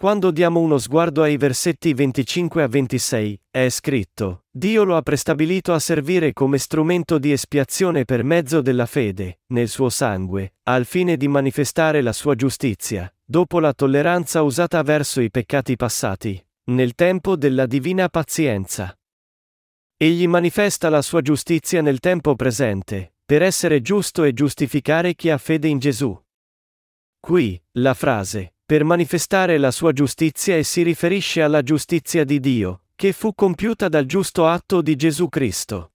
Quando 0.00 0.30
diamo 0.30 0.60
uno 0.60 0.78
sguardo 0.78 1.20
ai 1.20 1.36
versetti 1.36 1.92
25 1.92 2.62
a 2.62 2.68
26, 2.68 3.38
è 3.50 3.68
scritto, 3.68 4.44
Dio 4.50 4.82
lo 4.84 4.96
ha 4.96 5.02
prestabilito 5.02 5.74
a 5.74 5.78
servire 5.78 6.32
come 6.32 6.56
strumento 6.56 7.18
di 7.18 7.32
espiazione 7.32 8.06
per 8.06 8.24
mezzo 8.24 8.62
della 8.62 8.86
fede, 8.86 9.40
nel 9.48 9.68
suo 9.68 9.90
sangue, 9.90 10.54
al 10.62 10.86
fine 10.86 11.18
di 11.18 11.28
manifestare 11.28 12.00
la 12.00 12.14
sua 12.14 12.34
giustizia, 12.34 13.14
dopo 13.22 13.60
la 13.60 13.74
tolleranza 13.74 14.40
usata 14.40 14.80
verso 14.80 15.20
i 15.20 15.30
peccati 15.30 15.76
passati, 15.76 16.42
nel 16.70 16.94
tempo 16.94 17.36
della 17.36 17.66
divina 17.66 18.08
pazienza. 18.08 18.98
Egli 19.98 20.26
manifesta 20.26 20.88
la 20.88 21.02
sua 21.02 21.20
giustizia 21.20 21.82
nel 21.82 22.00
tempo 22.00 22.36
presente, 22.36 23.16
per 23.22 23.42
essere 23.42 23.82
giusto 23.82 24.24
e 24.24 24.32
giustificare 24.32 25.14
chi 25.14 25.28
ha 25.28 25.36
fede 25.36 25.68
in 25.68 25.78
Gesù. 25.78 26.18
Qui, 27.20 27.62
la 27.72 27.92
frase, 27.92 28.54
per 28.70 28.84
manifestare 28.84 29.58
la 29.58 29.72
sua 29.72 29.92
giustizia 29.92 30.56
e 30.56 30.62
si 30.62 30.82
riferisce 30.82 31.42
alla 31.42 31.60
giustizia 31.60 32.22
di 32.22 32.38
Dio, 32.38 32.82
che 32.94 33.10
fu 33.12 33.34
compiuta 33.34 33.88
dal 33.88 34.06
giusto 34.06 34.46
atto 34.46 34.80
di 34.80 34.94
Gesù 34.94 35.28
Cristo. 35.28 35.94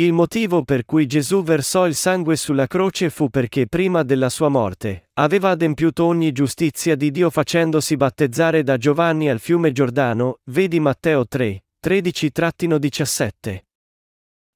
Il 0.00 0.12
motivo 0.12 0.64
per 0.64 0.84
cui 0.84 1.06
Gesù 1.06 1.44
versò 1.44 1.86
il 1.86 1.94
sangue 1.94 2.34
sulla 2.34 2.66
croce 2.66 3.10
fu 3.10 3.28
perché 3.28 3.68
prima 3.68 4.02
della 4.02 4.28
sua 4.28 4.48
morte, 4.48 5.10
aveva 5.20 5.50
adempiuto 5.50 6.04
ogni 6.04 6.32
giustizia 6.32 6.96
di 6.96 7.12
Dio 7.12 7.30
facendosi 7.30 7.96
battezzare 7.96 8.64
da 8.64 8.76
Giovanni 8.76 9.30
al 9.30 9.38
fiume 9.38 9.70
Giordano, 9.70 10.40
vedi 10.46 10.80
Matteo 10.80 11.28
3, 11.28 11.62
13-17. 11.80 13.67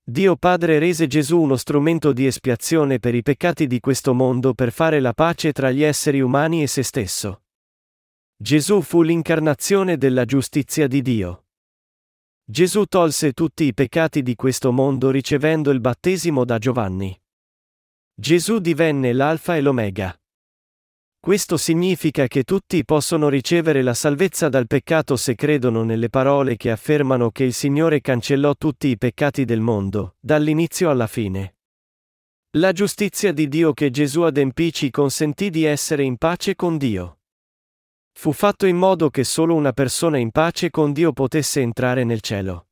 Dio 0.04 0.34
Padre 0.34 0.80
rese 0.80 1.06
Gesù 1.06 1.40
uno 1.40 1.54
strumento 1.54 2.12
di 2.12 2.26
espiazione 2.26 2.98
per 2.98 3.14
i 3.14 3.22
peccati 3.22 3.68
di 3.68 3.78
questo 3.78 4.14
mondo 4.14 4.52
per 4.52 4.72
fare 4.72 4.98
la 4.98 5.12
pace 5.12 5.52
tra 5.52 5.70
gli 5.70 5.84
esseri 5.84 6.20
umani 6.20 6.62
e 6.62 6.66
se 6.66 6.82
stesso. 6.82 7.42
Gesù 8.36 8.82
fu 8.82 9.02
l'incarnazione 9.02 9.96
della 9.96 10.24
giustizia 10.24 10.88
di 10.88 11.02
Dio. 11.02 11.44
Gesù 12.44 12.86
tolse 12.86 13.32
tutti 13.32 13.62
i 13.62 13.74
peccati 13.74 14.22
di 14.22 14.34
questo 14.34 14.72
mondo 14.72 15.10
ricevendo 15.10 15.70
il 15.70 15.78
battesimo 15.78 16.44
da 16.44 16.58
Giovanni. 16.58 17.16
Gesù 18.12 18.58
divenne 18.58 19.12
l'Alfa 19.12 19.56
e 19.56 19.60
l'Omega. 19.60 20.21
Questo 21.24 21.56
significa 21.56 22.26
che 22.26 22.42
tutti 22.42 22.84
possono 22.84 23.28
ricevere 23.28 23.82
la 23.82 23.94
salvezza 23.94 24.48
dal 24.48 24.66
peccato 24.66 25.14
se 25.14 25.36
credono 25.36 25.84
nelle 25.84 26.08
parole 26.08 26.56
che 26.56 26.68
affermano 26.68 27.30
che 27.30 27.44
il 27.44 27.52
Signore 27.52 28.00
cancellò 28.00 28.56
tutti 28.56 28.88
i 28.88 28.98
peccati 28.98 29.44
del 29.44 29.60
mondo, 29.60 30.16
dall'inizio 30.18 30.90
alla 30.90 31.06
fine. 31.06 31.58
La 32.56 32.72
giustizia 32.72 33.32
di 33.32 33.46
Dio 33.46 33.72
che 33.72 33.90
Gesù 33.90 34.22
adempì 34.22 34.72
ci 34.72 34.90
consentì 34.90 35.50
di 35.50 35.62
essere 35.62 36.02
in 36.02 36.16
pace 36.16 36.56
con 36.56 36.76
Dio. 36.76 37.20
Fu 38.10 38.32
fatto 38.32 38.66
in 38.66 38.76
modo 38.76 39.08
che 39.08 39.22
solo 39.22 39.54
una 39.54 39.72
persona 39.72 40.18
in 40.18 40.32
pace 40.32 40.70
con 40.70 40.92
Dio 40.92 41.12
potesse 41.12 41.60
entrare 41.60 42.02
nel 42.02 42.20
cielo. 42.20 42.66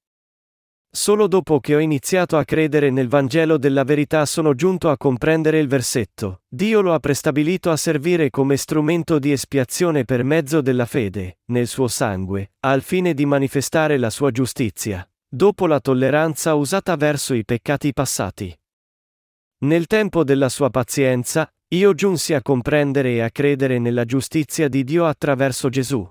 Solo 0.92 1.28
dopo 1.28 1.60
che 1.60 1.76
ho 1.76 1.78
iniziato 1.78 2.36
a 2.36 2.44
credere 2.44 2.90
nel 2.90 3.06
Vangelo 3.06 3.58
della 3.58 3.84
verità 3.84 4.26
sono 4.26 4.54
giunto 4.54 4.90
a 4.90 4.96
comprendere 4.96 5.60
il 5.60 5.68
versetto. 5.68 6.42
Dio 6.48 6.80
lo 6.80 6.92
ha 6.92 6.98
prestabilito 6.98 7.70
a 7.70 7.76
servire 7.76 8.28
come 8.28 8.56
strumento 8.56 9.20
di 9.20 9.30
espiazione 9.30 10.04
per 10.04 10.24
mezzo 10.24 10.60
della 10.60 10.86
fede, 10.86 11.38
nel 11.52 11.68
suo 11.68 11.86
sangue, 11.86 12.54
al 12.66 12.82
fine 12.82 13.14
di 13.14 13.24
manifestare 13.24 13.98
la 13.98 14.10
sua 14.10 14.32
giustizia, 14.32 15.08
dopo 15.28 15.68
la 15.68 15.78
tolleranza 15.78 16.54
usata 16.54 16.96
verso 16.96 17.34
i 17.34 17.44
peccati 17.44 17.92
passati. 17.92 18.52
Nel 19.58 19.86
tempo 19.86 20.24
della 20.24 20.48
sua 20.48 20.70
pazienza, 20.70 21.48
io 21.68 21.94
giunsi 21.94 22.34
a 22.34 22.42
comprendere 22.42 23.12
e 23.12 23.20
a 23.20 23.30
credere 23.30 23.78
nella 23.78 24.04
giustizia 24.04 24.68
di 24.68 24.82
Dio 24.82 25.06
attraverso 25.06 25.68
Gesù. 25.68 26.04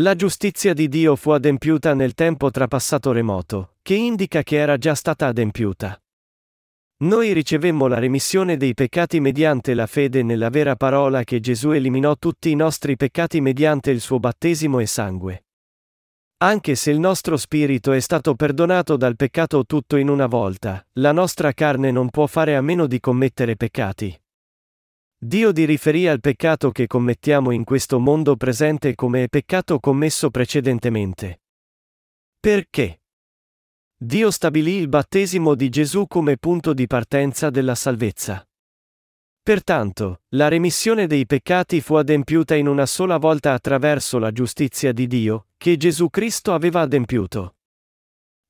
La 0.00 0.14
giustizia 0.14 0.74
di 0.74 0.86
Dio 0.86 1.16
fu 1.16 1.30
adempiuta 1.30 1.92
nel 1.92 2.14
tempo 2.14 2.52
trapassato 2.52 3.10
remoto, 3.10 3.74
che 3.82 3.94
indica 3.94 4.44
che 4.44 4.56
era 4.56 4.76
già 4.76 4.94
stata 4.94 5.26
adempiuta. 5.26 6.00
Noi 6.98 7.32
ricevemmo 7.32 7.88
la 7.88 7.98
remissione 7.98 8.56
dei 8.56 8.74
peccati 8.74 9.18
mediante 9.18 9.74
la 9.74 9.88
fede 9.88 10.22
nella 10.22 10.50
vera 10.50 10.76
parola 10.76 11.24
che 11.24 11.40
Gesù 11.40 11.70
eliminò 11.70 12.14
tutti 12.14 12.48
i 12.48 12.54
nostri 12.54 12.96
peccati 12.96 13.40
mediante 13.40 13.90
il 13.90 14.00
suo 14.00 14.20
battesimo 14.20 14.78
e 14.78 14.86
sangue. 14.86 15.46
Anche 16.44 16.76
se 16.76 16.92
il 16.92 17.00
nostro 17.00 17.36
spirito 17.36 17.90
è 17.90 17.98
stato 17.98 18.36
perdonato 18.36 18.96
dal 18.96 19.16
peccato 19.16 19.64
tutto 19.64 19.96
in 19.96 20.08
una 20.08 20.26
volta, 20.26 20.80
la 20.92 21.10
nostra 21.10 21.52
carne 21.52 21.90
non 21.90 22.08
può 22.08 22.28
fare 22.28 22.54
a 22.54 22.60
meno 22.60 22.86
di 22.86 23.00
commettere 23.00 23.56
peccati. 23.56 24.16
Dio 25.20 25.50
di 25.50 25.64
riferì 25.64 26.06
al 26.06 26.20
peccato 26.20 26.70
che 26.70 26.86
commettiamo 26.86 27.50
in 27.50 27.64
questo 27.64 27.98
mondo 27.98 28.36
presente 28.36 28.94
come 28.94 29.28
peccato 29.28 29.80
commesso 29.80 30.30
precedentemente. 30.30 31.40
Perché? 32.38 33.00
Dio 33.96 34.30
stabilì 34.30 34.76
il 34.76 34.86
battesimo 34.86 35.56
di 35.56 35.70
Gesù 35.70 36.06
come 36.06 36.36
punto 36.36 36.72
di 36.72 36.86
partenza 36.86 37.50
della 37.50 37.74
salvezza. 37.74 38.48
Pertanto, 39.42 40.20
la 40.36 40.46
remissione 40.46 41.08
dei 41.08 41.26
peccati 41.26 41.80
fu 41.80 41.96
adempiuta 41.96 42.54
in 42.54 42.68
una 42.68 42.86
sola 42.86 43.16
volta 43.16 43.54
attraverso 43.54 44.20
la 44.20 44.30
giustizia 44.30 44.92
di 44.92 45.08
Dio, 45.08 45.48
che 45.56 45.76
Gesù 45.76 46.10
Cristo 46.10 46.54
aveva 46.54 46.82
adempiuto. 46.82 47.57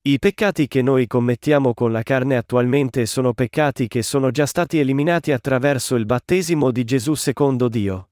I 0.01 0.17
peccati 0.17 0.69
che 0.69 0.81
noi 0.81 1.07
commettiamo 1.07 1.73
con 1.73 1.91
la 1.91 2.03
carne 2.03 2.37
attualmente 2.37 3.05
sono 3.05 3.33
peccati 3.33 3.89
che 3.89 4.01
sono 4.01 4.31
già 4.31 4.45
stati 4.45 4.79
eliminati 4.79 5.33
attraverso 5.33 5.95
il 5.95 6.05
battesimo 6.05 6.71
di 6.71 6.85
Gesù 6.85 7.15
secondo 7.15 7.67
Dio. 7.67 8.11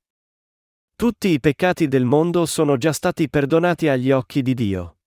Tutti 0.96 1.30
i 1.30 1.40
peccati 1.40 1.88
del 1.88 2.04
mondo 2.04 2.46
sono 2.46 2.76
già 2.76 2.92
stati 2.92 3.30
perdonati 3.30 3.88
agli 3.88 4.12
occhi 4.12 4.42
di 4.42 4.54
Dio. 4.54 4.98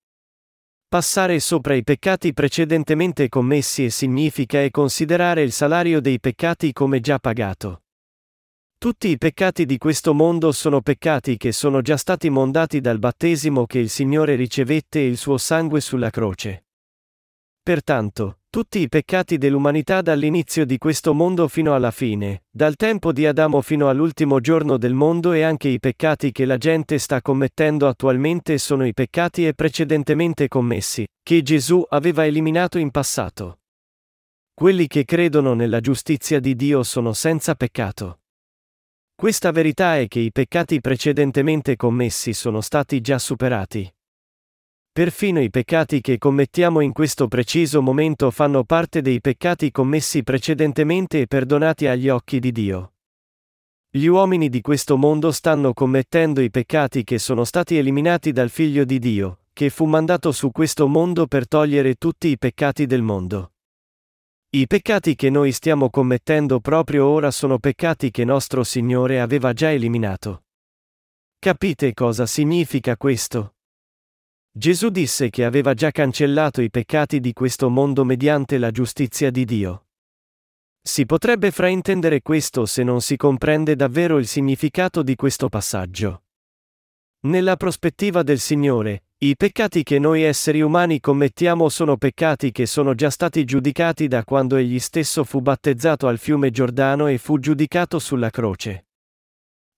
Passare 0.89 1.39
sopra 1.39 1.75
i 1.75 1.85
peccati 1.85 2.33
precedentemente 2.33 3.29
commessi 3.29 3.91
significa 3.91 4.63
e 4.63 4.71
considerare 4.71 5.43
il 5.43 5.53
salario 5.53 6.01
dei 6.01 6.19
peccati 6.19 6.73
come 6.73 7.01
già 7.01 7.19
pagato. 7.19 7.83
Tutti 8.79 9.09
i 9.09 9.19
peccati 9.19 9.67
di 9.67 9.77
questo 9.77 10.15
mondo 10.15 10.51
sono 10.51 10.81
peccati 10.81 11.37
che 11.37 11.53
sono 11.53 11.83
già 11.83 11.99
stati 11.99 12.31
mondati 12.31 12.81
dal 12.81 12.99
battesimo 12.99 13.67
che 13.67 13.79
il 13.79 13.91
Signore 13.91 14.35
ricevette 14.35 15.01
e 15.01 15.07
il 15.09 15.19
suo 15.19 15.37
sangue 15.37 15.83
sulla 15.83 16.09
croce. 16.09 16.65
Pertanto, 17.71 18.41
tutti 18.51 18.81
i 18.81 18.89
peccati 18.89 19.39
dell'umanità 19.39 20.03
dall'inizio 20.03 20.67
di 20.67 20.77
questo 20.77 21.15
mondo 21.15 21.47
fino 21.47 21.73
alla 21.73 21.93
fine, 21.93 22.43
dal 22.51 22.75
tempo 22.75 23.13
di 23.13 23.27
Adamo 23.27 23.61
fino 23.61 23.89
all'ultimo 23.89 24.41
giorno 24.41 24.77
del 24.77 24.93
mondo 24.93 25.31
e 25.31 25.43
anche 25.43 25.69
i 25.69 25.79
peccati 25.79 26.33
che 26.33 26.47
la 26.47 26.57
gente 26.57 26.99
sta 26.99 27.23
commettendo 27.23 27.87
attualmente 27.87 28.59
sono 28.59 28.85
i 28.85 28.93
peccati 28.93 29.47
e 29.47 29.55
precedentemente 29.55 30.49
commessi, 30.49 31.07
che 31.23 31.43
Gesù 31.43 31.87
aveva 31.91 32.27
eliminato 32.27 32.77
in 32.79 32.91
passato. 32.91 33.61
Quelli 34.53 34.89
che 34.89 35.05
credono 35.05 35.55
nella 35.55 35.79
giustizia 35.79 36.41
di 36.41 36.57
Dio 36.57 36.83
sono 36.83 37.13
senza 37.13 37.55
peccato. 37.55 38.23
Questa 39.15 39.53
verità 39.53 39.97
è 39.97 40.09
che 40.09 40.19
i 40.19 40.33
peccati 40.33 40.81
precedentemente 40.81 41.77
commessi 41.77 42.33
sono 42.33 42.63
stati 42.63 43.01
già 43.01 43.21
superati. 43.21 43.89
Perfino 45.01 45.41
i 45.41 45.49
peccati 45.49 46.03
che 46.03 46.19
commettiamo 46.19 46.81
in 46.81 46.93
questo 46.93 47.27
preciso 47.27 47.81
momento 47.81 48.31
fanno 48.31 48.65
parte 48.65 49.01
dei 49.01 49.23
peccati 49.23 49.71
commessi 49.71 50.23
precedentemente 50.23 51.23
e 51.23 51.27
perdonati 51.27 51.87
agli 51.87 52.11
occhi 52.11 52.39
di 52.39 52.53
Dio. 52.53 52.93
Gli 53.89 54.05
uomini 54.05 54.51
di 54.51 54.61
questo 54.61 54.99
mondo 54.99 55.33
stanno 55.33 55.73
commettendo 55.73 56.43
i 56.43 56.51
peccati 56.51 57.03
che 57.03 57.19
sono 57.19 57.45
stati 57.45 57.79
eliminati 57.79 58.31
dal 58.31 58.51
Figlio 58.51 58.85
di 58.85 58.99
Dio, 58.99 59.45
che 59.55 59.71
fu 59.71 59.87
mandato 59.87 60.33
su 60.33 60.51
questo 60.51 60.87
mondo 60.87 61.27
per 61.27 61.49
togliere 61.49 61.95
tutti 61.95 62.29
i 62.29 62.37
peccati 62.37 62.85
del 62.85 63.01
mondo. 63.01 63.53
I 64.51 64.67
peccati 64.67 65.15
che 65.15 65.31
noi 65.31 65.53
stiamo 65.53 65.89
commettendo 65.89 66.61
proprio 66.61 67.07
ora 67.07 67.31
sono 67.31 67.59
peccati 67.59 68.11
che 68.11 68.27
nostro 68.27 68.65
Signore 68.65 69.19
aveva 69.19 69.55
già 69.55 69.73
eliminato. 69.73 70.43
Capite 71.39 71.95
cosa 71.95 72.27
significa 72.27 72.99
questo? 72.99 73.55
Gesù 74.61 74.91
disse 74.91 75.31
che 75.31 75.47
aveva 75.47 75.73
già 75.73 75.91
cancellato 75.91 76.61
i 76.61 76.69
peccati 76.69 77.19
di 77.19 77.33
questo 77.33 77.71
mondo 77.71 78.05
mediante 78.05 78.59
la 78.59 78.71
giustizia 78.71 79.31
di 79.31 79.47
Dio. 79.47 79.87
Si 80.83 81.07
potrebbe 81.07 81.51
fraintendere 81.51 82.21
questo 82.21 82.67
se 82.67 82.83
non 82.83 83.01
si 83.01 83.17
comprende 83.17 83.75
davvero 83.75 84.19
il 84.19 84.27
significato 84.27 85.03
di 85.03 85.15
questo 85.15 85.49
passaggio. 85.49 86.25
Nella 87.21 87.57
prospettiva 87.57 88.23
del 88.23 88.39
Signore, 88.39 89.05
I 89.17 89.35
peccati 89.35 89.83
che 89.83 89.99
noi 89.99 90.25
esseri 90.25 90.61
umani 90.61 91.01
commettiamo 91.01 91.71
sono 91.71 91.97
peccati 91.97 92.53
che 92.53 92.67
sono 92.67 92.95
già 92.95 93.09
stati 93.09 93.45
giudicati 93.45 94.09
da 94.09 94.25
quando 94.25 94.57
egli 94.57 94.79
stesso 94.79 95.25
fu 95.25 95.41
battezzato 95.41 96.07
al 96.07 96.19
fiume 96.19 96.51
Giordano 96.51 97.07
e 97.07 97.17
fu 97.17 97.39
giudicato 97.39 97.99
sulla 97.99 98.29
croce. 98.29 98.90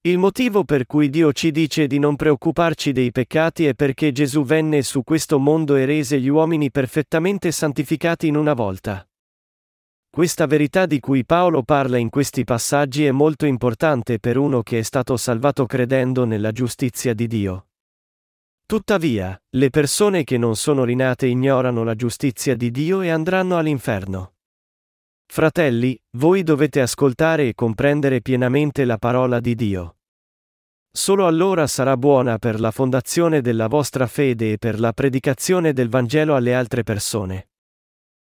Il 0.04 0.18
motivo 0.18 0.64
per 0.64 0.84
cui 0.86 1.08
Dio 1.10 1.32
ci 1.32 1.52
dice 1.52 1.86
di 1.86 2.00
non 2.00 2.16
preoccuparci 2.16 2.90
dei 2.90 3.12
peccati 3.12 3.66
è 3.66 3.74
perché 3.74 4.10
Gesù 4.10 4.42
venne 4.42 4.82
su 4.82 5.04
questo 5.04 5.38
mondo 5.38 5.76
e 5.76 5.84
rese 5.84 6.18
gli 6.18 6.26
uomini 6.26 6.72
perfettamente 6.72 7.52
santificati 7.52 8.26
in 8.26 8.34
una 8.34 8.52
volta. 8.52 9.08
Questa 10.10 10.46
verità 10.46 10.86
di 10.86 10.98
cui 10.98 11.24
Paolo 11.24 11.62
parla 11.62 11.98
in 11.98 12.10
questi 12.10 12.42
passaggi 12.42 13.04
è 13.04 13.12
molto 13.12 13.46
importante 13.46 14.18
per 14.18 14.38
uno 14.38 14.64
che 14.64 14.80
è 14.80 14.82
stato 14.82 15.16
salvato 15.16 15.66
credendo 15.66 16.24
nella 16.24 16.50
giustizia 16.50 17.14
di 17.14 17.28
Dio. 17.28 17.68
Tuttavia, 18.66 19.40
le 19.50 19.70
persone 19.70 20.24
che 20.24 20.36
non 20.36 20.56
sono 20.56 20.82
rinate 20.82 21.26
ignorano 21.28 21.84
la 21.84 21.94
giustizia 21.94 22.56
di 22.56 22.72
Dio 22.72 23.02
e 23.02 23.10
andranno 23.10 23.56
all'inferno. 23.56 24.31
Fratelli, 25.26 25.98
voi 26.18 26.42
dovete 26.42 26.80
ascoltare 26.80 27.48
e 27.48 27.54
comprendere 27.54 28.20
pienamente 28.20 28.84
la 28.84 28.98
parola 28.98 29.40
di 29.40 29.54
Dio. 29.54 29.96
Solo 30.94 31.26
allora 31.26 31.66
sarà 31.66 31.96
buona 31.96 32.38
per 32.38 32.60
la 32.60 32.70
fondazione 32.70 33.40
della 33.40 33.66
vostra 33.66 34.06
fede 34.06 34.52
e 34.52 34.58
per 34.58 34.78
la 34.78 34.92
predicazione 34.92 35.72
del 35.72 35.88
Vangelo 35.88 36.36
alle 36.36 36.54
altre 36.54 36.82
persone. 36.82 37.48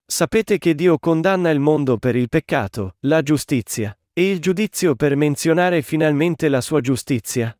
Sapete 0.07 0.57
che 0.57 0.75
Dio 0.75 0.99
condanna 0.99 1.51
il 1.51 1.61
mondo 1.61 1.99
per 1.99 2.17
il 2.17 2.29
peccato, 2.31 2.95
la 3.01 3.21
giustizia, 3.23 3.95
e 4.13 4.31
il 4.31 4.41
giudizio 4.41 4.95
per 4.95 5.17
menzionare 5.17 5.83
finalmente 5.83 6.49
la 6.49 6.63
sua 6.63 6.81
giustizia? 6.81 7.55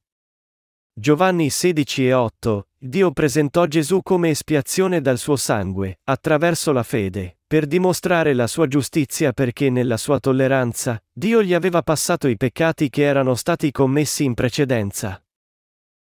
Giovanni 0.95 1.51
16 1.51 2.07
e 2.07 2.13
8, 2.15 2.69
Dio 2.79 3.11
presentò 3.11 3.67
Gesù 3.67 4.01
come 4.01 4.31
espiazione 4.31 5.03
dal 5.03 5.19
suo 5.19 5.37
sangue, 5.37 5.99
attraverso 6.05 6.73
la 6.73 6.83
fede, 6.83 7.36
per 7.49 7.67
dimostrare 7.67 8.35
la 8.35 8.49
sua 8.49 8.67
giustizia 8.67 9.33
perché 9.33 9.71
nella 9.71 9.97
sua 9.97 10.19
tolleranza, 10.19 11.01
Dio 11.13 11.43
gli 11.43 11.55
aveva 11.55 11.83
passato 11.83 12.27
i 12.27 12.37
peccati 12.37 12.91
che 12.91 13.03
erano 13.03 13.37
stati 13.37 13.71
commessi 13.71 14.25
in 14.25 14.35
precedenza. 14.35 15.23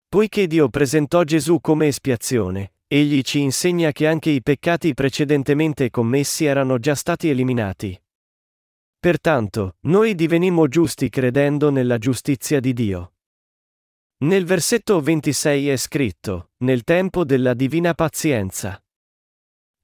Poiché 0.09 0.47
Dio 0.47 0.69
presentò 0.69 1.25
Gesù 1.25 1.61
come 1.61 1.89
espiazione, 1.89 2.75
egli 2.87 3.23
ci 3.23 3.41
insegna 3.41 3.91
che 3.91 4.07
anche 4.07 4.31
i 4.31 4.43
peccati 4.43 4.95
precedentemente 4.95 5.91
commessi 5.91 6.45
erano 6.45 6.79
già 6.79 6.95
stati 6.95 7.29
eliminati. 7.29 8.01
Pertanto, 9.01 9.77
noi 9.81 10.15
divenimmo 10.15 10.69
giusti 10.69 11.09
credendo 11.09 11.71
nella 11.71 11.99
giustizia 11.99 12.61
di 12.61 12.73
Dio. 12.73 13.15
Nel 14.19 14.45
versetto 14.45 15.01
26 15.01 15.69
è 15.69 15.77
scritto, 15.77 16.51
nel 16.59 16.85
tempo 16.85 17.25
della 17.25 17.53
divina 17.55 17.93
pazienza. 17.93 18.84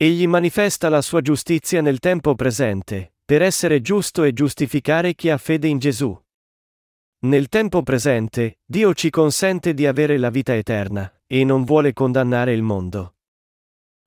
Egli 0.03 0.27
manifesta 0.27 0.89
la 0.89 1.03
sua 1.03 1.21
giustizia 1.21 1.83
nel 1.83 1.99
tempo 1.99 2.35
presente, 2.35 3.17
per 3.23 3.43
essere 3.43 3.83
giusto 3.83 4.23
e 4.23 4.33
giustificare 4.33 5.15
chi 5.15 5.29
ha 5.29 5.37
fede 5.37 5.69
in 5.69 5.79
Gesù. 5.79 6.19
Nel 7.27 7.49
tempo 7.49 7.83
presente, 7.83 8.61
Dio 8.65 8.95
ci 8.95 9.11
consente 9.11 9.75
di 9.75 9.85
avere 9.85 10.17
la 10.17 10.31
vita 10.31 10.57
eterna, 10.57 11.21
e 11.27 11.45
non 11.45 11.65
vuole 11.65 11.93
condannare 11.93 12.55
il 12.55 12.63
mondo. 12.63 13.17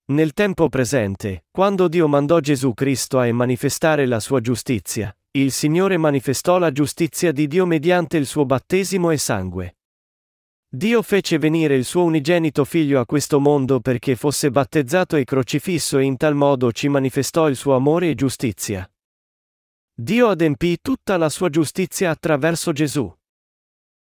Nel 0.05 0.33
tempo 0.33 0.67
presente, 0.67 1.45
quando 1.51 1.87
Dio 1.87 2.07
mandò 2.07 2.39
Gesù 2.39 2.73
Cristo 2.73 3.19
a 3.19 3.31
manifestare 3.31 4.07
la 4.07 4.19
sua 4.19 4.41
giustizia, 4.41 5.15
il 5.33 5.51
Signore 5.51 5.97
manifestò 5.97 6.57
la 6.57 6.71
giustizia 6.71 7.31
di 7.31 7.45
Dio 7.45 7.67
mediante 7.67 8.17
il 8.17 8.25
suo 8.25 8.47
battesimo 8.47 9.11
e 9.11 9.17
sangue. 9.17 9.75
Dio 10.75 11.03
fece 11.03 11.37
venire 11.37 11.75
il 11.75 11.85
suo 11.85 12.03
unigenito 12.03 12.65
figlio 12.65 12.99
a 12.99 13.05
questo 13.05 13.39
mondo 13.39 13.79
perché 13.79 14.15
fosse 14.15 14.49
battezzato 14.49 15.15
e 15.17 15.23
crocifisso 15.23 15.99
e 15.99 16.03
in 16.03 16.17
tal 16.17 16.33
modo 16.33 16.71
ci 16.71 16.87
manifestò 16.87 17.47
il 17.47 17.55
suo 17.55 17.75
amore 17.75 18.09
e 18.09 18.15
giustizia. 18.15 18.91
Dio 19.93 20.29
adempì 20.29 20.79
tutta 20.81 21.17
la 21.17 21.29
sua 21.29 21.49
giustizia 21.49 22.09
attraverso 22.09 22.71
Gesù. 22.71 23.07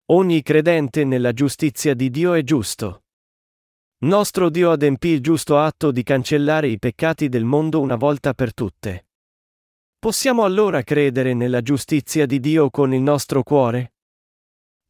Ogni 0.07 0.43
credente 0.43 1.05
nella 1.05 1.31
giustizia 1.31 1.93
di 1.93 2.09
Dio 2.09 2.33
è 2.33 2.43
giusto. 2.43 3.03
Nostro 3.99 4.49
Dio 4.49 4.69
adempì 4.71 5.07
il 5.07 5.21
giusto 5.21 5.57
atto 5.57 5.91
di 5.91 6.03
cancellare 6.03 6.67
i 6.67 6.79
peccati 6.79 7.29
del 7.29 7.45
mondo 7.45 7.79
una 7.79 7.95
volta 7.95 8.33
per 8.33 8.53
tutte. 8.53 9.07
Possiamo 9.97 10.43
allora 10.43 10.83
credere 10.83 11.33
nella 11.33 11.61
giustizia 11.61 12.25
di 12.25 12.41
Dio 12.41 12.69
con 12.69 12.93
il 12.93 13.01
nostro 13.01 13.41
cuore? 13.41 13.93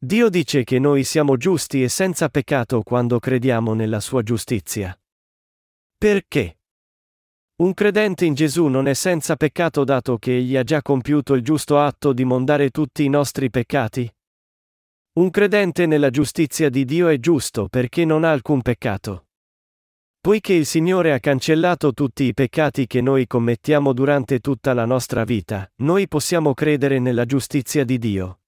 Dio 0.00 0.28
dice 0.28 0.62
che 0.62 0.78
noi 0.78 1.02
siamo 1.02 1.36
giusti 1.36 1.82
e 1.82 1.88
senza 1.88 2.28
peccato 2.28 2.82
quando 2.82 3.18
crediamo 3.18 3.74
nella 3.74 3.98
sua 3.98 4.22
giustizia. 4.22 4.96
Perché? 5.98 6.60
Un 7.56 7.74
credente 7.74 8.24
in 8.24 8.34
Gesù 8.34 8.66
non 8.66 8.86
è 8.86 8.94
senza 8.94 9.34
peccato 9.34 9.82
dato 9.82 10.16
che 10.18 10.36
egli 10.36 10.56
ha 10.56 10.62
già 10.62 10.82
compiuto 10.82 11.34
il 11.34 11.42
giusto 11.42 11.80
atto 11.80 12.12
di 12.12 12.24
mondare 12.24 12.70
tutti 12.70 13.02
i 13.02 13.08
nostri 13.08 13.50
peccati? 13.50 14.08
Un 15.14 15.30
credente 15.30 15.86
nella 15.86 16.10
giustizia 16.10 16.68
di 16.70 16.84
Dio 16.84 17.08
è 17.08 17.18
giusto 17.18 17.66
perché 17.66 18.04
non 18.04 18.22
ha 18.22 18.30
alcun 18.30 18.62
peccato. 18.62 19.26
Poiché 20.20 20.52
il 20.52 20.66
Signore 20.66 21.12
ha 21.12 21.18
cancellato 21.18 21.92
tutti 21.92 22.22
i 22.22 22.34
peccati 22.34 22.86
che 22.86 23.00
noi 23.00 23.26
commettiamo 23.26 23.92
durante 23.92 24.38
tutta 24.38 24.72
la 24.74 24.84
nostra 24.84 25.24
vita, 25.24 25.68
noi 25.78 26.06
possiamo 26.06 26.54
credere 26.54 27.00
nella 27.00 27.24
giustizia 27.24 27.82
di 27.82 27.98
Dio. 27.98 28.38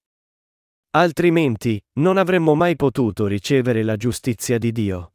Altrimenti, 0.93 1.81
non 1.99 2.17
avremmo 2.17 2.53
mai 2.53 2.75
potuto 2.75 3.25
ricevere 3.25 3.81
la 3.81 3.95
giustizia 3.95 4.57
di 4.57 4.73
Dio. 4.73 5.13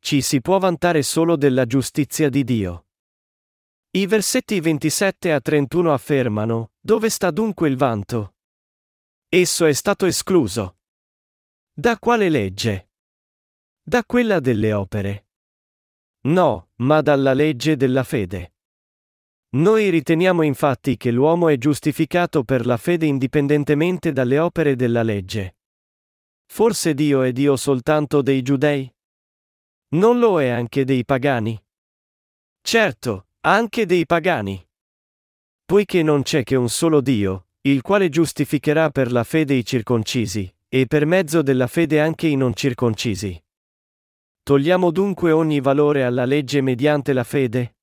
Ci 0.00 0.20
si 0.20 0.40
può 0.40 0.58
vantare 0.58 1.02
solo 1.02 1.36
della 1.36 1.66
giustizia 1.66 2.28
di 2.28 2.42
Dio. 2.42 2.88
I 3.90 4.06
versetti 4.06 4.58
27 4.58 5.32
a 5.32 5.40
31 5.40 5.92
affermano, 5.92 6.72
dove 6.80 7.10
sta 7.10 7.30
dunque 7.30 7.68
il 7.68 7.76
vanto? 7.76 8.34
Esso 9.28 9.66
è 9.66 9.72
stato 9.72 10.06
escluso. 10.06 10.78
Da 11.72 11.96
quale 12.00 12.28
legge? 12.28 12.90
Da 13.80 14.04
quella 14.04 14.40
delle 14.40 14.72
opere. 14.72 15.28
No, 16.22 16.70
ma 16.76 17.02
dalla 17.02 17.34
legge 17.34 17.76
della 17.76 18.02
fede. 18.02 18.53
Noi 19.54 19.88
riteniamo 19.88 20.42
infatti 20.42 20.96
che 20.96 21.12
l'uomo 21.12 21.48
è 21.48 21.56
giustificato 21.56 22.42
per 22.42 22.66
la 22.66 22.76
fede 22.76 23.06
indipendentemente 23.06 24.12
dalle 24.12 24.40
opere 24.40 24.74
della 24.74 25.04
legge. 25.04 25.58
Forse 26.44 26.92
Dio 26.92 27.22
è 27.22 27.30
Dio 27.30 27.54
soltanto 27.54 28.20
dei 28.20 28.42
giudei? 28.42 28.92
Non 29.90 30.18
lo 30.18 30.40
è 30.40 30.48
anche 30.48 30.84
dei 30.84 31.04
pagani? 31.04 31.56
Certo, 32.62 33.28
anche 33.42 33.86
dei 33.86 34.06
pagani. 34.06 34.60
Poiché 35.64 36.02
non 36.02 36.22
c'è 36.22 36.42
che 36.42 36.56
un 36.56 36.68
solo 36.68 37.00
Dio, 37.00 37.46
il 37.60 37.80
quale 37.80 38.08
giustificherà 38.08 38.90
per 38.90 39.12
la 39.12 39.22
fede 39.22 39.54
i 39.54 39.64
circoncisi, 39.64 40.52
e 40.68 40.86
per 40.86 41.06
mezzo 41.06 41.42
della 41.42 41.68
fede 41.68 42.00
anche 42.00 42.26
i 42.26 42.34
non 42.34 42.54
circoncisi. 42.54 43.40
Togliamo 44.42 44.90
dunque 44.90 45.30
ogni 45.30 45.60
valore 45.60 46.02
alla 46.02 46.24
legge 46.24 46.60
mediante 46.60 47.12
la 47.12 47.24
fede? 47.24 47.76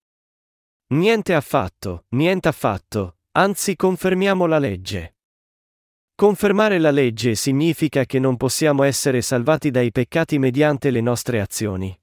Niente 0.91 1.33
affatto, 1.33 2.03
niente 2.09 2.49
affatto, 2.49 3.19
anzi 3.31 3.77
confermiamo 3.77 4.45
la 4.45 4.59
legge. 4.59 5.15
Confermare 6.13 6.79
la 6.79 6.91
legge 6.91 7.35
significa 7.35 8.03
che 8.03 8.19
non 8.19 8.35
possiamo 8.35 8.83
essere 8.83 9.21
salvati 9.21 9.71
dai 9.71 9.91
peccati 9.91 10.37
mediante 10.37 10.91
le 10.91 10.99
nostre 10.99 11.39
azioni. 11.39 11.97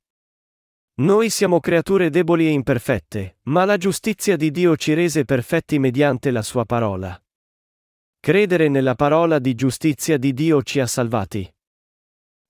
Noi 1.00 1.28
siamo 1.28 1.60
creature 1.60 2.08
deboli 2.08 2.46
e 2.46 2.50
imperfette, 2.50 3.40
ma 3.42 3.66
la 3.66 3.76
giustizia 3.76 4.36
di 4.36 4.50
Dio 4.50 4.74
ci 4.76 4.94
rese 4.94 5.26
perfetti 5.26 5.78
mediante 5.78 6.30
la 6.30 6.42
sua 6.42 6.64
parola. 6.64 7.22
Credere 8.18 8.68
nella 8.68 8.94
parola 8.94 9.38
di 9.38 9.54
giustizia 9.54 10.16
di 10.16 10.32
Dio 10.32 10.62
ci 10.62 10.80
ha 10.80 10.86
salvati. 10.86 11.46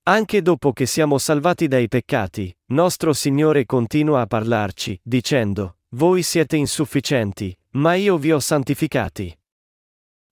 Anche 0.03 0.41
dopo 0.41 0.71
che 0.71 0.85
siamo 0.85 1.17
salvati 1.17 1.67
dai 1.67 1.89
peccati, 1.89 2.57
nostro 2.67 3.11
Signore 3.11 3.65
continua 3.65 4.21
a 4.21 4.25
parlarci, 4.25 4.97
dicendo, 5.03 5.78
voi 5.93 6.21
siete 6.23 6.55
insufficienti, 6.55 7.57
ma 7.71 7.95
io 7.95 8.17
vi 8.17 8.31
ho 8.31 8.39
santificati. 8.39 9.35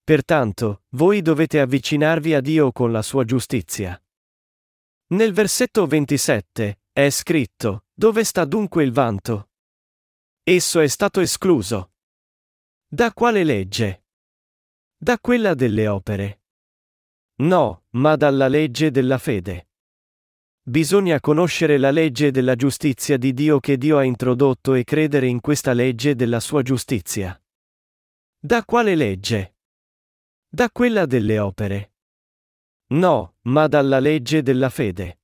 Pertanto, 0.03 0.83
voi 0.89 1.21
dovete 1.21 1.59
avvicinarvi 1.59 2.33
a 2.33 2.41
Dio 2.41 2.71
con 2.71 2.91
la 2.91 3.01
sua 3.01 3.23
giustizia. 3.25 4.01
Nel 5.07 5.33
versetto 5.33 5.85
27 5.85 6.81
è 6.91 7.09
scritto, 7.09 7.85
dove 7.93 8.23
sta 8.23 8.45
dunque 8.45 8.83
il 8.83 8.91
vanto? 8.91 9.49
Esso 10.43 10.79
è 10.79 10.87
stato 10.87 11.19
escluso. 11.19 11.93
Da 12.87 13.11
quale 13.11 13.43
legge? 13.43 14.05
Da 14.95 15.19
quella 15.19 15.53
delle 15.53 15.87
opere. 15.87 16.41
No, 17.39 17.83
ma 17.91 18.15
dalla 18.15 18.47
legge 18.47 18.91
della 18.91 19.17
fede. 19.17 19.69
Bisogna 20.69 21.21
conoscere 21.21 21.77
la 21.77 21.91
legge 21.91 22.29
della 22.29 22.55
giustizia 22.55 23.15
di 23.15 23.33
Dio 23.33 23.61
che 23.61 23.77
Dio 23.77 23.97
ha 23.97 24.03
introdotto 24.03 24.73
e 24.73 24.83
credere 24.83 25.25
in 25.25 25.39
questa 25.39 25.71
legge 25.71 26.13
della 26.13 26.41
sua 26.41 26.61
giustizia. 26.61 27.41
Da 28.37 28.65
quale 28.65 28.95
legge? 28.95 29.55
Da 30.49 30.69
quella 30.69 31.05
delle 31.05 31.39
opere. 31.39 31.93
No, 32.87 33.35
ma 33.43 33.67
dalla 33.67 33.99
legge 33.99 34.43
della 34.43 34.69
fede. 34.69 35.21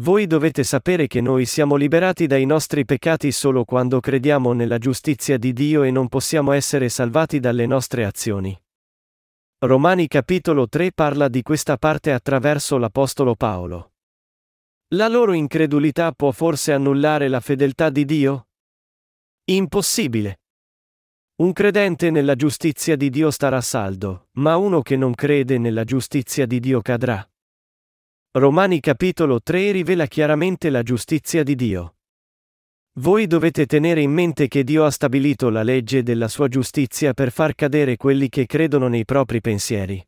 Voi 0.00 0.26
dovete 0.26 0.62
sapere 0.62 1.06
che 1.06 1.22
noi 1.22 1.46
siamo 1.46 1.76
liberati 1.76 2.26
dai 2.26 2.44
nostri 2.44 2.84
peccati 2.84 3.32
solo 3.32 3.64
quando 3.64 3.98
crediamo 3.98 4.52
nella 4.52 4.76
giustizia 4.76 5.38
di 5.38 5.54
Dio 5.54 5.84
e 5.84 5.90
non 5.90 6.08
possiamo 6.08 6.52
essere 6.52 6.90
salvati 6.90 7.40
dalle 7.40 7.64
nostre 7.64 8.04
azioni. 8.04 8.54
Romani 9.60 10.06
capitolo 10.06 10.68
3 10.68 10.92
parla 10.92 11.28
di 11.28 11.40
questa 11.40 11.78
parte 11.78 12.12
attraverso 12.12 12.76
l'Apostolo 12.76 13.36
Paolo. 13.36 13.92
La 14.88 15.08
loro 15.08 15.32
incredulità 15.32 16.12
può 16.12 16.30
forse 16.30 16.72
annullare 16.72 17.28
la 17.28 17.40
fedeltà 17.40 17.90
di 17.90 18.04
Dio? 18.04 18.48
Impossibile. 19.44 20.40
Un 21.36 21.52
credente 21.52 22.10
nella 22.10 22.36
giustizia 22.36 22.94
di 22.94 23.10
Dio 23.10 23.30
starà 23.30 23.60
saldo, 23.60 24.28
ma 24.34 24.56
uno 24.56 24.82
che 24.82 24.96
non 24.96 25.14
crede 25.14 25.58
nella 25.58 25.82
giustizia 25.82 26.46
di 26.46 26.60
Dio 26.60 26.80
cadrà. 26.80 27.28
Romani 28.36 28.78
capitolo 28.78 29.40
3 29.40 29.72
rivela 29.72 30.06
chiaramente 30.06 30.70
la 30.70 30.82
giustizia 30.82 31.42
di 31.42 31.56
Dio. 31.56 31.96
Voi 33.00 33.26
dovete 33.26 33.66
tenere 33.66 34.00
in 34.00 34.12
mente 34.12 34.46
che 34.46 34.62
Dio 34.62 34.84
ha 34.84 34.90
stabilito 34.90 35.48
la 35.50 35.64
legge 35.64 36.04
della 36.04 36.28
sua 36.28 36.46
giustizia 36.46 37.14
per 37.14 37.32
far 37.32 37.56
cadere 37.56 37.96
quelli 37.96 38.28
che 38.28 38.46
credono 38.46 38.86
nei 38.86 39.04
propri 39.04 39.40
pensieri. 39.40 40.00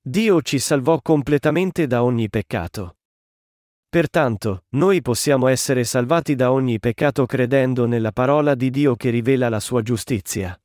Dio 0.00 0.40
ci 0.40 0.58
salvò 0.58 1.02
completamente 1.02 1.86
da 1.86 2.02
ogni 2.02 2.30
peccato. 2.30 2.96
Pertanto, 3.92 4.64
noi 4.70 5.02
possiamo 5.02 5.48
essere 5.48 5.84
salvati 5.84 6.34
da 6.34 6.50
ogni 6.50 6.78
peccato 6.78 7.26
credendo 7.26 7.84
nella 7.84 8.10
parola 8.10 8.54
di 8.54 8.70
Dio 8.70 8.96
che 8.96 9.10
rivela 9.10 9.50
la 9.50 9.60
sua 9.60 9.82
giustizia. 9.82 10.58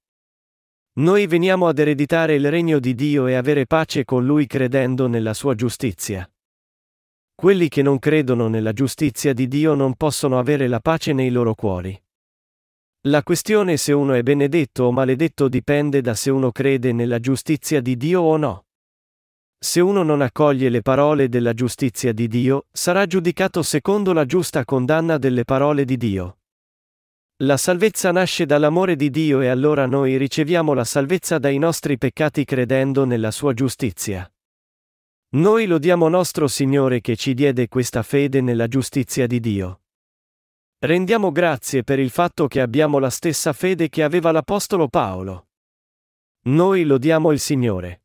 Noi 1.00 1.28
veniamo 1.28 1.68
ad 1.68 1.78
ereditare 1.78 2.36
il 2.36 2.50
regno 2.50 2.80
di 2.80 2.96
Dio 2.96 3.28
e 3.28 3.34
avere 3.34 3.66
pace 3.66 4.06
con 4.06 4.26
Lui 4.26 4.48
credendo 4.48 5.08
nella 5.08 5.34
sua 5.34 5.56
giustizia. 5.56 6.26
Quelli 7.36 7.68
che 7.68 7.82
non 7.82 8.00
credono 8.00 8.48
nella 8.48 8.72
giustizia 8.72 9.34
di 9.34 9.50
Dio 9.50 9.74
non 9.74 9.96
possono 9.96 10.40
avere 10.40 10.70
la 10.70 10.80
pace 10.80 11.12
nei 11.12 11.30
loro 11.30 11.54
cuori. 11.54 12.02
La 13.10 13.24
questione 13.24 13.76
se 13.76 13.92
uno 13.92 14.14
è 14.14 14.24
benedetto 14.24 14.86
o 14.86 14.94
maledetto 14.94 15.50
dipende 15.50 16.00
da 16.00 16.16
se 16.16 16.30
uno 16.30 16.54
crede 16.54 16.94
nella 16.94 17.20
giustizia 17.20 17.82
di 17.82 17.98
Dio 17.98 18.22
o 18.22 18.38
no. 18.38 18.67
Se 19.60 19.80
uno 19.80 20.04
non 20.04 20.22
accoglie 20.22 20.70
le 20.70 20.82
parole 20.82 21.30
della 21.30 21.54
giustizia 21.54 22.14
di 22.14 22.28
Dio, 22.28 22.68
sarà 22.72 23.08
giudicato 23.08 23.64
secondo 23.64 24.14
la 24.14 24.26
giusta 24.26 24.64
condanna 24.66 25.18
delle 25.18 25.46
parole 25.46 25.84
di 25.84 25.98
Dio. 25.98 26.38
La 27.42 27.58
salvezza 27.58 28.12
nasce 28.12 28.46
dall'amore 28.46 28.96
di 28.96 29.10
Dio 29.10 29.42
e 29.42 29.48
allora 29.48 29.86
noi 29.86 30.18
riceviamo 30.18 30.74
la 30.74 30.84
salvezza 30.84 31.38
dai 31.38 31.58
nostri 31.58 31.98
peccati 31.98 32.46
credendo 32.46 33.06
nella 33.06 33.32
sua 33.32 33.54
giustizia. 33.54 34.32
Noi 35.30 35.66
lodiamo 35.66 36.08
nostro 36.08 36.48
Signore 36.48 37.02
che 37.02 37.16
ci 37.16 37.34
diede 37.34 37.68
questa 37.68 38.02
fede 38.02 38.42
nella 38.42 38.68
giustizia 38.68 39.28
di 39.28 39.40
Dio. 39.40 39.82
Rendiamo 40.80 41.32
grazie 41.32 41.84
per 41.84 42.00
il 42.00 42.12
fatto 42.12 42.48
che 42.48 42.62
abbiamo 42.62 43.00
la 43.00 43.10
stessa 43.10 43.54
fede 43.54 43.90
che 43.90 44.04
aveva 44.04 44.32
l'Apostolo 44.32 44.88
Paolo. 44.88 45.48
Noi 46.46 46.86
lodiamo 46.86 47.32
il 47.32 47.40
Signore. 47.40 48.04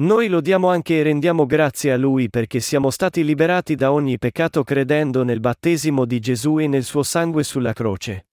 Noi 0.00 0.28
lodiamo 0.28 0.68
anche 0.68 1.00
e 1.00 1.02
rendiamo 1.02 1.44
grazie 1.44 1.90
a 1.92 1.96
Lui 1.96 2.30
perché 2.30 2.60
siamo 2.60 2.90
stati 2.90 3.24
liberati 3.24 3.74
da 3.74 3.90
ogni 3.90 4.16
peccato 4.16 4.62
credendo 4.62 5.24
nel 5.24 5.40
battesimo 5.40 6.04
di 6.04 6.20
Gesù 6.20 6.60
e 6.60 6.68
nel 6.68 6.84
suo 6.84 7.02
sangue 7.02 7.42
sulla 7.42 7.72
croce. 7.72 8.26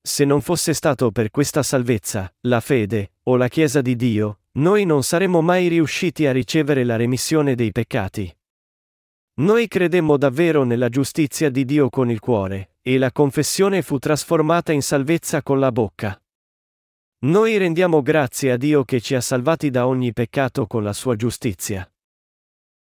Se 0.00 0.24
non 0.24 0.40
fosse 0.40 0.72
stato 0.72 1.10
per 1.10 1.30
questa 1.30 1.62
salvezza, 1.62 2.32
la 2.46 2.60
fede, 2.60 3.12
o 3.24 3.36
la 3.36 3.48
Chiesa 3.48 3.82
di 3.82 3.94
Dio, 3.94 4.40
noi 4.52 4.86
non 4.86 5.02
saremmo 5.02 5.42
mai 5.42 5.68
riusciti 5.68 6.26
a 6.26 6.32
ricevere 6.32 6.82
la 6.84 6.96
remissione 6.96 7.54
dei 7.54 7.72
peccati. 7.72 8.34
Noi 9.40 9.68
credemmo 9.68 10.16
davvero 10.16 10.64
nella 10.64 10.88
giustizia 10.88 11.50
di 11.50 11.66
Dio 11.66 11.90
con 11.90 12.10
il 12.10 12.20
cuore, 12.20 12.76
e 12.80 12.96
la 12.96 13.12
confessione 13.12 13.82
fu 13.82 13.98
trasformata 13.98 14.72
in 14.72 14.80
salvezza 14.80 15.42
con 15.42 15.58
la 15.58 15.70
bocca. 15.70 16.18
Noi 17.22 17.58
rendiamo 17.58 18.00
grazie 18.00 18.52
a 18.52 18.56
Dio 18.56 18.82
che 18.82 18.98
ci 18.98 19.14
ha 19.14 19.20
salvati 19.20 19.68
da 19.68 19.86
ogni 19.86 20.14
peccato 20.14 20.66
con 20.66 20.82
la 20.82 20.94
sua 20.94 21.16
giustizia. 21.16 21.86